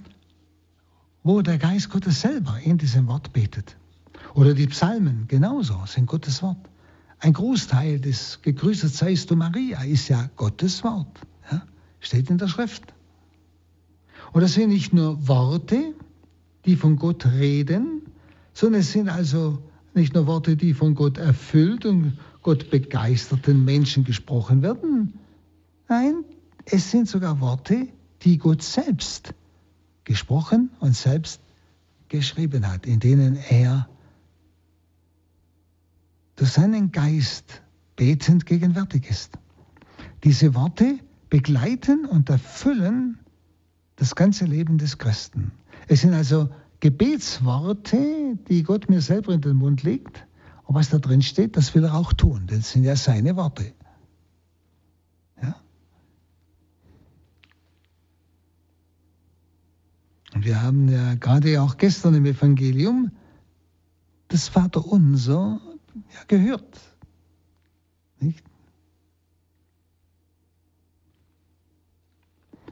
wo 1.24 1.42
der 1.42 1.58
Geist 1.58 1.90
Gottes 1.90 2.22
selber 2.22 2.60
in 2.60 2.78
diesem 2.78 3.08
Wort 3.08 3.34
betet. 3.34 3.78
Oder 4.36 4.54
die 4.54 4.68
Psalmen 4.68 5.26
genauso 5.28 5.84
sind 5.88 6.06
Gottes 6.06 6.44
Wort. 6.44 6.70
Ein 7.18 7.34
Großteil 7.34 8.00
des 8.00 8.40
Gegrüßet 8.44 8.94
seist 8.94 9.32
du 9.32 9.36
Maria 9.36 9.82
ist 9.82 10.10
ja 10.10 10.30
Gottes 10.36 10.84
Wort. 10.84 11.22
Ja? 11.52 11.64
Steht 12.02 12.30
in 12.30 12.38
der 12.38 12.50
Schrift. 12.50 12.94
Und 14.34 14.42
das 14.42 14.54
sind 14.54 14.70
nicht 14.70 14.94
nur 14.94 15.28
Worte, 15.28 15.94
die 16.66 16.76
von 16.76 16.96
Gott 16.96 17.26
reden, 17.26 18.04
sondern 18.54 18.82
es 18.82 18.92
sind 18.92 19.10
also 19.10 19.62
nicht 19.94 20.14
nur 20.14 20.28
Worte, 20.28 20.56
die 20.56 20.74
von 20.74 20.96
Gott 20.96 21.18
erfüllt 21.18 21.86
und 21.86 22.18
Gott 22.42 22.70
begeisterten 22.70 23.66
Menschen 23.66 24.04
gesprochen 24.04 24.62
werden. 24.62 25.14
Nein, 25.90 26.24
es 26.66 26.92
sind 26.92 27.08
sogar 27.08 27.40
Worte, 27.42 27.88
die 28.22 28.38
Gott 28.38 28.62
selbst 28.62 29.34
gesprochen 30.06 30.70
und 30.80 30.96
selbst 30.96 31.42
geschrieben 32.08 32.68
hat, 32.68 32.86
in 32.86 33.00
denen 33.00 33.38
er 33.50 33.88
durch 36.36 36.52
seinen 36.52 36.92
Geist 36.92 37.62
betend 37.96 38.46
gegenwärtig 38.46 39.10
ist. 39.10 39.38
Diese 40.24 40.56
Worte 40.56 41.00
begleiten 41.30 42.06
und 42.06 42.30
erfüllen 42.30 43.20
das 44.02 44.16
ganze 44.16 44.46
Leben 44.46 44.80
des 44.80 44.98
Christen. 44.98 45.52
Es 45.88 46.02
sind 46.02 46.16
also 46.16 46.50
Gebetsworte, 46.80 48.36
die 48.50 48.64
Gott 48.64 48.90
mir 48.90 49.00
selber 49.00 49.32
in 49.32 49.42
den 49.42 49.58
Mund 49.58 49.84
legt. 49.84 50.26
Und 50.64 50.74
was 50.74 50.90
da 50.90 50.98
drin 50.98 51.22
steht, 51.22 51.56
das 51.56 51.76
will 51.76 51.84
er 51.84 51.94
auch 51.94 52.12
tun. 52.12 52.48
Das 52.48 52.72
sind 52.72 52.84
ja 52.84 52.96
seine 52.96 53.36
Worte. 53.36 53.76
Ja? 55.40 55.56
Und 60.34 60.46
wir 60.46 60.64
haben 60.64 60.90
ja 60.90 61.14
gerade 61.14 61.62
auch 61.62 61.78
gestern 61.78 62.16
im 62.16 62.26
Evangelium 62.26 63.12
das 64.30 64.48
Vaterunser 64.48 65.62
ja, 65.94 66.24
gehört. 66.28 66.80
Nicht? 68.20 68.44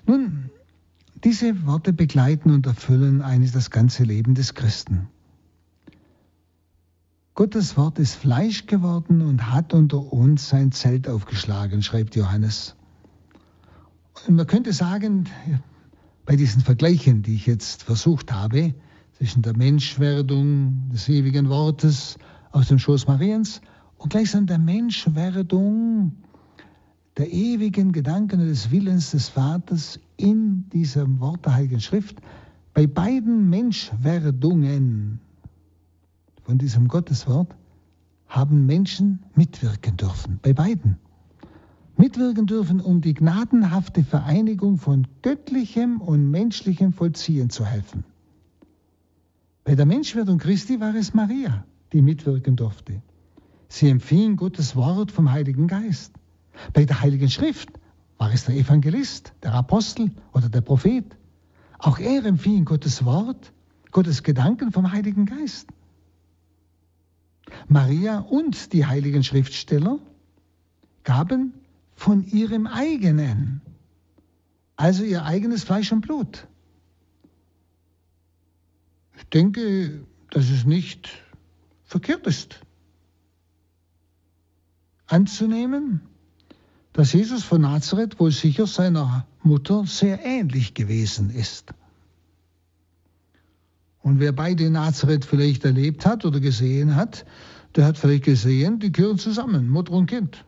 Nun, 0.07 0.49
diese 1.23 1.65
Worte 1.65 1.93
begleiten 1.93 2.51
und 2.51 2.65
erfüllen 2.65 3.21
eigentlich 3.21 3.51
das 3.51 3.71
ganze 3.71 4.03
Leben 4.03 4.35
des 4.35 4.53
Christen. 4.53 5.07
Gottes 7.35 7.77
Wort 7.77 7.99
ist 7.99 8.15
Fleisch 8.15 8.65
geworden 8.65 9.21
und 9.21 9.51
hat 9.51 9.73
unter 9.73 10.11
uns 10.11 10.49
sein 10.49 10.71
Zelt 10.71 11.07
aufgeschlagen, 11.07 11.81
schreibt 11.81 12.15
Johannes. 12.15 12.75
Und 14.27 14.35
man 14.35 14.47
könnte 14.47 14.73
sagen, 14.73 15.29
bei 16.25 16.35
diesen 16.35 16.61
Vergleichen, 16.61 17.23
die 17.23 17.35
ich 17.35 17.45
jetzt 17.45 17.83
versucht 17.83 18.33
habe, 18.33 18.73
zwischen 19.13 19.41
der 19.41 19.55
Menschwerdung 19.55 20.89
des 20.91 21.07
ewigen 21.09 21.49
Wortes 21.49 22.17
aus 22.51 22.67
dem 22.67 22.79
Schoß 22.79 23.07
Mariens 23.07 23.61
und 23.97 24.09
gleichsam 24.09 24.45
der 24.45 24.59
Menschwerdung 24.59 26.13
der 27.19 27.33
ewigen 27.33 27.91
Gedanken 27.91 28.39
des 28.39 28.71
Willens 28.71 29.11
des 29.11 29.27
Vaters 29.27 29.99
in 30.15 30.69
diesem 30.69 31.19
Wort 31.19 31.45
der 31.45 31.55
Heiligen 31.55 31.81
Schrift. 31.81 32.17
Bei 32.73 32.87
beiden 32.87 33.49
Menschwerdungen 33.49 35.19
von 36.43 36.57
diesem 36.57 36.87
Gotteswort 36.87 37.53
haben 38.29 38.65
Menschen 38.65 39.19
mitwirken 39.35 39.97
dürfen. 39.97 40.39
Bei 40.41 40.53
beiden. 40.53 40.97
Mitwirken 41.97 42.45
dürfen, 42.45 42.79
um 42.79 43.01
die 43.01 43.13
gnadenhafte 43.13 44.01
Vereinigung 44.03 44.77
von 44.77 45.05
göttlichem 45.21 45.99
und 45.99 46.31
menschlichem 46.31 46.93
Vollziehen 46.93 47.49
zu 47.49 47.65
helfen. 47.65 48.05
Bei 49.65 49.75
der 49.75 49.85
Menschwerdung 49.85 50.37
Christi 50.37 50.79
war 50.79 50.95
es 50.95 51.13
Maria, 51.13 51.65
die 51.91 52.01
mitwirken 52.01 52.55
durfte. 52.55 53.01
Sie 53.67 53.89
empfing 53.89 54.37
Gottes 54.37 54.77
Wort 54.77 55.11
vom 55.11 55.29
Heiligen 55.33 55.67
Geist. 55.67 56.18
Bei 56.73 56.85
der 56.85 57.01
Heiligen 57.01 57.29
Schrift 57.29 57.69
war 58.17 58.33
es 58.33 58.45
der 58.45 58.55
Evangelist, 58.55 59.33
der 59.43 59.53
Apostel 59.53 60.11
oder 60.33 60.49
der 60.49 60.61
Prophet. 60.61 61.15
Auch 61.77 61.99
er 61.99 62.25
empfing 62.25 62.65
Gottes 62.65 63.05
Wort, 63.05 63.53
Gottes 63.91 64.23
Gedanken 64.23 64.71
vom 64.71 64.91
Heiligen 64.91 65.25
Geist. 65.25 65.69
Maria 67.67 68.19
und 68.19 68.73
die 68.73 68.85
heiligen 68.85 69.23
Schriftsteller 69.23 69.99
gaben 71.03 71.53
von 71.95 72.23
ihrem 72.23 72.67
eigenen, 72.67 73.61
also 74.75 75.03
ihr 75.03 75.23
eigenes 75.25 75.63
Fleisch 75.63 75.91
und 75.91 76.01
Blut. 76.01 76.47
Ich 79.17 79.25
denke, 79.29 80.05
dass 80.29 80.49
es 80.49 80.65
nicht 80.65 81.09
verkehrt 81.83 82.27
ist, 82.27 82.61
anzunehmen, 85.07 86.01
dass 86.99 87.13
Jesus 87.13 87.45
von 87.45 87.61
Nazareth 87.61 88.19
wohl 88.19 88.29
sicher 88.29 88.67
seiner 88.67 89.25
Mutter 89.41 89.85
sehr 89.85 90.21
ähnlich 90.25 90.73
gewesen 90.73 91.29
ist. 91.29 91.73
Und 94.01 94.19
wer 94.19 94.33
beide 94.33 94.69
Nazareth 94.69 95.23
vielleicht 95.23 95.63
erlebt 95.63 96.05
hat 96.05 96.25
oder 96.25 96.41
gesehen 96.41 96.97
hat, 96.97 97.25
der 97.77 97.85
hat 97.85 97.97
vielleicht 97.97 98.25
gesehen, 98.25 98.79
die 98.79 98.91
gehören 98.91 99.17
zusammen, 99.17 99.69
Mutter 99.69 99.93
und 99.93 100.07
Kind. 100.07 100.43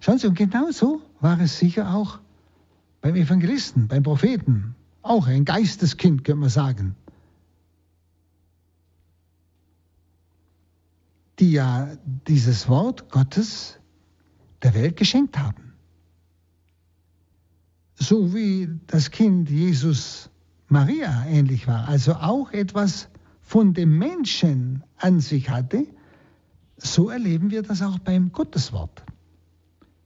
Schauen 0.00 0.16
Sie, 0.16 0.26
und 0.28 0.38
genauso 0.38 1.02
war 1.20 1.38
es 1.38 1.58
sicher 1.58 1.94
auch 1.94 2.18
beim 3.02 3.16
Evangelisten, 3.16 3.88
beim 3.88 4.04
Propheten. 4.04 4.74
Auch 5.02 5.26
ein 5.26 5.44
Geisteskind, 5.44 6.24
könnte 6.24 6.40
man 6.40 6.48
sagen. 6.48 6.96
Die 11.38 11.52
ja 11.52 11.98
dieses 12.26 12.70
Wort 12.70 13.10
Gottes 13.10 13.78
der 14.62 14.74
Welt 14.74 14.96
geschenkt 14.96 15.38
haben. 15.38 15.74
So 17.94 18.34
wie 18.34 18.68
das 18.86 19.10
Kind 19.10 19.50
Jesus 19.50 20.30
Maria 20.68 21.26
ähnlich 21.26 21.66
war, 21.66 21.88
also 21.88 22.14
auch 22.14 22.52
etwas 22.52 23.08
von 23.40 23.74
dem 23.74 23.98
Menschen 23.98 24.84
an 24.96 25.20
sich 25.20 25.50
hatte, 25.50 25.86
so 26.76 27.08
erleben 27.08 27.50
wir 27.50 27.62
das 27.62 27.82
auch 27.82 27.98
beim 27.98 28.30
Gotteswort. 28.32 29.02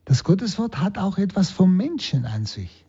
Das 0.05 0.25
Gotteswort 0.25 0.79
hat 0.79 0.99
auch 0.99 1.19
etwas 1.19 1.51
vom 1.51 1.77
Menschen 1.77 2.25
an 2.25 2.47
sich. 2.47 2.87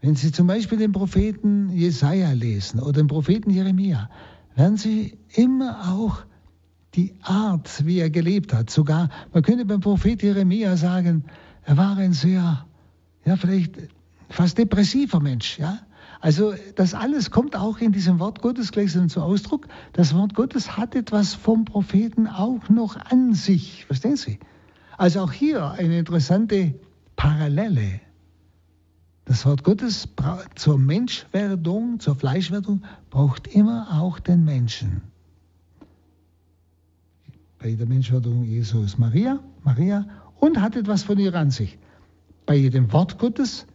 Wenn 0.00 0.16
Sie 0.16 0.32
zum 0.32 0.46
Beispiel 0.46 0.78
den 0.78 0.92
Propheten 0.92 1.70
Jesaja 1.70 2.32
lesen 2.32 2.80
oder 2.80 2.92
den 2.92 3.06
Propheten 3.06 3.50
Jeremia, 3.50 4.10
werden 4.54 4.76
Sie 4.76 5.18
immer 5.34 5.92
auch 5.92 6.24
die 6.94 7.14
Art, 7.22 7.84
wie 7.86 7.98
er 7.98 8.10
gelebt 8.10 8.52
hat. 8.52 8.70
Sogar, 8.70 9.10
man 9.32 9.42
könnte 9.42 9.64
beim 9.64 9.80
Prophet 9.80 10.22
Jeremia 10.22 10.76
sagen, 10.76 11.24
er 11.64 11.76
war 11.76 11.96
ein 11.96 12.12
sehr, 12.12 12.66
ja, 13.24 13.36
vielleicht 13.36 13.76
fast 14.28 14.58
depressiver 14.58 15.20
Mensch, 15.20 15.58
ja. 15.58 15.78
Also 16.20 16.52
das 16.76 16.92
alles 16.92 17.30
kommt 17.30 17.56
auch 17.56 17.78
in 17.78 17.92
diesem 17.92 18.18
Wort 18.18 18.42
Gottes 18.42 18.72
gleich 18.72 18.92
zum 18.92 19.22
Ausdruck. 19.22 19.68
Das 19.94 20.14
Wort 20.14 20.34
Gottes 20.34 20.76
hat 20.76 20.94
etwas 20.94 21.34
vom 21.34 21.64
Propheten 21.64 22.26
auch 22.26 22.68
noch 22.68 22.96
an 22.96 23.32
sich. 23.32 23.86
Verstehen 23.86 24.16
Sie? 24.16 24.38
Also 24.98 25.20
auch 25.20 25.32
hier 25.32 25.70
eine 25.70 25.98
interessante 25.98 26.74
Parallele. 27.16 28.00
Das 29.24 29.46
Wort 29.46 29.64
Gottes 29.64 30.08
zur 30.56 30.78
Menschwerdung, 30.78 32.00
zur 32.00 32.16
Fleischwerdung 32.16 32.82
braucht 33.08 33.46
immer 33.46 33.88
auch 33.92 34.18
den 34.18 34.44
Menschen 34.44 35.02
bei 37.60 37.74
der 37.74 37.86
Menschwerdung 37.86 38.44
Jesu 38.44 38.82
ist 38.82 38.98
Maria, 38.98 39.38
Maria 39.62 40.06
und 40.38 40.60
hat 40.60 40.76
etwas 40.76 41.02
von 41.02 41.18
ihr 41.18 41.34
an 41.34 41.50
sich. 41.50 41.78
Bei 42.46 42.68
dem 42.68 42.90
Wort 42.92 43.18
Gottes 43.18 43.66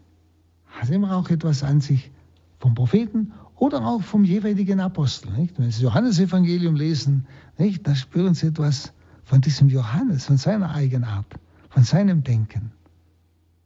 hat 0.65 0.89
immer 0.89 1.15
auch 1.15 1.29
etwas 1.29 1.63
an 1.63 1.81
sich 1.81 2.11
vom 2.59 2.73
Propheten 2.73 3.31
oder 3.55 3.85
auch 3.85 4.01
vom 4.01 4.23
jeweiligen 4.23 4.79
Apostel. 4.79 5.31
Nicht? 5.33 5.57
Wenn 5.57 5.65
Sie 5.65 5.71
das 5.71 5.81
Johannesevangelium 5.81 6.75
lesen, 6.75 7.27
nicht? 7.57 7.87
da 7.87 7.93
spüren 7.95 8.33
Sie 8.33 8.47
etwas 8.47 8.91
von 9.23 9.41
diesem 9.41 9.69
Johannes, 9.69 10.25
von 10.25 10.37
seiner 10.37 10.73
Eigenart, 10.73 11.27
von 11.69 11.83
seinem 11.83 12.23
Denken, 12.23 12.71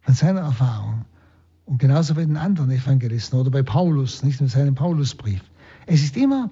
von 0.02 0.14
seiner 0.14 0.41
Erfahrung. 0.41 1.06
Und 1.66 1.80
genauso 1.80 2.16
bei 2.16 2.26
den 2.26 2.38
anderen 2.38 2.72
Evangelisten 2.72 3.39
oder 3.39 3.52
bei 3.52 3.64
Paulus, 3.64 4.22
nicht 4.24 4.41
mit 4.41 4.50
seinem 4.50 4.76
Paulusbrief. 4.76 5.41
Es 5.86 6.04
ist 6.04 6.18
immer 6.18 6.50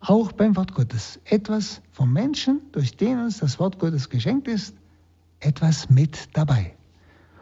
auch 0.00 0.32
beim 0.32 0.56
Wort 0.56 0.74
Gottes. 0.74 1.20
Etwas 1.24 1.82
vom 1.92 2.12
Menschen, 2.12 2.60
durch 2.72 2.96
den 2.96 3.18
uns 3.20 3.38
das 3.38 3.58
Wort 3.58 3.78
Gottes 3.78 4.08
geschenkt 4.08 4.48
ist, 4.48 4.74
etwas 5.40 5.90
mit 5.90 6.28
dabei. 6.32 6.74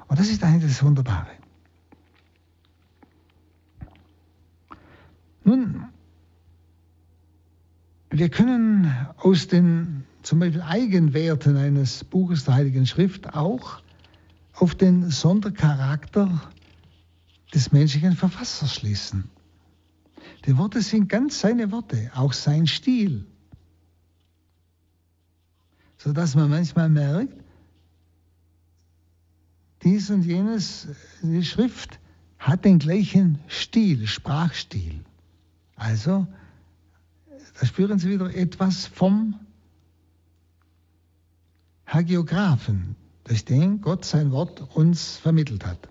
Und 0.09 0.19
das 0.19 0.29
ist 0.29 0.43
eigentlich 0.43 0.73
das 0.73 0.83
Wunderbare. 0.83 1.31
Nun, 5.45 5.87
wir 8.11 8.29
können 8.29 8.93
aus 9.19 9.49
den 9.49 10.05
zum 10.23 10.41
Beispiel 10.41 10.63
Eigenwerten 10.63 11.57
eines 11.57 12.05
Buches 12.05 12.45
der 12.45 12.55
Heiligen 12.55 12.87
Schrift 12.87 13.35
auch 13.35 13.81
auf 14.55 14.75
den 14.75 15.11
Sondercharakter 15.11 16.51
des 17.55 17.73
menschlichen 17.73 18.15
Verfassers 18.15 18.75
schließen. 18.75 19.31
Die 20.47 20.57
Worte 20.57 20.83
sind 20.83 21.09
ganz 21.09 21.41
seine 21.41 21.73
Worte, 21.73 22.11
auch 22.15 22.33
sein 22.33 22.67
Stil. 22.67 23.27
Sodass 25.97 26.35
man 26.35 26.49
manchmal 26.49 26.89
merkt, 26.89 27.35
dies 29.83 30.11
und 30.11 30.23
jenes, 30.23 30.89
die 31.23 31.45
Schrift 31.45 31.99
hat 32.39 32.65
den 32.65 32.79
gleichen 32.79 33.39
Stil, 33.49 34.07
Sprachstil. 34.07 35.05
Also, 35.77 36.27
da 37.59 37.67
spüren 37.67 37.99
Sie 37.99 38.11
wieder 38.11 38.35
etwas 38.35 38.87
vom 38.87 39.39
Hagiographen, 41.87 42.97
durch 43.25 43.45
den 43.45 43.81
Gott 43.81 44.05
sein 44.05 44.31
Wort 44.31 44.75
uns 44.77 45.17
vermittelt 45.17 45.67
hat. 45.67 45.89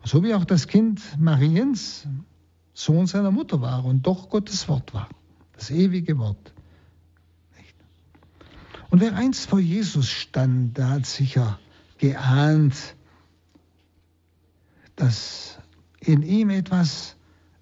Und 0.00 0.08
so 0.08 0.22
wie 0.22 0.34
auch 0.34 0.44
das 0.44 0.66
Kind 0.66 1.00
Mariens 1.18 2.06
Sohn 2.74 3.06
seiner 3.06 3.30
Mutter 3.30 3.60
war 3.60 3.84
und 3.84 4.06
doch 4.06 4.28
Gottes 4.28 4.68
Wort 4.68 4.92
war, 4.92 5.08
das 5.52 5.70
ewige 5.70 6.18
Wort. 6.18 6.52
Und 8.90 9.00
wer 9.00 9.16
einst 9.16 9.48
vor 9.48 9.58
Jesus 9.58 10.08
stand, 10.08 10.76
der 10.76 10.90
hat 10.90 11.06
sicher 11.06 11.58
geahnt, 11.98 12.96
dass 14.96 15.58
in 16.00 16.22
ihm 16.22 16.50
etwas 16.50 17.16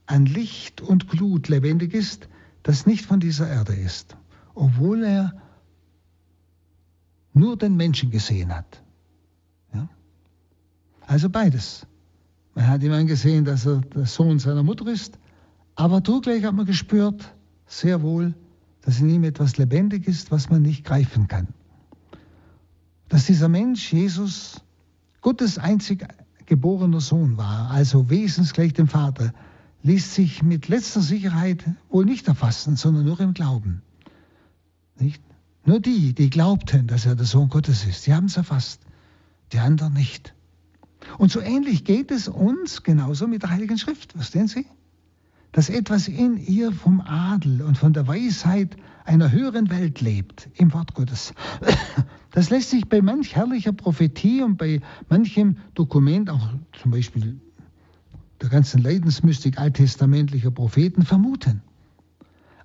an 0.06 0.26
Licht 0.26 0.80
und 0.80 1.08
Glut 1.08 1.48
lebendig 1.48 1.94
ist, 1.94 2.28
das 2.62 2.86
nicht 2.86 3.06
von 3.06 3.20
dieser 3.20 3.48
Erde 3.48 3.74
ist, 3.74 4.16
obwohl 4.54 5.04
er 5.04 5.32
nur 7.32 7.56
den 7.56 7.76
Menschen 7.76 8.10
gesehen 8.10 8.54
hat. 8.54 8.82
Ja? 9.72 9.88
Also 11.06 11.30
beides. 11.30 11.86
Man 12.54 12.68
hat 12.68 12.82
ihm 12.82 12.92
angesehen, 12.92 13.44
dass 13.44 13.66
er 13.66 13.80
der 13.80 14.06
Sohn 14.06 14.38
seiner 14.38 14.62
Mutter 14.62 14.86
ist, 14.86 15.18
aber 15.74 16.04
zugleich 16.04 16.44
hat 16.44 16.54
man 16.54 16.66
gespürt, 16.66 17.34
sehr 17.66 18.02
wohl, 18.02 18.34
dass 18.82 19.00
in 19.00 19.08
ihm 19.08 19.24
etwas 19.24 19.56
lebendig 19.56 20.06
ist, 20.06 20.30
was 20.30 20.50
man 20.50 20.62
nicht 20.62 20.84
greifen 20.84 21.28
kann. 21.28 21.48
Dass 23.08 23.26
dieser 23.26 23.48
Mensch, 23.48 23.92
Jesus, 23.92 24.60
Gottes 25.20 25.58
einzig 25.58 26.06
geborener 26.46 27.00
Sohn 27.00 27.36
war, 27.36 27.70
also 27.70 28.10
wesensgleich 28.10 28.74
dem 28.74 28.88
Vater, 28.88 29.32
ließ 29.82 30.14
sich 30.14 30.42
mit 30.42 30.68
letzter 30.68 31.00
Sicherheit 31.00 31.64
wohl 31.88 32.04
nicht 32.04 32.28
erfassen, 32.28 32.76
sondern 32.76 33.04
nur 33.04 33.18
im 33.20 33.34
Glauben. 33.34 33.82
Nicht? 34.98 35.22
Nur 35.64 35.80
die, 35.80 36.12
die 36.12 36.30
glaubten, 36.30 36.86
dass 36.86 37.06
er 37.06 37.14
der 37.14 37.26
Sohn 37.26 37.48
Gottes 37.48 37.84
ist, 37.86 38.06
die 38.06 38.14
haben 38.14 38.26
es 38.26 38.36
erfasst, 38.36 38.82
die 39.52 39.58
anderen 39.58 39.94
nicht. 39.94 40.34
Und 41.18 41.30
so 41.30 41.40
ähnlich 41.40 41.84
geht 41.84 42.10
es 42.10 42.28
uns 42.28 42.82
genauso 42.82 43.26
mit 43.26 43.42
der 43.42 43.50
Heiligen 43.50 43.78
Schrift, 43.78 44.12
verstehen 44.12 44.48
Sie? 44.48 44.66
Dass 45.52 45.68
etwas 45.68 46.08
in 46.08 46.38
ihr 46.38 46.72
vom 46.72 47.00
Adel 47.00 47.62
und 47.62 47.76
von 47.76 47.92
der 47.92 48.06
Weisheit 48.06 48.76
einer 49.04 49.30
höheren 49.30 49.70
Welt 49.70 50.00
lebt, 50.00 50.48
im 50.54 50.72
Wort 50.72 50.94
Gottes. 50.94 51.34
Das 52.34 52.48
lässt 52.48 52.70
sich 52.70 52.88
bei 52.88 53.02
manch 53.02 53.36
herrlicher 53.36 53.74
Prophetie 53.74 54.40
und 54.40 54.56
bei 54.56 54.80
manchem 55.10 55.58
Dokument, 55.74 56.30
auch 56.30 56.48
zum 56.80 56.90
Beispiel 56.90 57.38
der 58.40 58.48
ganzen 58.48 58.82
Leidensmystik 58.82 59.58
alttestamentlicher 59.58 60.50
Propheten, 60.50 61.02
vermuten. 61.02 61.60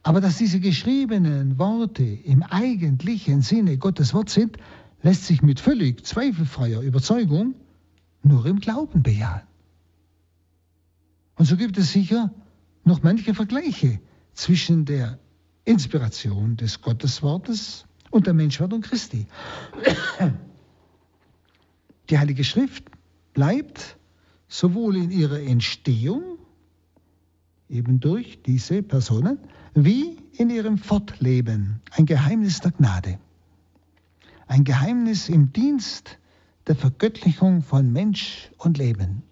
Aber 0.04 0.22
dass 0.22 0.38
diese 0.38 0.62
geschriebenen 0.62 1.60
Worte 1.60 2.06
im 2.06 2.44
eigentlichen 2.44 3.42
Sinne 3.42 3.78
Gottes 3.78 4.14
Wort 4.14 4.30
sind, 4.30 4.56
lässt 5.02 5.26
sich 5.26 5.42
mit 5.42 5.60
völlig 5.60 6.06
zweifelfreier 6.06 6.80
Überzeugung 6.80 7.56
nur 8.28 8.46
im 8.46 8.60
Glauben 8.60 9.04
bejahen. 9.04 9.42
Und 11.36 11.46
so 11.46 11.56
gibt 11.56 11.78
es 11.78 11.92
sicher 11.92 12.34
noch 12.84 13.04
manche 13.04 13.34
Vergleiche 13.34 14.00
zwischen 14.34 14.86
der 14.86 15.20
Inspiration 15.66 16.56
des 16.56 16.82
Gotteswortes 16.82 17.86
und 18.10 18.26
der 18.26 18.34
Menschwerdung 18.34 18.82
Christi. 18.82 19.28
Die 22.10 22.18
Heilige 22.18 22.44
Schrift 22.44 22.86
bleibt 23.34 23.98
sowohl 24.48 24.96
in 24.96 25.12
ihrer 25.12 25.42
Entstehung, 25.42 26.38
eben 27.70 28.00
durch 28.00 28.42
diese 28.44 28.82
Personen, 28.82 29.40
wie 29.74 30.18
in 30.38 30.50
ihrem 30.50 30.78
Fortleben 30.78 31.82
ein 31.92 32.06
Geheimnis 32.06 32.62
der 32.62 32.72
Gnade. 32.72 33.20
Ein 34.48 34.64
Geheimnis 34.64 35.28
im 35.28 35.52
Dienst 35.52 36.18
der 36.68 36.76
Vergöttlichung 36.76 37.62
von 37.62 37.92
Mensch 37.92 38.52
und 38.58 38.78
Leben. 38.78 39.24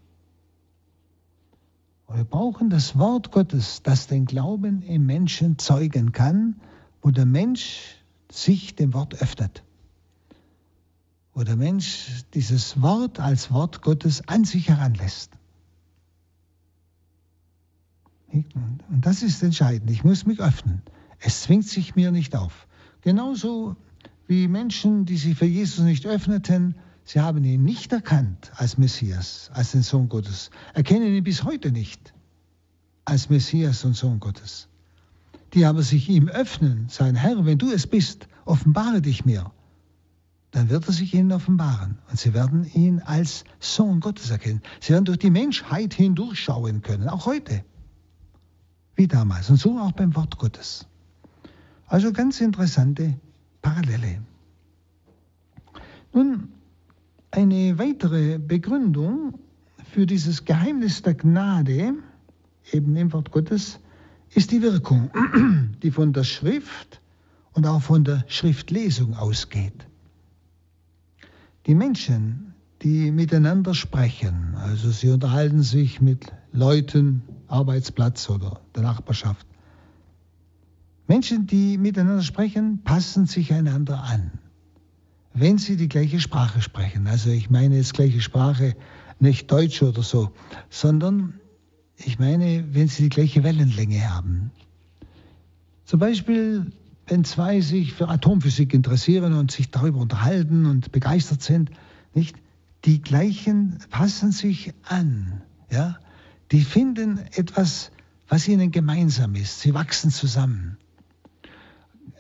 wir 2.08 2.24
brauchen 2.24 2.70
das 2.70 2.98
Wort 2.98 3.32
Gottes, 3.32 3.82
das 3.84 4.08
den 4.08 4.26
Glauben 4.26 4.82
im 4.82 5.06
Menschen 5.06 5.58
zeugen 5.58 6.14
kann, 6.14 6.56
wo 7.02 7.12
der 7.12 7.26
Mensch 7.26 7.98
sich 8.32 8.76
dem 8.76 8.94
Wort 8.94 9.22
öffnet. 9.22 9.64
Wo 11.34 11.44
der 11.44 11.58
Mensch 11.58 12.24
dieses 12.34 12.82
Wort 12.82 13.20
als 13.20 13.52
Wort 13.52 13.82
Gottes 13.82 14.28
an 14.28 14.46
sich 14.46 14.70
heranlässt. 14.70 15.32
Und 18.32 19.06
das 19.06 19.24
ist 19.24 19.44
entscheidend. 19.44 19.90
Ich 19.92 20.04
muss 20.04 20.26
mich 20.26 20.40
öffnen. 20.40 20.82
Es 21.20 21.44
zwingt 21.44 21.68
sich 21.68 21.96
mir 21.96 22.12
nicht 22.12 22.36
auf. 22.36 22.68
Genauso 23.02 23.76
wie 24.28 24.48
Menschen, 24.48 25.06
die 25.06 25.18
sich 25.18 25.38
für 25.38 25.46
Jesus 25.46 25.84
nicht 25.84 26.06
öffneten, 26.06 26.76
sie 27.06 27.22
haben 27.22 27.44
ihn 27.44 27.64
nicht 27.64 27.94
erkannt 27.94 28.52
als 28.56 28.78
Messias, 28.78 29.50
als 29.54 29.72
den 29.72 29.84
Sohn 29.84 30.10
Gottes, 30.10 30.50
erkennen 30.74 31.16
ihn 31.16 31.24
bis 31.24 31.44
heute 31.44 31.72
nicht 31.72 32.14
als 33.06 33.30
Messias 33.30 33.86
und 33.86 33.96
Sohn 33.96 34.20
Gottes. 34.20 34.68
Die 35.54 35.66
aber 35.66 35.84
sich 35.84 36.10
ihm 36.10 36.28
öffnen, 36.28 36.90
sagen, 36.90 37.16
Herr, 37.16 37.46
wenn 37.46 37.58
du 37.58 37.72
es 37.72 37.88
bist, 37.88 38.28
offenbare 38.44 39.02
dich 39.02 39.24
mir, 39.24 39.52
dann 40.52 40.70
wird 40.70 40.88
er 40.88 40.94
sich 40.94 41.14
ihnen 41.14 41.32
offenbaren 41.32 41.98
und 42.10 42.20
sie 42.20 42.34
werden 42.34 42.66
ihn 42.74 43.00
als 43.02 43.44
Sohn 43.60 44.00
Gottes 44.00 44.30
erkennen. 44.32 44.62
Sie 44.80 44.94
werden 44.94 45.06
durch 45.06 45.20
die 45.20 45.30
Menschheit 45.30 45.94
hindurchschauen 45.94 46.82
können, 46.82 47.08
auch 47.08 47.26
heute 47.26 47.64
wie 48.96 49.08
damals. 49.08 49.50
Und 49.50 49.58
so 49.58 49.78
auch 49.78 49.92
beim 49.92 50.16
Wort 50.16 50.38
Gottes. 50.38 50.88
Also 51.88 52.12
ganz 52.12 52.42
interessante 52.42 53.20
Parallele. 53.62 54.22
Nun, 56.14 56.50
eine 57.36 57.78
weitere 57.78 58.40
Begründung 58.40 59.38
für 59.92 60.06
dieses 60.06 60.46
Geheimnis 60.46 61.02
der 61.02 61.16
Gnade, 61.16 61.96
eben 62.72 62.96
im 62.96 63.12
Wort 63.12 63.32
Gottes, 63.32 63.80
ist 64.34 64.52
die 64.52 64.62
Wirkung, 64.62 65.12
die 65.84 65.92
von 65.92 66.14
der 66.14 66.24
Schrift 66.24 67.02
und 67.52 67.68
auch 67.68 67.82
von 67.82 68.06
der 68.06 68.24
Schriftlesung 68.28 69.16
ausgeht. 69.18 69.86
Die 71.66 71.76
Menschen, 71.76 72.54
die 72.82 73.12
miteinander 73.12 73.74
sprechen, 73.74 74.56
also 74.56 74.90
sie 74.92 75.10
unterhalten 75.10 75.62
sich 75.62 76.00
mit 76.00 76.32
Leuten 76.54 77.22
Arbeitsplatz 77.48 78.30
oder 78.30 78.62
der 78.76 78.84
Nachbarschaft. 78.84 79.46
Menschen, 81.08 81.48
die 81.48 81.78
miteinander 81.78 82.24
sprechen, 82.24 82.82
passen 82.84 83.26
sich 83.26 83.54
einander 83.54 84.04
an, 84.04 84.32
wenn 85.36 85.58
sie 85.58 85.76
die 85.76 85.90
gleiche 85.90 86.20
Sprache 86.20 86.62
sprechen. 86.62 87.08
Also 87.08 87.30
ich 87.30 87.50
meine 87.50 87.76
jetzt 87.76 87.94
gleiche 87.94 88.22
Sprache, 88.22 88.76
nicht 89.20 89.52
Deutsch 89.52 89.84
oder 89.84 90.02
so, 90.02 90.32
sondern 90.70 91.40
ich 91.98 92.20
meine, 92.20 92.66
wenn 92.72 92.88
sie 92.88 93.04
die 93.04 93.10
gleiche 93.10 93.44
Wellenlänge 93.44 94.14
haben. 94.14 94.52
Zum 95.86 96.00
Beispiel, 96.00 96.72
wenn 97.08 97.24
zwei 97.24 97.62
sich 97.62 97.94
für 97.94 98.10
Atomphysik 98.10 98.74
interessieren 98.74 99.34
und 99.34 99.52
sich 99.52 99.70
darüber 99.70 100.00
unterhalten 100.00 100.66
und 100.66 100.92
begeistert 100.92 101.42
sind, 101.42 101.70
nicht? 102.14 102.36
Die 102.86 103.02
gleichen 103.02 103.80
passen 103.90 104.32
sich 104.32 104.72
an, 104.84 105.42
ja? 105.72 105.98
die 106.52 106.62
finden 106.62 107.18
etwas, 107.34 107.92
was 108.28 108.48
ihnen 108.48 108.72
gemeinsam 108.72 109.34
ist. 109.34 109.62
Sie 109.62 109.74
wachsen 109.74 110.12
zusammen. 110.12 110.78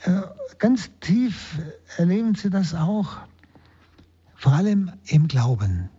Äh, 0.05 0.21
ganz 0.59 0.91
tief 0.99 1.59
erleben 1.97 2.35
sie 2.35 2.49
das 2.51 2.75
auch, 2.75 3.17
vor 4.35 4.53
allem 4.53 4.91
im 5.07 5.27
Glauben. 5.27 5.89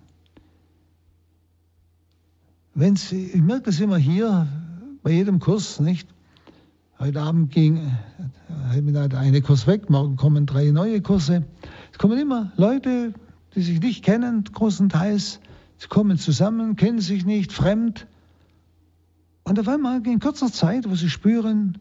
Wenn 2.74 2.94
sie, 2.94 3.26
ich 3.26 3.42
merke 3.42 3.64
das 3.64 3.80
immer 3.80 3.96
hier 3.96 4.46
bei 5.02 5.10
jedem 5.10 5.40
Kurs, 5.40 5.80
nicht? 5.80 6.08
Heute 6.98 7.20
Abend 7.20 7.50
ging 7.50 7.96
der 8.72 9.18
eine 9.18 9.42
Kurs 9.42 9.66
weg, 9.66 9.90
morgen 9.90 10.16
kommen 10.16 10.46
drei 10.46 10.70
neue 10.70 11.02
Kurse. 11.02 11.44
Es 11.92 11.98
kommen 11.98 12.18
immer 12.18 12.52
Leute, 12.56 13.12
die 13.54 13.62
sich 13.62 13.80
nicht 13.80 14.04
kennen, 14.04 14.44
großenteils. 14.44 15.40
Sie 15.78 15.88
kommen 15.88 16.16
zusammen, 16.16 16.76
kennen 16.76 17.00
sich 17.00 17.26
nicht, 17.26 17.52
fremd. 17.52 18.06
Und 19.44 19.58
auf 19.58 19.68
einmal 19.68 20.06
in 20.06 20.20
kurzer 20.20 20.50
Zeit, 20.50 20.88
wo 20.88 20.94
sie 20.94 21.10
spüren, 21.10 21.78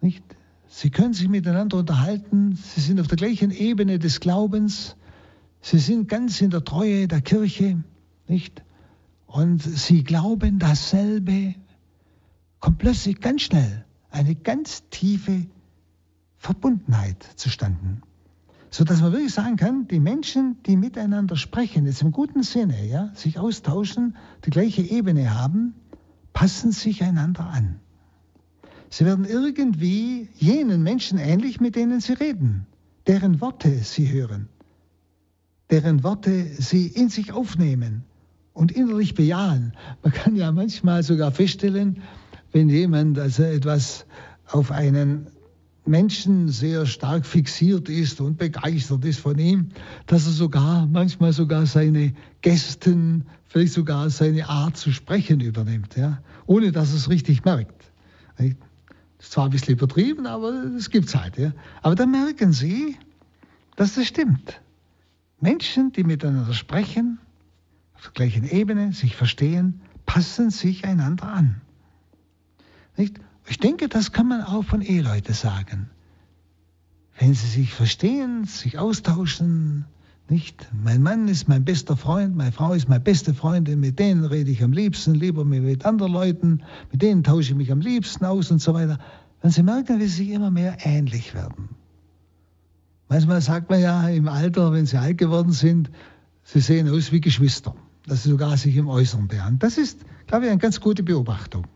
Nicht? 0.00 0.35
Sie 0.78 0.90
können 0.90 1.14
sich 1.14 1.30
miteinander 1.30 1.78
unterhalten, 1.78 2.54
sie 2.54 2.82
sind 2.82 3.00
auf 3.00 3.06
der 3.06 3.16
gleichen 3.16 3.50
Ebene 3.50 3.98
des 3.98 4.20
Glaubens, 4.20 4.94
sie 5.62 5.78
sind 5.78 6.06
ganz 6.06 6.42
in 6.42 6.50
der 6.50 6.64
Treue 6.64 7.08
der 7.08 7.22
Kirche, 7.22 7.82
nicht? 8.28 8.62
Und 9.26 9.62
sie 9.62 10.04
glauben 10.04 10.58
dasselbe, 10.58 11.54
kommt 12.60 12.76
plötzlich 12.76 13.22
ganz 13.22 13.40
schnell 13.40 13.86
eine 14.10 14.34
ganz 14.34 14.86
tiefe 14.90 15.46
Verbundenheit 16.36 17.26
zustande. 17.36 18.02
So 18.68 18.84
dass 18.84 19.00
man 19.00 19.12
wirklich 19.12 19.32
sagen 19.32 19.56
kann, 19.56 19.88
die 19.88 19.98
Menschen, 19.98 20.62
die 20.66 20.76
miteinander 20.76 21.36
sprechen, 21.36 21.86
jetzt 21.86 22.02
im 22.02 22.12
guten 22.12 22.42
Sinne, 22.42 22.86
ja, 22.86 23.12
sich 23.14 23.38
austauschen, 23.38 24.14
die 24.44 24.50
gleiche 24.50 24.82
Ebene 24.82 25.34
haben, 25.34 25.72
passen 26.34 26.70
sich 26.70 27.02
einander 27.02 27.46
an. 27.46 27.80
Sie 28.90 29.04
werden 29.04 29.24
irgendwie 29.24 30.28
jenen 30.36 30.82
Menschen 30.82 31.18
ähnlich, 31.18 31.60
mit 31.60 31.76
denen 31.76 32.00
sie 32.00 32.14
reden, 32.14 32.66
deren 33.06 33.40
Worte 33.40 33.70
sie 33.82 34.10
hören, 34.10 34.48
deren 35.70 36.02
Worte 36.02 36.46
sie 36.58 36.86
in 36.86 37.08
sich 37.08 37.32
aufnehmen 37.32 38.04
und 38.52 38.72
innerlich 38.72 39.14
bejahen. 39.14 39.72
Man 40.02 40.12
kann 40.12 40.36
ja 40.36 40.50
manchmal 40.52 41.02
sogar 41.02 41.32
feststellen, 41.32 42.02
wenn 42.52 42.68
jemand 42.68 43.18
also 43.18 43.42
etwas 43.42 44.06
auf 44.46 44.70
einen 44.70 45.26
Menschen 45.84 46.48
sehr 46.48 46.86
stark 46.86 47.26
fixiert 47.26 47.88
ist 47.88 48.20
und 48.20 48.38
begeistert 48.38 49.04
ist 49.04 49.20
von 49.20 49.38
ihm, 49.38 49.68
dass 50.06 50.26
er 50.26 50.32
sogar 50.32 50.86
manchmal 50.86 51.32
sogar 51.32 51.66
seine 51.66 52.12
Gästen, 52.40 53.26
vielleicht 53.44 53.72
sogar 53.72 54.10
seine 54.10 54.48
Art 54.48 54.76
zu 54.76 54.90
sprechen 54.90 55.40
übernimmt, 55.40 55.96
ja, 55.96 56.20
ohne 56.46 56.72
dass 56.72 56.90
er 56.90 56.96
es 56.96 57.08
richtig 57.08 57.44
merkt. 57.44 57.92
Ist 59.18 59.32
zwar 59.32 59.44
ein 59.44 59.50
bisschen 59.50 59.74
übertrieben, 59.74 60.26
aber 60.26 60.50
es 60.76 60.90
gibt 60.90 61.08
es 61.08 61.14
halt. 61.14 61.38
Ja. 61.38 61.52
Aber 61.82 61.94
da 61.94 62.06
merken 62.06 62.52
Sie, 62.52 62.96
dass 63.76 63.94
das 63.94 64.06
stimmt. 64.06 64.60
Menschen, 65.40 65.92
die 65.92 66.04
miteinander 66.04 66.54
sprechen, 66.54 67.18
auf 67.94 68.02
der 68.02 68.12
gleichen 68.12 68.44
Ebene, 68.44 68.92
sich 68.92 69.16
verstehen, 69.16 69.80
passen 70.04 70.50
sich 70.50 70.84
einander 70.84 71.28
an. 71.28 71.60
Nicht? 72.96 73.20
Ich 73.48 73.58
denke, 73.58 73.88
das 73.88 74.12
kann 74.12 74.28
man 74.28 74.42
auch 74.42 74.64
von 74.64 74.82
Eheleuten 74.82 75.34
sagen. 75.34 75.90
Wenn 77.18 77.34
sie 77.34 77.46
sich 77.46 77.72
verstehen, 77.72 78.44
sich 78.44 78.78
austauschen, 78.78 79.86
nicht? 80.30 80.68
Mein 80.84 81.02
Mann 81.02 81.28
ist 81.28 81.48
mein 81.48 81.64
bester 81.64 81.96
Freund, 81.96 82.36
meine 82.36 82.52
Frau 82.52 82.72
ist 82.72 82.88
meine 82.88 83.00
beste 83.00 83.34
Freundin, 83.34 83.80
mit 83.80 83.98
denen 83.98 84.24
rede 84.24 84.50
ich 84.50 84.62
am 84.62 84.72
liebsten, 84.72 85.14
lieber 85.14 85.44
mit 85.44 85.84
anderen 85.84 86.12
Leuten, 86.12 86.62
mit 86.92 87.02
denen 87.02 87.22
tausche 87.22 87.52
ich 87.52 87.56
mich 87.56 87.72
am 87.72 87.80
liebsten 87.80 88.24
aus 88.24 88.50
und 88.50 88.60
so 88.60 88.74
weiter. 88.74 88.98
Wenn 89.42 89.50
Sie 89.50 89.62
merken, 89.62 90.00
wie 90.00 90.06
sie 90.06 90.32
immer 90.32 90.50
mehr 90.50 90.78
ähnlich 90.84 91.34
werden. 91.34 91.68
Manchmal 93.08 93.40
sagt 93.40 93.70
man 93.70 93.80
ja 93.80 94.08
im 94.08 94.26
Alter, 94.26 94.72
wenn 94.72 94.86
sie 94.86 94.98
alt 94.98 95.18
geworden 95.18 95.52
sind, 95.52 95.90
sie 96.42 96.60
sehen 96.60 96.88
aus 96.88 97.12
wie 97.12 97.20
Geschwister, 97.20 97.74
dass 98.06 98.24
sie 98.24 98.30
sogar 98.30 98.56
sich 98.56 98.76
im 98.76 98.88
Äußeren 98.88 99.28
behandeln. 99.28 99.60
Das 99.60 99.78
ist, 99.78 100.00
glaube 100.26 100.46
ich, 100.46 100.50
eine 100.50 100.58
ganz 100.60 100.80
gute 100.80 101.04
Beobachtung. 101.04 101.66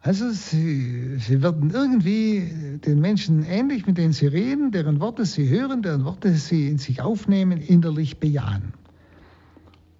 Also 0.00 0.30
sie, 0.30 1.18
sie 1.18 1.42
werden 1.42 1.70
irgendwie 1.70 2.78
den 2.84 3.00
Menschen 3.00 3.44
ähnlich, 3.44 3.86
mit 3.86 3.98
denen 3.98 4.12
sie 4.12 4.28
reden, 4.28 4.70
deren 4.70 5.00
Worte 5.00 5.26
sie 5.26 5.48
hören, 5.48 5.82
deren 5.82 6.04
Worte 6.04 6.32
sie 6.34 6.68
in 6.68 6.78
sich 6.78 7.02
aufnehmen, 7.02 7.60
innerlich 7.60 8.18
bejahen. 8.18 8.74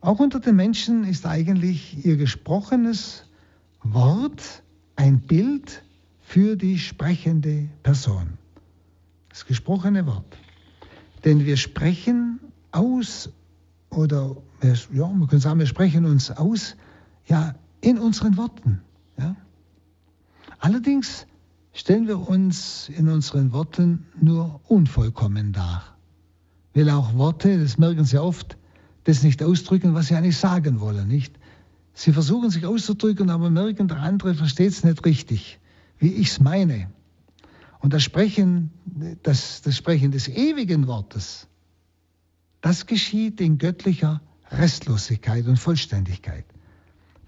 Auch 0.01 0.20
unter 0.20 0.38
den 0.38 0.55
Menschen 0.55 1.05
ist 1.05 1.26
eigentlich 1.26 2.07
ihr 2.07 2.16
gesprochenes 2.16 3.24
Wort 3.82 4.62
ein 4.94 5.20
Bild 5.20 5.82
für 6.20 6.57
die 6.57 6.78
sprechende 6.78 7.68
Person. 7.82 8.38
Das 9.30 9.46
gesprochene 9.46 10.07
Wort. 10.07 10.36
Denn 11.24 11.44
wir 11.44 11.57
sprechen 11.57 12.38
aus, 12.70 13.30
oder 13.90 14.36
ja, 14.92 15.09
man 15.09 15.26
kann 15.26 15.40
sagen, 15.40 15.59
wir 15.59 15.66
sprechen 15.66 16.05
uns 16.05 16.30
aus, 16.30 16.76
ja, 17.26 17.57
in 17.80 17.99
unseren 17.99 18.36
Worten. 18.36 18.80
Ja. 19.18 19.34
Allerdings 20.59 21.26
stellen 21.72 22.09
wir 22.09 22.28
uns 22.28 22.88
in 22.88 23.09
unseren 23.09 23.52
Worten 23.52 24.06
nur 24.20 24.61
unvollkommen 24.66 25.52
dar. 25.52 25.96
Weil 26.74 26.90
auch 26.90 27.14
Worte, 27.14 27.59
das 27.61 27.78
merken 27.78 28.04
Sie 28.04 28.18
oft, 28.18 28.56
das 29.04 29.22
nicht 29.22 29.42
ausdrücken, 29.42 29.94
was 29.94 30.09
sie 30.09 30.16
eigentlich 30.16 30.36
sagen 30.36 30.80
wollen, 30.80 31.09
nicht? 31.09 31.38
Sie 31.94 32.12
versuchen 32.12 32.50
sich 32.50 32.66
auszudrücken, 32.66 33.30
aber 33.30 33.50
merken, 33.50 33.88
der 33.88 33.98
andere 33.98 34.34
versteht 34.34 34.70
es 34.70 34.84
nicht 34.84 35.04
richtig, 35.04 35.59
wie 35.98 36.12
ich 36.12 36.28
es 36.28 36.40
meine. 36.40 36.90
Und 37.80 37.94
das 37.94 38.02
Sprechen, 38.02 38.70
das, 39.22 39.62
das 39.62 39.76
Sprechen 39.76 40.11
des 40.11 40.28
ewigen 40.28 40.86
Wortes, 40.86 41.48
das 42.61 42.86
geschieht 42.86 43.40
in 43.40 43.59
göttlicher 43.59 44.20
Restlosigkeit 44.50 45.46
und 45.46 45.56
Vollständigkeit. 45.56 46.44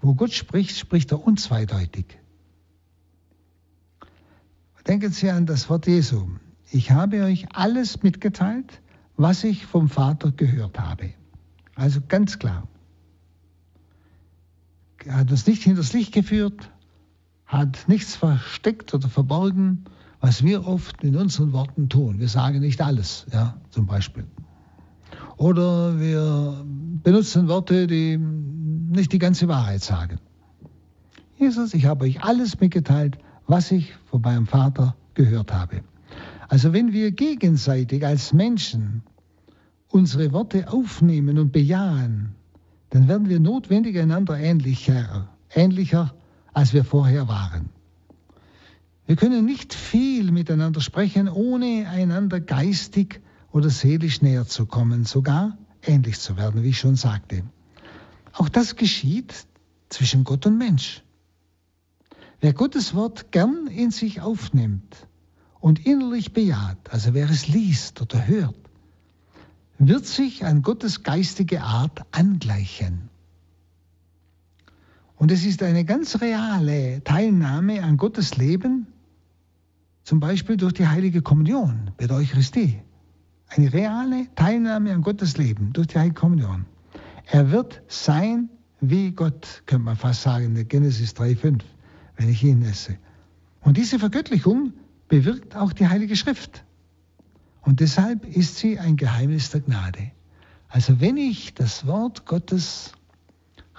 Wo 0.01 0.13
Gott 0.13 0.33
spricht, 0.33 0.77
spricht 0.77 1.11
er 1.11 1.25
unzweideutig. 1.25 2.20
Denken 4.87 5.11
Sie 5.11 5.29
an 5.29 5.45
das 5.45 5.69
Wort 5.69 5.87
Jesu. 5.87 6.27
Ich 6.71 6.91
habe 6.91 7.23
euch 7.23 7.45
alles 7.53 8.01
mitgeteilt, 8.01 8.81
was 9.15 9.43
ich 9.43 9.65
vom 9.65 9.89
Vater 9.89 10.31
gehört 10.31 10.79
habe. 10.79 11.13
Also 11.75 11.99
ganz 12.07 12.39
klar. 12.39 12.67
Er 15.05 15.17
hat 15.17 15.31
uns 15.31 15.45
nicht 15.47 15.63
hinters 15.63 15.93
Licht 15.93 16.13
geführt, 16.13 16.71
hat 17.45 17.85
nichts 17.87 18.15
versteckt 18.15 18.93
oder 18.93 19.09
verborgen, 19.09 19.85
was 20.19 20.43
wir 20.43 20.67
oft 20.67 21.03
in 21.03 21.15
unseren 21.15 21.51
Worten 21.51 21.89
tun. 21.89 22.19
Wir 22.19 22.27
sagen 22.27 22.59
nicht 22.59 22.81
alles, 22.81 23.25
ja, 23.31 23.59
zum 23.69 23.87
Beispiel. 23.87 24.25
Oder 25.37 25.99
wir 25.99 26.63
benutzen 27.03 27.47
Worte, 27.47 27.87
die 27.87 28.17
nicht 28.17 29.11
die 29.11 29.19
ganze 29.19 29.47
Wahrheit 29.47 29.81
sagen. 29.81 30.19
Jesus, 31.37 31.73
ich 31.73 31.85
habe 31.85 32.05
euch 32.05 32.23
alles 32.23 32.59
mitgeteilt, 32.59 33.17
was 33.51 33.69
ich 33.69 33.93
von 34.05 34.21
meinem 34.21 34.47
Vater 34.47 34.95
gehört 35.13 35.51
habe. 35.51 35.81
Also 36.47 36.71
wenn 36.71 36.93
wir 36.93 37.11
gegenseitig 37.11 38.05
als 38.05 38.31
Menschen 38.31 39.03
unsere 39.89 40.31
Worte 40.31 40.71
aufnehmen 40.71 41.37
und 41.37 41.51
bejahen, 41.51 42.33
dann 42.91 43.09
werden 43.09 43.27
wir 43.27 43.41
notwendig 43.41 43.99
einander 43.99 44.39
ähnlicher, 44.39 45.27
ähnlicher, 45.53 46.13
als 46.53 46.73
wir 46.73 46.85
vorher 46.85 47.27
waren. 47.27 47.69
Wir 49.05 49.17
können 49.17 49.43
nicht 49.45 49.73
viel 49.73 50.31
miteinander 50.31 50.79
sprechen, 50.79 51.27
ohne 51.27 51.89
einander 51.89 52.39
geistig 52.39 53.19
oder 53.51 53.69
seelisch 53.69 54.21
näher 54.21 54.47
zu 54.47 54.65
kommen, 54.65 55.03
sogar 55.03 55.57
ähnlich 55.81 56.19
zu 56.21 56.37
werden, 56.37 56.63
wie 56.63 56.69
ich 56.69 56.79
schon 56.79 56.95
sagte. 56.95 57.43
Auch 58.31 58.47
das 58.47 58.77
geschieht 58.77 59.45
zwischen 59.89 60.23
Gott 60.23 60.45
und 60.45 60.57
Mensch. 60.57 61.03
Wer 62.41 62.53
Gottes 62.53 62.95
Wort 62.95 63.31
gern 63.31 63.67
in 63.67 63.91
sich 63.91 64.19
aufnimmt 64.19 65.07
und 65.59 65.85
innerlich 65.85 66.33
bejaht, 66.33 66.79
also 66.89 67.13
wer 67.13 67.29
es 67.29 67.47
liest 67.47 68.01
oder 68.01 68.27
hört, 68.27 68.55
wird 69.77 70.07
sich 70.07 70.43
an 70.43 70.63
Gottes 70.63 71.03
geistige 71.03 71.61
Art 71.61 72.01
angleichen. 72.11 73.09
Und 75.17 75.31
es 75.31 75.45
ist 75.45 75.61
eine 75.61 75.85
ganz 75.85 76.19
reale 76.19 77.03
Teilnahme 77.03 77.83
an 77.83 77.97
Gottes 77.97 78.37
Leben, 78.37 78.87
zum 80.03 80.19
Beispiel 80.19 80.57
durch 80.57 80.73
die 80.73 80.87
heilige 80.87 81.21
Kommunion 81.21 81.91
bei 81.97 82.07
der 82.07 82.17
Eucharistie. 82.17 82.79
Eine 83.49 83.71
reale 83.71 84.33
Teilnahme 84.33 84.93
an 84.93 85.03
Gottes 85.03 85.37
Leben 85.37 85.73
durch 85.73 85.87
die 85.87 85.99
heilige 85.99 86.15
Kommunion. 86.15 86.65
Er 87.27 87.51
wird 87.51 87.83
sein 87.87 88.49
wie 88.79 89.11
Gott, 89.11 89.61
könnte 89.67 89.85
man 89.85 89.95
fast 89.95 90.23
sagen, 90.23 90.55
in 90.55 90.67
Genesis 90.67 91.13
3,5 91.13 91.61
wenn 92.21 92.29
ich 92.29 92.43
ihn 92.43 92.61
esse. 92.61 92.97
Und 93.61 93.77
diese 93.77 93.97
Vergöttlichung 93.97 94.73
bewirkt 95.07 95.55
auch 95.55 95.73
die 95.73 95.87
Heilige 95.87 96.15
Schrift. 96.15 96.63
Und 97.61 97.79
deshalb 97.79 98.25
ist 98.25 98.57
sie 98.57 98.77
ein 98.77 98.95
Geheimnis 98.95 99.49
der 99.49 99.61
Gnade. 99.61 100.11
Also 100.67 101.01
wenn 101.01 101.17
ich 101.17 101.55
das 101.55 101.87
Wort 101.87 102.25
Gottes 102.27 102.91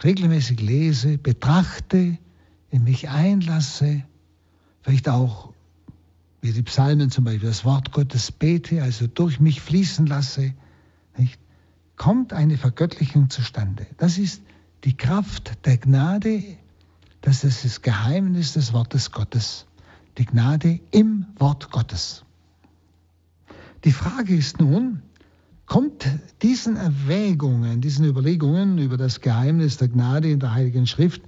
regelmäßig 0.03 0.61
lese, 0.61 1.19
betrachte, 1.19 2.19
in 2.71 2.85
mich 2.85 3.09
einlasse, 3.09 4.03
vielleicht 4.83 5.09
auch 5.09 5.53
wie 6.41 6.53
die 6.53 6.63
Psalmen 6.63 7.11
zum 7.11 7.25
Beispiel, 7.25 7.49
das 7.49 7.65
Wort 7.65 7.93
Gottes 7.93 8.33
bete, 8.33 8.83
also 8.83 9.07
durch 9.07 9.39
mich 9.39 9.61
fließen 9.61 10.07
lasse, 10.07 10.53
nicht, 11.17 11.39
kommt 11.97 12.33
eine 12.33 12.59
Vergöttlichung 12.59 13.31
zustande. 13.31 13.87
Das 13.99 14.19
ist 14.19 14.43
die 14.83 14.97
Kraft 14.97 15.65
der 15.65 15.79
Gnade 15.79 16.43
das 17.23 17.45
ist 17.45 17.65
das 17.65 17.83
Geheimnis 17.83 18.53
des 18.53 18.73
Wortes 18.73 19.11
Gottes, 19.11 19.67
die 20.19 20.27
Gnade 20.27 20.81
im 20.91 21.27
Wort 21.39 21.71
Gottes. 21.71 22.25
Die 23.85 23.93
Frage 23.93 24.37
ist 24.37 24.61
nun, 24.61 25.03
kommt 25.67 26.07
diesen 26.43 26.77
Erwägungen, 26.77 27.81
diesen 27.81 28.05
Überlegungen 28.05 28.79
über 28.79 28.97
das 28.97 29.21
Geheimnis 29.21 29.79
der 29.79 29.89
Gnade 29.89 30.31
in 30.31 30.39
der 30.39 30.55
Heiligen 30.55 30.87
Schrift 30.87 31.23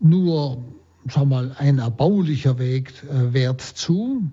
nur 0.00 0.62
sagen 1.10 1.30
wir 1.30 1.36
mal, 1.36 1.56
ein 1.58 1.78
erbaulicher 1.78 2.58
Weg, 2.58 2.92
äh, 3.04 3.32
Wert 3.32 3.60
zu 3.60 4.30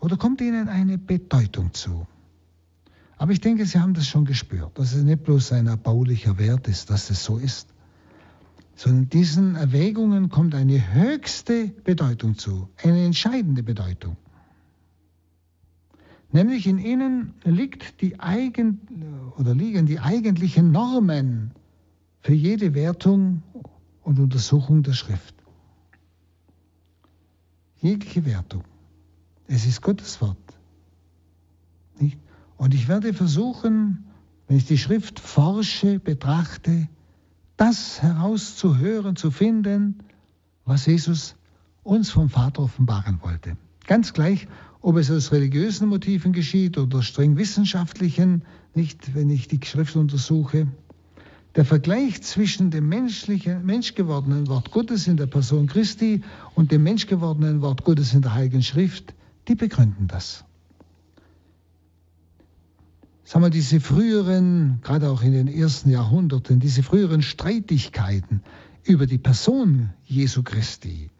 oder 0.00 0.16
kommt 0.16 0.40
ihnen 0.40 0.68
eine 0.68 0.98
Bedeutung 0.98 1.72
zu? 1.72 2.06
Aber 3.16 3.32
ich 3.32 3.40
denke, 3.40 3.66
Sie 3.66 3.78
haben 3.78 3.94
das 3.94 4.06
schon 4.06 4.24
gespürt, 4.24 4.78
dass 4.78 4.94
es 4.94 5.04
nicht 5.04 5.22
bloß 5.22 5.52
ein 5.52 5.68
erbaulicher 5.68 6.38
Wert 6.38 6.66
ist, 6.68 6.90
dass 6.90 7.10
es 7.10 7.24
so 7.24 7.38
ist, 7.38 7.71
sondern 8.74 9.08
diesen 9.08 9.54
Erwägungen 9.54 10.28
kommt 10.28 10.54
eine 10.54 10.94
höchste 10.94 11.68
Bedeutung 11.84 12.36
zu, 12.36 12.68
eine 12.82 13.04
entscheidende 13.04 13.62
Bedeutung. 13.62 14.16
Nämlich 16.32 16.66
in 16.66 16.78
ihnen 16.78 17.34
liegt 17.44 18.00
die 18.00 18.18
eigen, 18.18 18.80
oder 19.36 19.54
liegen 19.54 19.86
die 19.86 20.00
eigentlichen 20.00 20.72
Normen 20.72 21.52
für 22.20 22.32
jede 22.32 22.74
Wertung 22.74 23.42
und 24.02 24.18
Untersuchung 24.18 24.82
der 24.82 24.94
Schrift. 24.94 25.34
Jegliche 27.80 28.24
Wertung. 28.24 28.64
Es 29.46 29.66
ist 29.66 29.82
Gottes 29.82 30.20
Wort. 30.22 30.38
Nicht? 31.98 32.18
Und 32.56 32.72
ich 32.74 32.88
werde 32.88 33.12
versuchen, 33.12 34.04
wenn 34.46 34.56
ich 34.56 34.66
die 34.66 34.78
Schrift 34.78 35.20
forsche, 35.20 35.98
betrachte, 35.98 36.88
das 37.56 38.02
herauszuhören, 38.02 39.16
zu 39.16 39.30
finden, 39.30 39.98
was 40.64 40.86
Jesus 40.86 41.36
uns 41.82 42.10
vom 42.10 42.28
Vater 42.28 42.62
offenbaren 42.62 43.20
wollte. 43.22 43.56
Ganz 43.86 44.12
gleich, 44.12 44.46
ob 44.80 44.96
es 44.96 45.10
aus 45.10 45.32
religiösen 45.32 45.88
Motiven 45.88 46.32
geschieht 46.32 46.78
oder 46.78 47.02
streng 47.02 47.36
wissenschaftlichen, 47.36 48.42
nicht, 48.74 49.14
wenn 49.14 49.30
ich 49.30 49.48
die 49.48 49.60
Schrift 49.64 49.96
untersuche. 49.96 50.66
Der 51.54 51.64
Vergleich 51.64 52.22
zwischen 52.22 52.70
dem 52.70 52.88
menschlichen, 52.88 53.66
menschgewordenen 53.66 54.48
Wort 54.48 54.70
Gottes 54.70 55.06
in 55.06 55.16
der 55.16 55.26
Person 55.26 55.66
Christi 55.66 56.22
und 56.54 56.72
dem 56.72 56.82
menschgewordenen 56.82 57.60
Wort 57.60 57.84
Gottes 57.84 58.14
in 58.14 58.22
der 58.22 58.34
Heiligen 58.34 58.62
Schrift, 58.62 59.14
die 59.48 59.54
begründen 59.54 60.08
das. 60.08 60.44
Sagen 63.24 63.44
wir, 63.44 63.50
diese 63.50 63.80
früheren, 63.80 64.80
gerade 64.82 65.10
auch 65.10 65.22
in 65.22 65.32
den 65.32 65.48
ersten 65.48 65.90
Jahrhunderten, 65.90 66.58
diese 66.58 66.82
früheren 66.82 67.22
Streitigkeiten 67.22 68.42
über 68.84 69.06
die 69.06 69.18
Person 69.18 69.90
Jesu 70.04 70.42
Christi, 70.42 71.10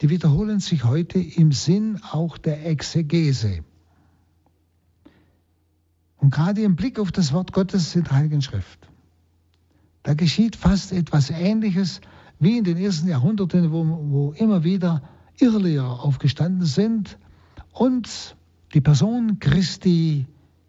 die 0.00 0.10
wiederholen 0.10 0.58
sich 0.58 0.84
heute 0.84 1.20
im 1.20 1.52
Sinn 1.52 2.00
auch 2.10 2.36
der 2.36 2.66
Exegese. 2.66 3.64
Und 6.16 6.30
gerade 6.34 6.62
im 6.62 6.74
Blick 6.74 6.98
auf 6.98 7.12
das 7.12 7.32
Wort 7.32 7.52
Gottes 7.52 7.94
in 7.94 8.04
der 8.04 8.12
Heiligen 8.12 8.42
Schrift. 8.42 8.88
Da 10.02 10.14
geschieht 10.14 10.56
fast 10.56 10.92
etwas 10.92 11.30
Ähnliches 11.30 12.00
wie 12.40 12.58
in 12.58 12.64
den 12.64 12.76
ersten 12.76 13.08
Jahrhunderten, 13.08 13.70
wo, 13.72 13.84
wo 13.84 14.32
immer 14.32 14.64
wieder 14.64 15.02
Irrlehrer 15.38 16.02
aufgestanden 16.02 16.66
sind 16.66 17.18
und 17.72 18.36
die 18.74 18.80
Person 18.80 19.38
Christi 19.38 20.26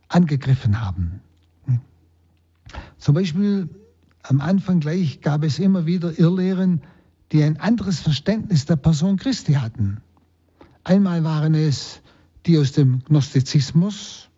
angegriffen 0.08 0.80
haben. 0.80 1.22
Zum 2.98 3.16
Beispiel 3.16 3.70
am 4.24 4.42
Anfang 4.42 4.80
gleich 4.80 5.22
gab 5.22 5.44
es 5.44 5.60
immer 5.60 5.86
wieder 5.86 6.18
Irrlehren, 6.18 6.82
die 7.32 7.44
ein 7.44 7.60
anderes 7.60 8.00
Verständnis 8.00 8.66
der 8.66 8.76
Person 8.76 9.18
Christi 9.18 9.54
hatten. 9.54 10.02
Einmal 10.84 11.24
waren 11.24 11.56
es 11.56 12.02
die 12.46 12.60
aus 12.60 12.72
dem 12.72 13.04
Gnostizismus, 13.06 14.30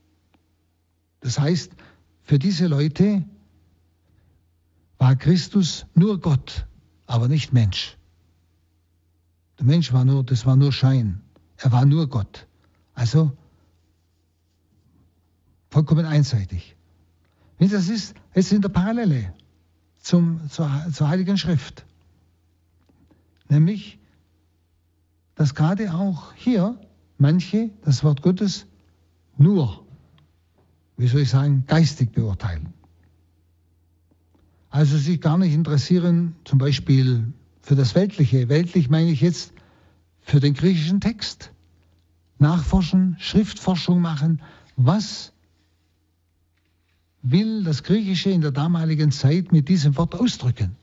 das 1.20 1.39
heißt, 1.39 1.74
für 2.24 2.39
diese 2.39 2.68
Leute 2.68 3.26
war 4.97 5.15
Christus 5.15 5.86
nur 5.93 6.22
Gott, 6.22 6.65
aber 7.05 7.28
nicht 7.28 7.51
Mensch. 7.51 7.97
Der 9.59 9.65
Mensch 9.65 9.91
war 9.91 10.05
nur, 10.05 10.24
das 10.24 10.45
war 10.45 10.55
nur 10.55 10.72
Schein. 10.72 11.22
Er 11.57 11.72
war 11.72 11.86
nur 11.86 12.07
Gott. 12.07 12.47
Also 12.93 13.36
vollkommen 15.78 16.07
einseitig. 16.07 16.75
Das 17.59 17.88
ist 17.88 18.15
jetzt 18.34 18.51
in 18.51 18.63
der 18.63 18.69
Parallele 18.69 19.32
zum, 19.99 20.49
zur, 20.49 20.71
zur 20.91 21.07
Heiligen 21.07 21.38
Schrift. 21.38 21.86
Nämlich, 23.47 23.99
dass 25.36 25.53
gerade 25.53 25.93
auch 25.93 26.34
hier 26.34 26.80
manche 27.19 27.69
das 27.84 28.03
Wort 28.03 28.23
Gottes 28.23 28.65
nur 29.38 29.86
wie 30.97 31.07
soll 31.07 31.21
ich 31.21 31.30
sagen, 31.30 31.63
geistig 31.67 32.11
beurteilen. 32.11 32.73
Also 34.71 34.97
sich 34.97 35.21
gar 35.21 35.38
nicht 35.38 35.53
interessieren, 35.53 36.36
zum 36.43 36.57
Beispiel 36.57 37.32
für 37.61 37.75
das 37.75 37.93
Weltliche. 37.93 38.49
Weltlich 38.49 38.89
meine 38.89 39.11
ich 39.11 39.21
jetzt 39.21 39.53
für 40.21 40.39
den 40.39 40.55
griechischen 40.55 41.01
Text. 41.01 41.51
Nachforschen, 42.39 43.15
Schriftforschung 43.19 44.01
machen. 44.01 44.41
Was 44.75 45.34
will 47.22 47.63
das 47.63 47.84
Griechische 47.84 48.30
in 48.30 48.41
der 48.41 48.51
damaligen 48.51 49.11
Zeit 49.11 49.51
mit 49.51 49.70
diesem 49.70 49.97
Wort 49.97 50.15
ausdrücken? 50.15 50.76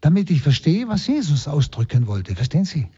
Damit 0.00 0.30
ich 0.30 0.42
verstehe, 0.42 0.88
was 0.88 1.06
Jesus 1.06 1.48
ausdrücken 1.48 2.06
wollte. 2.06 2.34
Verstehen 2.34 2.64
Sie? 2.64 2.88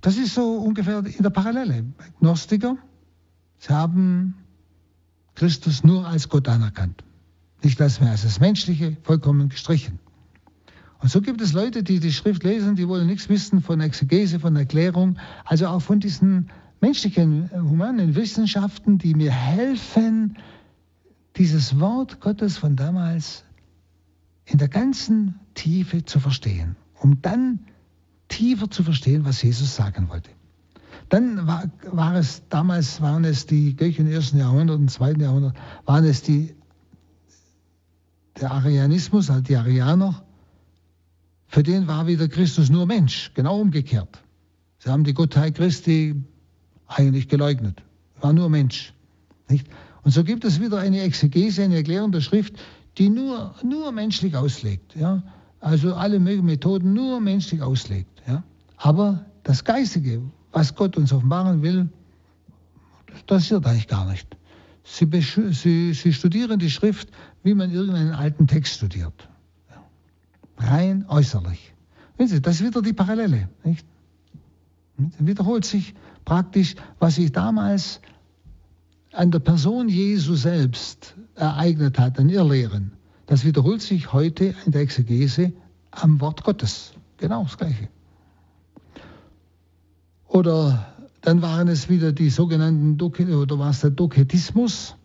Das 0.00 0.16
ist 0.16 0.34
so 0.34 0.58
ungefähr 0.58 0.98
in 0.98 1.22
der 1.22 1.30
Parallele. 1.30 1.84
Gnostiker, 2.20 2.76
Sie 3.58 3.72
haben 3.72 4.34
Christus 5.34 5.82
nur 5.82 6.06
als 6.06 6.28
Gott 6.28 6.46
anerkannt, 6.48 7.02
nicht 7.62 7.80
als 7.80 8.00
mehr 8.00 8.10
als 8.10 8.22
das 8.22 8.38
Menschliche, 8.38 8.96
vollkommen 9.02 9.48
gestrichen. 9.48 9.98
Und 11.00 11.10
so 11.10 11.20
gibt 11.20 11.40
es 11.40 11.52
Leute, 11.52 11.82
die 11.82 12.00
die 12.00 12.12
Schrift 12.12 12.44
lesen, 12.44 12.76
die 12.76 12.86
wollen 12.88 13.06
nichts 13.06 13.28
wissen 13.28 13.60
von 13.60 13.80
Exegese, 13.80 14.40
von 14.40 14.56
Erklärung, 14.56 15.18
also 15.44 15.66
auch 15.66 15.80
von 15.80 16.00
diesen 16.00 16.50
menschlichen, 16.84 17.50
humanen 17.50 18.14
Wissenschaften, 18.14 18.98
die 18.98 19.14
mir 19.14 19.32
helfen, 19.32 20.36
dieses 21.36 21.80
Wort 21.80 22.20
Gottes 22.20 22.58
von 22.58 22.76
damals 22.76 23.42
in 24.44 24.58
der 24.58 24.68
ganzen 24.68 25.40
Tiefe 25.54 26.04
zu 26.04 26.20
verstehen, 26.20 26.76
um 27.00 27.22
dann 27.22 27.60
tiefer 28.28 28.68
zu 28.68 28.82
verstehen, 28.82 29.24
was 29.24 29.40
Jesus 29.40 29.74
sagen 29.74 30.10
wollte. 30.10 30.28
Dann 31.08 31.46
war, 31.46 31.70
war, 31.90 32.16
es, 32.16 32.42
damals 32.50 33.00
waren 33.00 33.24
es 33.24 33.46
die 33.46 33.74
Griechen 33.74 34.06
im 34.06 34.12
ersten 34.12 34.36
Jahrhundert, 34.36 34.78
im 34.78 34.88
zweiten 34.88 35.22
Jahrhundert, 35.22 35.56
waren 35.86 36.04
es 36.04 36.20
die, 36.20 36.54
der 38.38 38.50
Arianismus, 38.50 39.30
also 39.30 39.40
die 39.40 39.56
Arianer, 39.56 40.22
für 41.46 41.62
den 41.62 41.86
war 41.86 42.06
wieder 42.06 42.28
Christus 42.28 42.68
nur 42.68 42.84
Mensch, 42.84 43.32
genau 43.32 43.58
umgekehrt. 43.58 44.22
Sie 44.80 44.90
haben 44.90 45.04
die 45.04 45.14
Gottheit 45.14 45.54
Christi 45.54 46.22
eigentlich 46.86 47.28
geleugnet, 47.28 47.82
war 48.20 48.32
nur 48.32 48.48
Mensch. 48.48 48.92
Nicht? 49.48 49.66
Und 50.02 50.10
so 50.10 50.24
gibt 50.24 50.44
es 50.44 50.60
wieder 50.60 50.78
eine 50.78 51.00
Exegese, 51.00 51.64
eine 51.64 51.76
Erklärung 51.76 52.12
der 52.12 52.20
Schrift, 52.20 52.54
die 52.98 53.08
nur, 53.08 53.54
nur 53.62 53.90
menschlich 53.92 54.36
auslegt. 54.36 54.94
Ja? 54.94 55.22
Also 55.60 55.94
alle 55.94 56.18
möglichen 56.18 56.46
Methoden 56.46 56.92
nur 56.92 57.20
menschlich 57.20 57.62
auslegt. 57.62 58.22
Ja? 58.26 58.42
Aber 58.76 59.24
das 59.42 59.64
Geistige, 59.64 60.22
was 60.52 60.74
Gott 60.74 60.96
uns 60.96 61.12
offenbaren 61.12 61.62
will, 61.62 61.88
das 63.06 63.22
passiert 63.22 63.66
eigentlich 63.66 63.88
gar 63.88 64.08
nicht. 64.10 64.36
Sie, 64.84 65.08
sie, 65.52 65.94
sie 65.94 66.12
studieren 66.12 66.58
die 66.58 66.70
Schrift, 66.70 67.08
wie 67.42 67.54
man 67.54 67.70
irgendeinen 67.70 68.12
alten 68.12 68.46
Text 68.46 68.74
studiert. 68.74 69.28
Rein 70.58 71.06
äußerlich. 71.08 71.72
Wissen 72.16 72.36
Sie, 72.36 72.42
das 72.42 72.56
ist 72.60 72.66
wieder 72.66 72.82
die 72.82 72.92
Parallele. 72.92 73.48
Nicht? 73.64 73.86
Wiederholt 74.96 75.64
sich 75.64 75.94
praktisch, 76.24 76.76
was 76.98 77.16
sich 77.16 77.32
damals 77.32 78.00
an 79.12 79.30
der 79.30 79.40
Person 79.40 79.88
Jesu 79.88 80.34
selbst 80.34 81.14
ereignet 81.34 81.98
hat, 81.98 82.18
an 82.18 82.28
Irrlehren. 82.28 82.92
Das 83.26 83.44
wiederholt 83.44 83.82
sich 83.82 84.12
heute 84.12 84.54
in 84.66 84.72
der 84.72 84.82
Exegese 84.82 85.52
am 85.90 86.20
Wort 86.20 86.44
Gottes. 86.44 86.92
Genau 87.18 87.44
das 87.44 87.56
Gleiche. 87.56 87.88
Oder 90.28 90.94
dann 91.20 91.40
waren 91.42 91.68
es 91.68 91.88
wieder 91.88 92.12
die 92.12 92.28
sogenannten, 92.28 92.98
Doke, 92.98 93.24
oder 93.36 93.58
war 93.58 93.70
es 93.70 93.80
der 93.80 93.90
Doketismus? 93.90 94.96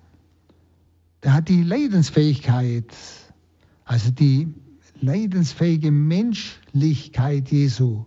Der 1.23 1.33
hat 1.33 1.49
die 1.49 1.63
Leidensfähigkeit, 1.63 2.93
also 3.85 4.11
die 4.11 4.53
leidensfähige 5.01 5.91
Menschlichkeit 5.91 7.51
Jesu, 7.51 8.05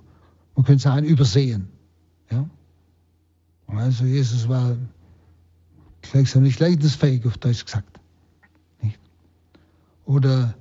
man 0.55 0.65
könnte 0.65 0.83
sagen, 0.83 1.07
übersehen. 1.07 1.69
Ja? 2.31 2.49
Also 3.67 4.05
Jesus 4.05 4.49
war 4.49 4.77
gleichsam 6.03 6.43
nicht 6.43 6.61
leidensfähig, 6.61 7.25
auf 7.27 7.39
Deutsch 7.39 7.65
gesagt. 7.65 8.01
Nicht? 8.83 8.99
Oder 10.05 10.55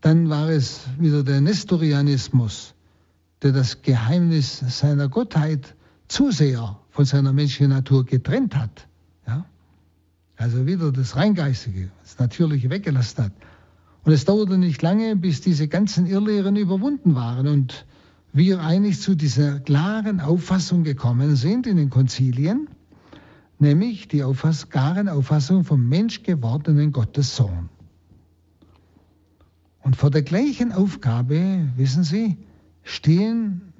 dann 0.00 0.28
war 0.28 0.50
es 0.50 0.82
wieder 0.98 1.22
der 1.22 1.40
Nestorianismus, 1.40 2.74
der 3.42 3.52
das 3.52 3.82
Geheimnis 3.82 4.58
seiner 4.58 5.08
Gottheit 5.08 5.74
zu 6.08 6.30
sehr 6.30 6.78
von 6.90 7.04
seiner 7.04 7.32
menschlichen 7.32 7.70
Natur 7.70 8.04
getrennt 8.04 8.54
hat. 8.56 8.86
Ja? 9.26 9.46
Also 10.36 10.66
wieder 10.66 10.92
das 10.92 11.16
Reingeistige, 11.16 11.90
das 12.02 12.18
Natürliche 12.18 12.68
weggelassen 12.68 13.24
hat. 13.24 13.32
Und 14.04 14.12
es 14.12 14.26
dauerte 14.26 14.58
nicht 14.58 14.82
lange, 14.82 15.16
bis 15.16 15.40
diese 15.40 15.66
ganzen 15.66 16.06
Irrlehren 16.06 16.56
überwunden 16.56 17.14
waren 17.14 17.46
und 17.46 17.86
wir 18.34 18.60
eigentlich 18.60 19.00
zu 19.00 19.14
dieser 19.14 19.60
klaren 19.60 20.18
Auffassung 20.20 20.82
gekommen 20.82 21.36
sind 21.36 21.68
in 21.68 21.76
den 21.76 21.88
Konzilien, 21.88 22.68
nämlich 23.60 24.08
die 24.08 24.24
Auffass 24.24 24.68
klaren 24.68 25.08
Auffassung 25.08 25.62
vom 25.62 25.88
menschgewordenen 25.88 26.90
Gottes 26.90 27.36
Sohn. 27.36 27.68
Und 29.82 29.94
vor 29.94 30.10
der 30.10 30.22
gleichen 30.22 30.72
Aufgabe, 30.72 31.68
wissen 31.76 32.02
Sie, 32.02 32.36
stehen 32.82 33.72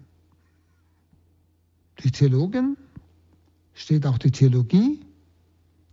die 2.05 2.12
Theologen, 2.12 2.76
steht 3.72 4.07
auch 4.07 4.18
die 4.18 4.30
Theologie 4.30 5.00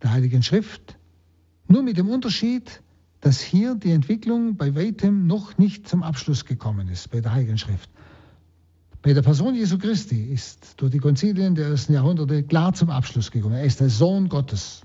der 0.03 0.11
Heiligen 0.11 0.43
Schrift, 0.43 0.99
nur 1.67 1.81
mit 1.81 1.97
dem 1.97 2.09
Unterschied, 2.09 2.83
dass 3.21 3.41
hier 3.41 3.73
die 3.73 3.91
Entwicklung 3.91 4.55
bei 4.55 4.75
weitem 4.75 5.25
noch 5.25 5.57
nicht 5.57 5.87
zum 5.87 6.03
Abschluss 6.03 6.45
gekommen 6.45 6.89
ist 6.89 7.09
bei 7.09 7.21
der 7.21 7.33
Heiligen 7.33 7.57
Schrift. 7.57 7.89
Bei 9.01 9.13
der 9.13 9.23
Person 9.23 9.55
Jesu 9.55 9.79
Christi 9.79 10.25
ist 10.25 10.75
durch 10.77 10.91
die 10.91 10.99
Konzilien 10.99 11.55
der 11.55 11.69
ersten 11.69 11.93
Jahrhunderte 11.93 12.43
klar 12.43 12.73
zum 12.73 12.91
Abschluss 12.91 13.31
gekommen. 13.31 13.55
Er 13.55 13.63
ist 13.63 13.79
der 13.79 13.89
Sohn 13.89 14.29
Gottes. 14.29 14.83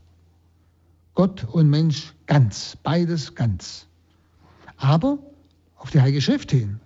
Gott 1.14 1.45
und 1.45 1.69
Mensch 1.69 2.14
ganz, 2.27 2.77
beides 2.83 3.35
ganz. 3.35 3.87
Aber 4.79 5.19
auf 5.77 5.91
die 5.91 6.01
Heilige 6.01 6.23
Schrift 6.23 6.51
hin, 6.51 6.81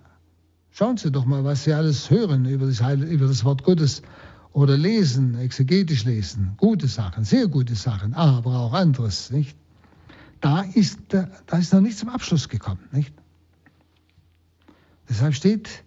schauen 0.71 0.97
Sie 0.97 1.11
doch 1.11 1.25
mal, 1.25 1.43
was 1.45 1.63
Sie 1.63 1.73
alles 1.73 2.09
hören 2.09 2.45
über 2.45 2.65
das, 2.65 2.81
Heil, 2.81 3.01
über 3.03 3.27
das 3.27 3.45
Wort 3.45 3.63
Gottes 3.63 4.01
oder 4.51 4.77
lesen, 4.77 5.37
exegetisch 5.37 6.03
lesen. 6.03 6.53
Gute 6.57 6.87
Sachen, 6.87 7.23
sehr 7.23 7.47
gute 7.47 7.75
Sachen, 7.75 8.13
aber 8.13 8.59
auch 8.59 8.73
anderes, 8.73 9.31
nicht? 9.31 9.55
Da 10.41 10.61
ist, 10.61 10.99
da 11.09 11.57
ist 11.57 11.71
noch 11.71 11.81
nicht 11.81 11.97
zum 11.97 12.09
Abschluss 12.09 12.49
gekommen, 12.49 12.81
nicht? 12.91 13.13
Deshalb 15.07 15.33
steht, 15.33 15.83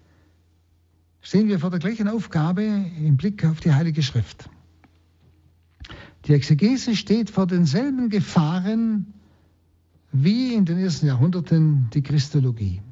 stehen 1.24 1.48
wir 1.48 1.58
vor 1.58 1.70
der 1.70 1.80
gleichen 1.80 2.06
Aufgabe 2.06 2.62
im 2.62 3.16
Blick 3.16 3.44
auf 3.44 3.58
die 3.58 3.72
Heilige 3.72 4.02
Schrift. 4.02 4.48
Die 6.26 6.34
Exegese 6.34 6.94
steht 6.94 7.30
vor 7.30 7.46
denselben 7.46 8.10
Gefahren 8.10 9.06
wie 10.12 10.54
in 10.54 10.66
den 10.66 10.78
ersten 10.78 11.06
Jahrhunderten 11.06 11.88
die 11.92 12.02
Christologie, 12.02 12.82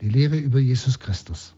die 0.00 0.08
Lehre 0.08 0.36
über 0.36 0.58
Jesus 0.58 0.98
Christus. 0.98 1.54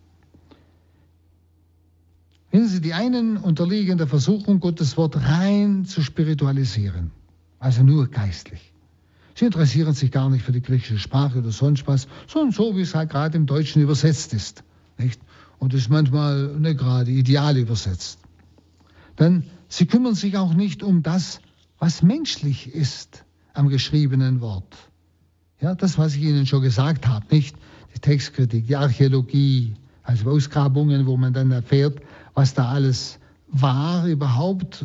Wenn 2.50 2.68
Sie, 2.68 2.80
die 2.80 2.92
einen 2.92 3.36
unterliegen 3.38 3.96
der 3.96 4.06
Versuchung, 4.06 4.60
Gottes 4.60 4.96
Wort 4.96 5.16
rein 5.16 5.86
zu 5.86 6.02
spiritualisieren, 6.02 7.12
also 7.58 7.82
nur 7.82 8.08
geistlich. 8.08 8.72
Sie 9.34 9.46
interessieren 9.46 9.94
sich 9.94 10.10
gar 10.10 10.28
nicht 10.28 10.44
für 10.44 10.52
die 10.52 10.60
griechische 10.60 10.98
Sprache 10.98 11.38
oder 11.38 11.50
sonst 11.50 11.86
was, 11.86 12.08
sondern 12.26 12.52
so, 12.52 12.76
wie 12.76 12.82
es 12.82 12.94
halt 12.94 13.10
gerade 13.10 13.38
im 13.38 13.46
Deutschen 13.46 13.80
übersetzt 13.80 14.34
ist. 14.34 14.64
Nicht? 14.98 15.20
Und 15.60 15.74
ist 15.74 15.90
manchmal 15.90 16.48
nicht 16.58 16.78
gerade 16.78 17.12
ideal 17.12 17.56
übersetzt. 17.56 18.18
Denn 19.20 19.44
sie 19.68 19.86
kümmern 19.86 20.16
sich 20.16 20.36
auch 20.36 20.54
nicht 20.54 20.82
um 20.82 21.04
das, 21.04 21.40
was 21.78 22.02
menschlich 22.02 22.74
ist 22.74 23.24
am 23.54 23.68
geschriebenen 23.68 24.40
Wort. 24.40 24.76
Ja, 25.60 25.74
das, 25.74 25.98
was 25.98 26.16
ich 26.16 26.22
Ihnen 26.22 26.46
schon 26.46 26.62
gesagt 26.62 27.06
habe, 27.06 27.26
nicht 27.30 27.54
die 27.94 28.00
Textkritik, 28.00 28.66
die 28.66 28.76
Archäologie, 28.76 29.74
also 30.02 30.30
Ausgrabungen, 30.30 31.06
wo 31.06 31.16
man 31.16 31.34
dann 31.34 31.50
erfährt, 31.50 32.00
was 32.34 32.54
da 32.54 32.70
alles 32.70 33.18
war 33.48 34.06
überhaupt, 34.06 34.84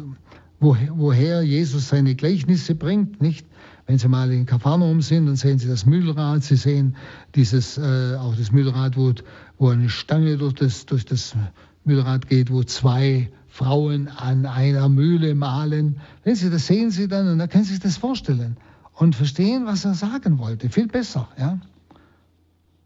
woher, 0.59 1.41
Jesus 1.43 1.89
seine 1.89 2.15
Gleichnisse 2.15 2.75
bringt, 2.75 3.21
nicht? 3.21 3.45
Wenn 3.87 3.99
Sie 3.99 4.07
mal 4.07 4.31
in 4.31 4.47
Kapharnaum 4.47 5.01
sind, 5.03 5.27
dann 5.27 5.35
sehen 5.35 5.59
Sie 5.59 5.67
das 5.67 5.85
Mühlrad, 5.85 6.43
Sie 6.43 6.55
sehen 6.55 6.95
dieses, 7.35 7.77
äh, 7.77 8.15
auch 8.19 8.35
das 8.35 8.51
Mühlrad, 8.51 8.97
wo, 8.97 9.13
wo 9.57 9.69
eine 9.69 9.89
Stange 9.89 10.37
durch 10.37 10.53
das, 10.53 10.85
durch 10.85 11.05
das 11.05 11.35
Mühlrad 11.83 12.27
geht, 12.27 12.51
wo 12.51 12.63
zwei 12.63 13.31
Frauen 13.47 14.09
an 14.09 14.45
einer 14.45 14.89
Mühle 14.89 15.33
malen. 15.35 16.01
Wenn 16.23 16.35
Sie 16.35 16.49
das 16.49 16.67
sehen 16.67 16.91
Sie 16.91 17.07
dann 17.07 17.27
und 17.27 17.39
dann 17.39 17.49
können 17.49 17.63
Sie 17.63 17.71
sich 17.71 17.81
das 17.81 17.97
vorstellen 17.97 18.57
und 18.93 19.15
verstehen, 19.15 19.65
was 19.65 19.85
er 19.85 19.93
sagen 19.93 20.39
wollte. 20.39 20.69
Viel 20.69 20.87
besser. 20.87 21.29
Ja? 21.37 21.59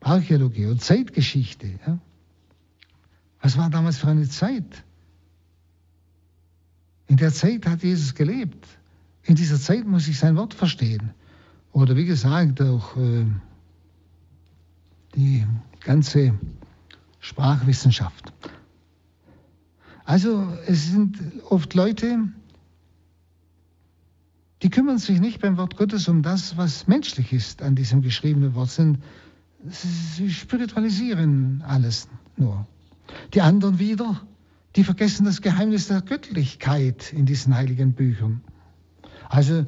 Archäologie 0.01 0.67
und 0.67 0.82
Zeitgeschichte. 0.82 1.67
Ja? 1.86 1.97
Was 3.41 3.57
war 3.57 3.70
damals 3.70 3.97
für 3.97 4.07
eine 4.07 4.28
Zeit? 4.28 4.84
In 7.07 7.17
der 7.17 7.34
Zeit 7.34 7.65
hat 7.65 7.82
Jesus 7.82 8.13
gelebt. 8.13 8.67
In 9.24 9.36
dieser 9.36 9.59
Zeit 9.59 9.88
muss 9.88 10.07
ich 10.07 10.20
sein 10.20 10.36
Wort 10.36 10.53
verstehen. 10.53 11.11
Oder 11.72 11.95
wie 11.95 12.05
gesagt, 12.05 12.61
auch 12.61 12.95
äh, 12.97 13.26
die 15.15 15.45
ganze 15.80 16.34
Sprachwissenschaft. 17.20 18.32
Also 20.05 20.47
es 20.65 20.89
sind 20.89 21.20
oft 21.49 21.74
Leute, 21.74 22.30
die 24.61 24.70
kümmern 24.70 24.97
sich 24.97 25.20
nicht 25.20 25.39
beim 25.39 25.57
Wort 25.57 25.78
Gottes 25.78 26.07
um 26.07 26.22
das, 26.22 26.57
was 26.57 26.88
menschlich 26.88 27.32
ist 27.32 27.61
an 27.61 27.76
diesem 27.76 28.01
geschriebenen 28.01 28.55
Wort. 28.55 28.72
Sie 29.70 30.32
spiritualisieren 30.32 31.63
alles 31.65 32.07
nur. 32.38 32.67
Die 33.34 33.41
anderen 33.41 33.80
wieder, 33.80 34.22
die 34.76 34.84
vergessen 34.84 35.26
das 35.26 35.41
Geheimnis 35.41 35.88
der 35.88 36.01
Göttlichkeit 36.01 37.13
in 37.13 37.26
diesen 37.26 37.55
heiligen 37.55 37.93
Büchern. 37.93 38.41
Also 39.30 39.65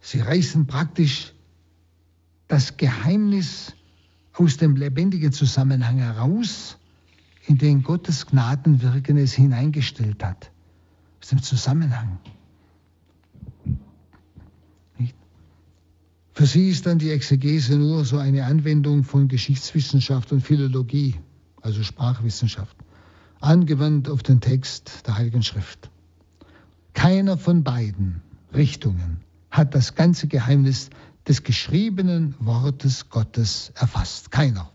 sie 0.00 0.20
reißen 0.20 0.66
praktisch 0.66 1.32
das 2.48 2.76
Geheimnis 2.76 3.74
aus 4.34 4.56
dem 4.56 4.76
lebendigen 4.76 5.32
Zusammenhang 5.32 5.98
heraus, 5.98 6.78
in 7.46 7.58
den 7.58 7.82
Gottes 7.82 8.26
Gnadenwirken 8.26 9.16
es 9.16 9.32
hineingestellt 9.34 10.24
hat. 10.24 10.50
Aus 11.20 11.28
dem 11.28 11.42
Zusammenhang. 11.42 12.18
Für 16.32 16.46
sie 16.46 16.68
ist 16.68 16.86
dann 16.86 16.98
die 16.98 17.10
Exegese 17.10 17.76
nur 17.76 18.04
so 18.04 18.18
eine 18.18 18.44
Anwendung 18.44 19.04
von 19.04 19.28
Geschichtswissenschaft 19.28 20.32
und 20.32 20.40
Philologie, 20.40 21.14
also 21.60 21.84
Sprachwissenschaft, 21.84 22.76
angewandt 23.40 24.08
auf 24.08 24.24
den 24.24 24.40
Text 24.40 25.06
der 25.06 25.16
Heiligen 25.16 25.44
Schrift. 25.44 25.90
Keiner 26.92 27.38
von 27.38 27.62
beiden 27.62 28.20
Richtungen 28.52 29.20
hat 29.50 29.76
das 29.76 29.94
ganze 29.94 30.26
Geheimnis 30.26 30.90
des 31.28 31.44
geschriebenen 31.44 32.34
Wortes 32.40 33.10
Gottes 33.10 33.72
erfasst. 33.76 34.32
Keiner. 34.32 34.73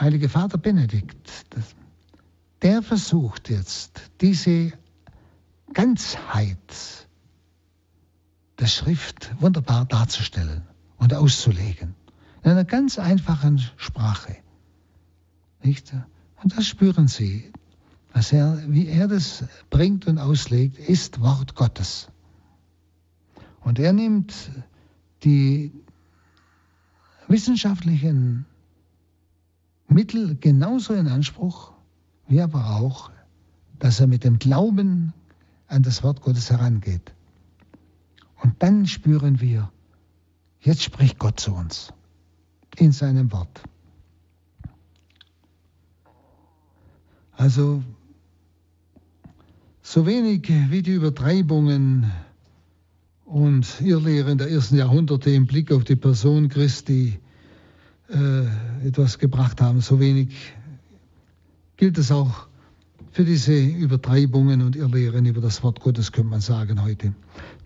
Heilige 0.00 0.28
Vater 0.28 0.58
Benedikt, 0.58 1.44
der 2.62 2.82
versucht 2.82 3.50
jetzt, 3.50 4.00
diese 4.20 4.72
Ganzheit 5.72 7.08
der 8.60 8.66
Schrift 8.66 9.34
wunderbar 9.40 9.86
darzustellen 9.86 10.62
und 10.98 11.14
auszulegen. 11.14 11.96
In 12.44 12.52
einer 12.52 12.64
ganz 12.64 12.98
einfachen 13.00 13.60
Sprache. 13.76 14.36
Nicht? 15.64 15.92
Und 16.42 16.56
das 16.56 16.66
spüren 16.66 17.08
Sie. 17.08 17.50
Was 18.12 18.32
er, 18.32 18.62
wie 18.68 18.86
er 18.86 19.08
das 19.08 19.44
bringt 19.68 20.06
und 20.06 20.18
auslegt, 20.18 20.78
ist 20.78 21.20
Wort 21.20 21.56
Gottes. 21.56 22.08
Und 23.60 23.80
er 23.80 23.92
nimmt 23.92 24.32
die 25.24 25.72
wissenschaftlichen 27.26 28.46
Mittel 29.88 30.36
genauso 30.36 30.94
in 30.94 31.08
Anspruch, 31.08 31.72
wie 32.28 32.40
aber 32.40 32.76
auch, 32.76 33.10
dass 33.78 34.00
er 34.00 34.06
mit 34.06 34.24
dem 34.24 34.38
Glauben 34.38 35.12
an 35.66 35.82
das 35.82 36.02
Wort 36.02 36.20
Gottes 36.20 36.50
herangeht. 36.50 37.12
Und 38.42 38.62
dann 38.62 38.86
spüren 38.86 39.40
wir, 39.40 39.70
jetzt 40.60 40.82
spricht 40.82 41.18
Gott 41.18 41.40
zu 41.40 41.54
uns 41.54 41.92
in 42.76 42.92
seinem 42.92 43.32
Wort. 43.32 43.62
Also 47.32 47.82
so 49.80 50.06
wenig 50.06 50.48
wie 50.70 50.82
die 50.82 50.92
Übertreibungen 50.92 52.10
und 53.24 53.80
Irrlehren 53.80 54.38
der 54.38 54.50
ersten 54.50 54.76
Jahrhunderte 54.76 55.30
im 55.30 55.46
Blick 55.46 55.72
auf 55.72 55.84
die 55.84 55.96
Person 55.96 56.48
Christi 56.48 57.18
äh, 58.08 58.86
etwas 58.86 59.18
gebracht 59.18 59.60
haben, 59.60 59.80
so 59.80 60.00
wenig 60.00 60.54
gilt 61.76 61.98
es 61.98 62.10
auch 62.10 62.48
für 63.12 63.24
diese 63.24 63.58
Übertreibungen 63.58 64.62
und 64.62 64.76
Irrlehren 64.76 65.26
über 65.26 65.40
das 65.40 65.62
Wort 65.62 65.80
Gottes, 65.80 66.12
könnte 66.12 66.30
man 66.30 66.40
sagen 66.40 66.82
heute. 66.82 67.14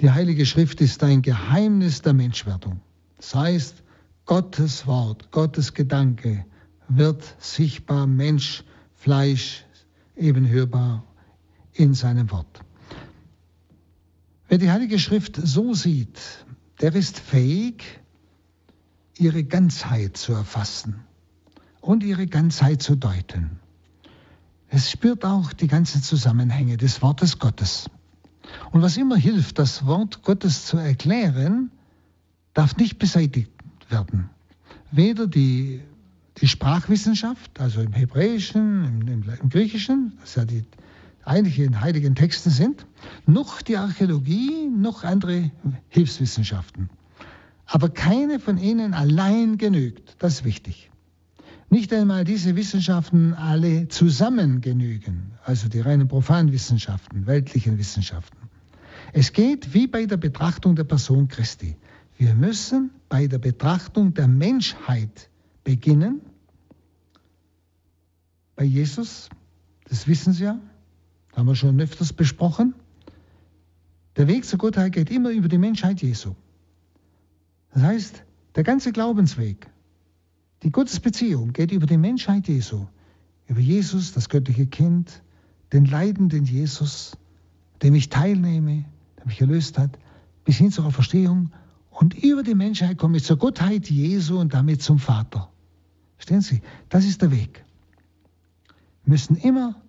Die 0.00 0.10
Heilige 0.10 0.46
Schrift 0.46 0.80
ist 0.80 1.02
ein 1.02 1.22
Geheimnis 1.22 2.02
der 2.02 2.12
Menschwerdung. 2.12 2.80
Das 3.16 3.34
heißt, 3.34 3.82
Gottes 4.26 4.86
Wort, 4.86 5.30
Gottes 5.30 5.74
Gedanke 5.74 6.44
wird 6.88 7.22
sichtbar, 7.38 8.06
Mensch, 8.06 8.64
Fleisch, 8.94 9.64
eben 10.16 10.48
hörbar 10.48 11.04
in 11.72 11.94
seinem 11.94 12.30
Wort. 12.30 12.60
Wer 14.48 14.58
die 14.58 14.70
Heilige 14.70 14.98
Schrift 14.98 15.40
so 15.42 15.74
sieht, 15.74 16.20
der 16.80 16.94
ist 16.94 17.18
fähig, 17.18 18.01
ihre 19.18 19.44
Ganzheit 19.44 20.16
zu 20.16 20.32
erfassen 20.32 21.04
und 21.80 22.02
ihre 22.02 22.26
Ganzheit 22.26 22.82
zu 22.82 22.96
deuten. 22.96 23.58
Es 24.68 24.90
spürt 24.90 25.24
auch 25.24 25.52
die 25.52 25.66
ganzen 25.66 26.02
Zusammenhänge 26.02 26.76
des 26.78 27.02
Wortes 27.02 27.38
Gottes. 27.38 27.90
Und 28.70 28.82
was 28.82 28.96
immer 28.96 29.16
hilft, 29.16 29.58
das 29.58 29.84
Wort 29.84 30.22
Gottes 30.22 30.66
zu 30.66 30.78
erklären, 30.78 31.70
darf 32.54 32.76
nicht 32.76 32.98
beseitigt 32.98 33.50
werden. 33.90 34.30
Weder 34.90 35.26
die, 35.26 35.82
die 36.38 36.48
Sprachwissenschaft, 36.48 37.60
also 37.60 37.80
im 37.80 37.92
Hebräischen, 37.92 38.84
im, 38.84 39.08
im, 39.08 39.24
im 39.42 39.48
Griechischen, 39.48 40.18
das 40.20 40.36
ja 40.36 40.44
die 40.44 40.64
eigentlichen 41.24 41.80
heiligen 41.80 42.14
Texten 42.14 42.50
sind, 42.50 42.86
noch 43.26 43.62
die 43.62 43.76
Archäologie, 43.76 44.68
noch 44.68 45.04
andere 45.04 45.50
Hilfswissenschaften. 45.88 46.90
Aber 47.72 47.88
keine 47.88 48.38
von 48.38 48.58
ihnen 48.58 48.92
allein 48.92 49.56
genügt. 49.56 50.16
Das 50.18 50.34
ist 50.34 50.44
wichtig. 50.44 50.90
Nicht 51.70 51.90
einmal 51.94 52.22
diese 52.24 52.54
Wissenschaften 52.54 53.32
alle 53.32 53.88
zusammen 53.88 54.60
genügen, 54.60 55.32
also 55.42 55.70
die 55.70 55.80
reinen 55.80 56.06
Profanwissenschaften, 56.06 57.26
weltlichen 57.26 57.78
Wissenschaften. 57.78 58.36
Es 59.14 59.32
geht 59.32 59.72
wie 59.72 59.86
bei 59.86 60.04
der 60.04 60.18
Betrachtung 60.18 60.76
der 60.76 60.84
Person 60.84 61.28
Christi. 61.28 61.74
Wir 62.18 62.34
müssen 62.34 62.90
bei 63.08 63.26
der 63.26 63.38
Betrachtung 63.38 64.12
der 64.12 64.28
Menschheit 64.28 65.30
beginnen. 65.64 66.20
Bei 68.54 68.64
Jesus, 68.64 69.30
das 69.88 70.06
wissen 70.06 70.34
Sie 70.34 70.44
ja, 70.44 70.60
haben 71.34 71.46
wir 71.46 71.56
schon 71.56 71.80
öfters 71.80 72.12
besprochen. 72.12 72.74
Der 74.18 74.28
Weg 74.28 74.44
zur 74.44 74.58
Gottheit 74.58 74.92
geht 74.92 75.10
immer 75.10 75.30
über 75.30 75.48
die 75.48 75.56
Menschheit 75.56 76.02
Jesu. 76.02 76.34
Das 77.72 77.82
heißt, 77.82 78.24
der 78.54 78.64
ganze 78.64 78.92
Glaubensweg, 78.92 79.66
die 80.62 80.70
Gottesbeziehung 80.70 81.52
geht 81.52 81.72
über 81.72 81.86
die 81.86 81.96
Menschheit 81.96 82.46
Jesu, 82.48 82.86
über 83.46 83.60
Jesus, 83.60 84.12
das 84.12 84.28
göttliche 84.28 84.66
Kind, 84.66 85.22
den 85.72 85.86
leidenden 85.86 86.44
Jesus, 86.44 87.16
dem 87.82 87.94
ich 87.94 88.10
teilnehme, 88.10 88.84
der 89.18 89.26
mich 89.26 89.40
erlöst 89.40 89.78
hat, 89.78 89.98
bis 90.44 90.56
hin 90.56 90.70
zur 90.70 90.90
Verstehung. 90.92 91.50
Und 91.90 92.14
über 92.14 92.42
die 92.42 92.54
Menschheit 92.54 92.98
komme 92.98 93.16
ich 93.16 93.24
zur 93.24 93.38
Gottheit 93.38 93.88
Jesu 93.88 94.38
und 94.38 94.54
damit 94.54 94.82
zum 94.82 94.98
Vater. 94.98 95.50
Verstehen 96.16 96.40
Sie? 96.42 96.62
Das 96.88 97.04
ist 97.04 97.22
der 97.22 97.32
Weg. 97.32 97.64
Wir 99.04 99.12
müssen 99.12 99.36
immer 99.36 99.80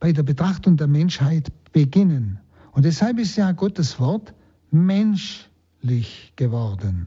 bei 0.00 0.12
der 0.12 0.22
Betrachtung 0.22 0.76
der 0.76 0.88
Menschheit 0.88 1.52
beginnen. 1.72 2.40
Und 2.72 2.84
deshalb 2.84 3.18
ist 3.18 3.36
ja 3.36 3.52
Gottes 3.52 4.00
Wort 4.00 4.34
menschlich 5.82 6.32
geworden. 6.36 7.06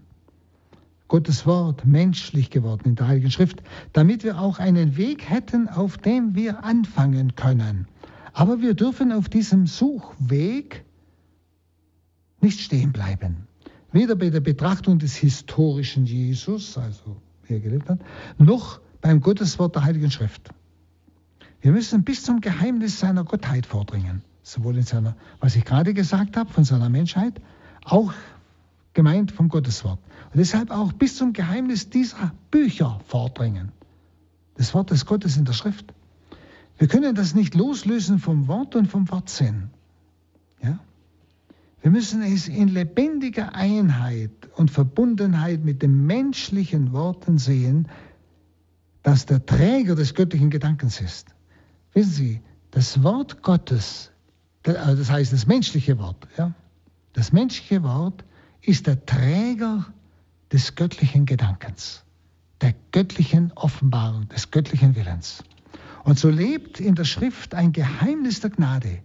Gottes 1.08 1.46
Wort 1.46 1.86
menschlich 1.86 2.50
geworden 2.50 2.86
in 2.86 2.96
der 2.96 3.08
Heiligen 3.08 3.30
Schrift, 3.30 3.62
damit 3.92 4.24
wir 4.24 4.40
auch 4.40 4.58
einen 4.58 4.98
Weg 4.98 5.30
hätten, 5.30 5.70
auf 5.70 5.98
dem 5.98 6.34
wir 6.34 6.64
anfangen 6.64 7.36
können. 7.36 7.88
Aber 8.34 8.62
wir 8.62 8.74
dürfen 8.74 9.12
auf 9.12 9.30
diesem 9.30 9.68
Suchweg 9.68 10.86
nicht 12.42 12.60
stehen 12.62 12.92
bleiben. 12.92 13.48
Weder 13.92 14.16
bei 14.16 14.32
der 14.32 14.40
Betrachtung 14.40 14.98
des 14.98 15.16
historischen 15.16 16.06
Jesus, 16.06 16.78
also 16.78 17.22
wie 17.44 17.54
er 17.54 17.60
gelebt 17.60 17.90
hat, 17.90 18.00
noch 18.40 18.80
beim 19.02 19.22
Gotteswort 19.22 19.76
der 19.76 19.84
Heiligen 19.84 20.10
Schrift. 20.10 20.50
Wir 21.62 21.72
müssen 21.72 22.04
bis 22.04 22.24
zum 22.24 22.42
Geheimnis 22.42 23.00
seiner 23.00 23.24
Gottheit 23.24 23.68
vordringen. 23.68 24.24
Sowohl 24.42 24.78
in 24.78 24.84
seiner, 24.84 25.16
was 25.40 25.56
ich 25.56 25.64
gerade 25.64 25.94
gesagt 25.94 26.36
habe, 26.36 26.52
von 26.52 26.64
seiner 26.64 26.90
Menschheit, 26.90 27.40
auch 27.86 28.14
gemeint 28.94 29.32
vom 29.32 29.50
Gotteswort. 29.50 30.00
Und 30.32 30.40
deshalb 30.40 30.72
auch 30.72 30.94
bis 30.94 31.18
zum 31.18 31.34
Geheimnis 31.34 31.90
dieser 31.90 32.32
Bücher 32.52 33.00
vordringen. 33.08 33.72
Des 34.58 34.74
Wortes 34.74 35.06
Gottes 35.06 35.38
in 35.38 35.46
der 35.46 35.54
Schrift. 35.54 35.94
Wir 36.78 36.88
können 36.88 37.16
das 37.16 37.36
nicht 37.36 37.56
loslösen 37.56 38.20
vom 38.20 38.48
Wort 38.48 38.76
und 38.76 38.88
vom 38.88 39.10
Wortsinn. 39.10 39.70
Ja? 40.62 40.80
Wir 41.82 41.92
müssen 41.92 42.22
es 42.22 42.48
in 42.48 42.70
lebendiger 42.70 43.56
Einheit 43.56 44.32
und 44.56 44.72
Verbundenheit 44.72 45.64
mit 45.64 45.82
den 45.82 46.06
menschlichen 46.06 46.94
Worten 46.94 47.38
sehen, 47.38 47.88
dass 49.02 49.26
der 49.26 49.46
Träger 49.46 49.96
des 49.96 50.14
göttlichen 50.14 50.50
Gedankens 50.50 51.02
ist. 51.02 51.28
Wissen 51.94 52.12
Sie, 52.12 52.42
das 52.72 53.04
Wort 53.04 53.44
Gottes, 53.44 54.12
das 54.64 55.12
heißt 55.12 55.34
das 55.34 55.46
menschliche 55.46 56.00
Wort, 56.00 56.28
ja, 56.38 56.54
das 57.12 57.34
menschliche 57.34 57.84
Wort 57.84 58.24
ist 58.66 58.88
der 58.88 59.06
Träger 59.06 59.86
des 60.52 60.76
göttlichen 60.76 61.26
Gedankens, 61.26 62.04
der 62.62 62.74
göttlichen 62.92 63.52
Offenbarung, 63.54 64.30
des 64.30 64.52
göttlichen 64.52 64.96
Willens. 64.96 65.44
Und 66.04 66.18
so 66.18 66.30
lebt 66.30 66.80
in 66.80 66.96
der 66.96 67.06
Schrift 67.06 67.56
ein 67.56 67.72
Geheimnis 67.72 68.40
der 68.40 68.50
Gnade, 68.50 69.00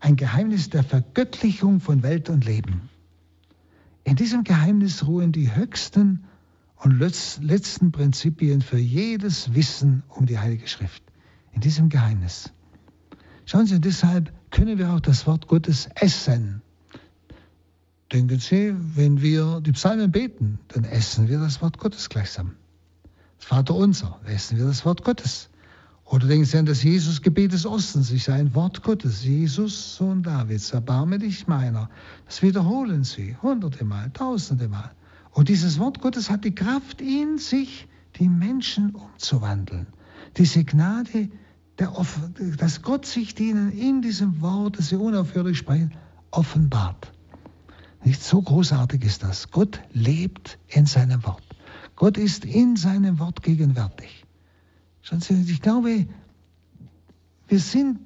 ein 0.00 0.16
Geheimnis 0.16 0.70
der 0.70 0.84
Vergöttlichung 0.84 1.80
von 1.80 2.02
Welt 2.02 2.30
und 2.30 2.44
Leben. 2.44 2.88
In 4.04 4.16
diesem 4.16 4.44
Geheimnis 4.44 5.06
ruhen 5.06 5.32
die 5.32 5.54
höchsten 5.54 6.24
und 6.76 6.98
letzten 6.98 7.92
Prinzipien 7.92 8.62
für 8.62 8.78
jedes 8.78 9.54
Wissen 9.54 10.02
um 10.08 10.26
die 10.26 10.38
Heilige 10.38 10.66
Schrift 10.66 11.02
in 11.52 11.60
diesem 11.60 11.90
Geheimnis. 11.90 12.52
Schauen 13.44 13.66
Sie, 13.66 13.80
deshalb 13.80 14.32
können 14.50 14.78
wir 14.78 14.92
auch 14.92 15.00
das 15.00 15.26
Wort 15.26 15.46
Gottes 15.46 15.88
essen. 15.94 16.62
Denken 18.12 18.40
Sie, 18.40 18.74
wenn 18.96 19.22
wir 19.22 19.60
die 19.60 19.70
Psalmen 19.72 20.10
beten, 20.10 20.58
dann 20.68 20.82
essen 20.82 21.28
wir 21.28 21.38
das 21.38 21.62
Wort 21.62 21.78
Gottes 21.78 22.08
gleichsam. 22.08 22.56
Das 23.38 23.46
Vater 23.46 23.74
unser, 23.76 24.18
essen 24.26 24.58
wir 24.58 24.64
das 24.66 24.84
Wort 24.84 25.04
Gottes. 25.04 25.48
Oder 26.04 26.26
denken 26.26 26.44
Sie 26.44 26.58
an 26.58 26.66
das 26.66 26.82
Jesusgebet 26.82 27.52
des 27.52 27.64
Ostens, 27.64 28.10
ich 28.10 28.24
sei 28.24 28.34
ein 28.34 28.52
Wort 28.56 28.82
Gottes. 28.82 29.22
Jesus, 29.24 29.94
Sohn 29.94 30.24
Davids, 30.24 30.72
erbarme 30.72 31.20
dich 31.20 31.46
meiner. 31.46 31.88
Das 32.26 32.42
wiederholen 32.42 33.04
Sie 33.04 33.36
hunderte 33.42 33.84
Mal, 33.84 34.10
tausende 34.10 34.66
Mal. 34.66 34.90
Und 35.30 35.48
dieses 35.48 35.78
Wort 35.78 36.00
Gottes 36.00 36.28
hat 36.28 36.44
die 36.44 36.54
Kraft 36.54 37.00
in 37.00 37.38
sich, 37.38 37.86
die 38.18 38.28
Menschen 38.28 38.92
umzuwandeln. 38.92 39.86
Diese 40.36 40.64
Gnade, 40.64 41.28
der, 41.78 41.92
dass 42.56 42.82
Gott 42.82 43.06
sich 43.06 43.38
ihnen 43.38 43.70
in 43.70 44.02
diesem 44.02 44.40
Wort, 44.40 44.78
das 44.78 44.88
sie 44.88 44.96
unaufhörlich 44.96 45.58
sprechen, 45.58 45.92
offenbart. 46.32 47.12
Nicht 48.04 48.22
so 48.22 48.40
großartig 48.40 49.04
ist 49.04 49.22
das. 49.22 49.50
Gott 49.50 49.80
lebt 49.92 50.58
in 50.68 50.86
seinem 50.86 51.24
Wort. 51.24 51.42
Gott 51.96 52.16
ist 52.16 52.44
in 52.44 52.76
seinem 52.76 53.18
Wort 53.18 53.42
gegenwärtig. 53.42 54.24
Ich 55.48 55.60
glaube, 55.60 56.06
wir 57.48 57.58
sind, 57.58 57.98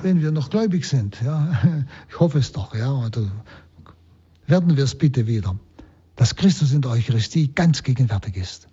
wenn 0.00 0.22
wir 0.22 0.30
noch 0.30 0.48
gläubig 0.48 0.86
sind, 0.86 1.20
ja, 1.22 1.84
ich 2.08 2.20
hoffe 2.20 2.38
es 2.38 2.52
doch, 2.52 2.74
ja, 2.74 2.92
oder 2.92 3.30
werden 4.46 4.76
wir 4.76 4.84
es 4.84 4.96
bitte 4.96 5.26
wieder, 5.26 5.58
dass 6.16 6.36
Christus 6.36 6.72
in 6.72 6.82
der 6.82 6.92
Eucharistie 6.92 7.48
ganz 7.48 7.82
gegenwärtig 7.82 8.36
ist. 8.36 8.68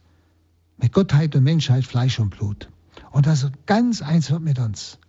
Mit 0.77 0.93
Gottheit 0.93 1.35
und 1.35 1.43
Menschheit, 1.43 1.85
Fleisch 1.85 2.19
und 2.19 2.29
Blut. 2.29 2.69
Und 3.11 3.25
dass 3.25 3.43
er 3.43 3.51
ganz 3.65 4.01
eins 4.01 4.29
wird 4.29 4.41
mit 4.41 4.59
uns. 4.59 4.99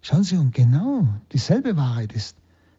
Schauen 0.00 0.22
Sie, 0.22 0.36
und 0.36 0.54
genau 0.54 1.08
dieselbe 1.32 1.76
Wahrheit 1.76 2.12
ist, 2.12 2.36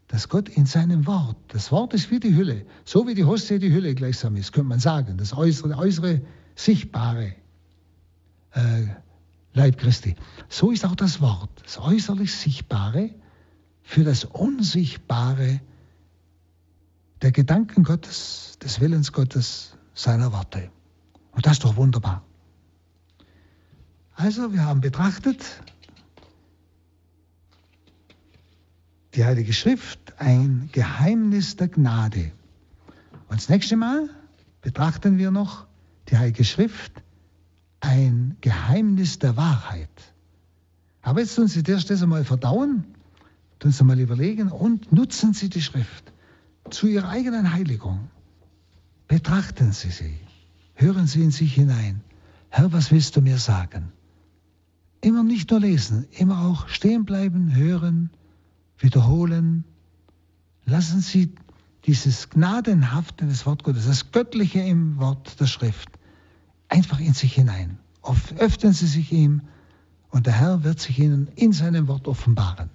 dass 0.07 0.29
Gott 0.29 0.47
in 0.49 0.65
seinem 0.65 1.05
Wort, 1.05 1.37
das 1.49 1.71
Wort 1.71 1.93
ist 1.93 2.11
wie 2.11 2.19
die 2.19 2.35
Hülle, 2.35 2.65
so 2.85 3.07
wie 3.07 3.13
die 3.13 3.25
Hostie 3.25 3.59
die 3.59 3.73
Hülle 3.73 3.93
gleichsam 3.93 4.37
ist, 4.37 4.53
könnte 4.53 4.69
man 4.69 4.79
sagen, 4.79 5.17
das 5.17 5.35
äußere, 5.35 5.77
äußere 5.77 6.21
sichtbare 6.55 7.35
äh, 8.53 8.87
Leib 9.53 9.77
Christi. 9.77 10.15
So 10.49 10.71
ist 10.71 10.85
auch 10.85 10.95
das 10.95 11.19
Wort, 11.19 11.49
das 11.63 11.77
äußerlich 11.79 12.33
Sichtbare 12.33 13.09
für 13.81 14.03
das 14.03 14.23
Unsichtbare 14.23 15.61
der 17.21 17.31
Gedanken 17.31 17.83
Gottes, 17.83 18.57
des 18.61 18.79
Willens 18.79 19.11
Gottes, 19.11 19.75
seiner 19.93 20.31
Worte. 20.31 20.69
Und 21.31 21.45
das 21.45 21.53
ist 21.53 21.63
doch 21.63 21.75
wunderbar. 21.75 22.23
Also, 24.13 24.53
wir 24.53 24.63
haben 24.63 24.81
betrachtet 24.81 25.43
die 29.17 29.25
Heilige 29.25 29.51
Schrift, 29.51 30.13
ein 30.19 30.69
Geheimnis 30.71 31.55
der 31.55 31.69
Gnade. 31.69 32.31
Und 33.27 33.39
das 33.39 33.49
nächste 33.49 33.75
Mal 33.75 34.09
betrachten 34.61 35.17
wir 35.17 35.31
noch 35.31 35.65
die 36.09 36.17
Heilige 36.17 36.43
Schrift, 36.43 36.91
ein 37.79 38.37
Geheimnis 38.41 39.17
der 39.17 39.35
Wahrheit. 39.35 39.89
Aber 41.01 41.19
jetzt 41.21 41.35
tun 41.35 41.47
Sie 41.47 41.63
das 41.63 41.89
einmal 42.03 42.25
verdauen, 42.25 42.85
tun 43.57 43.71
Sie 43.71 43.83
mal 43.83 43.99
überlegen 43.99 44.49
und 44.49 44.91
nutzen 44.93 45.33
Sie 45.33 45.49
die 45.49 45.61
Schrift 45.61 46.13
zu 46.69 46.85
Ihrer 46.85 47.09
eigenen 47.09 47.53
Heiligung. 47.53 48.09
Betrachten 49.07 49.71
Sie 49.71 49.89
sie, 49.89 50.19
hören 50.75 51.07
Sie 51.07 51.23
in 51.23 51.31
sich 51.31 51.55
hinein. 51.55 52.01
Herr, 52.49 52.71
was 52.71 52.91
willst 52.91 53.15
du 53.15 53.21
mir 53.21 53.39
sagen? 53.39 53.91
Immer 55.01 55.23
nicht 55.23 55.49
nur 55.49 55.59
lesen, 55.59 56.07
immer 56.11 56.41
auch 56.45 56.67
stehen 56.67 57.05
bleiben, 57.05 57.55
hören, 57.55 58.11
wiederholen, 58.79 59.63
Lassen 60.67 60.99
Sie 60.99 61.33
dieses 61.85 62.29
gnadenhafte 62.29 63.25
des 63.25 63.45
Wort 63.45 63.63
Gottes, 63.63 63.87
das 63.87 64.11
Göttliche 64.11 64.59
im 64.59 64.97
Wort 64.97 65.39
der 65.39 65.47
Schrift, 65.47 65.87
einfach 66.67 66.99
in 66.99 67.13
sich 67.13 67.33
hinein. 67.33 67.79
Öffnen 68.37 68.73
Sie 68.73 68.87
sich 68.87 69.13
ihm 69.13 69.41
und 70.09 70.25
der 70.25 70.33
Herr 70.33 70.65
wird 70.65 70.81
sich 70.81 70.99
Ihnen 70.99 71.29
in 71.35 71.53
seinem 71.53 71.87
Wort 71.87 72.07
offenbaren. 72.09 72.69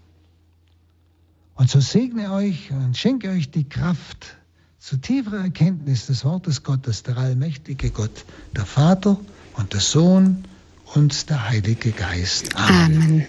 Und 1.54 1.68
so 1.68 1.80
segne 1.80 2.32
euch 2.32 2.70
und 2.70 2.96
schenke 2.96 3.28
euch 3.28 3.50
die 3.50 3.68
Kraft 3.68 4.38
zu 4.78 4.96
tieferer 4.96 5.42
Erkenntnis 5.42 6.06
des 6.06 6.24
Wortes 6.24 6.62
Gottes, 6.62 7.02
der 7.02 7.18
allmächtige 7.18 7.90
Gott, 7.90 8.24
der 8.56 8.64
Vater 8.64 9.20
und 9.56 9.74
der 9.74 9.80
Sohn 9.80 10.44
und 10.94 11.28
der 11.28 11.50
Heilige 11.50 11.92
Geist. 11.92 12.56
Amen. 12.56 13.02
Amen. 13.02 13.26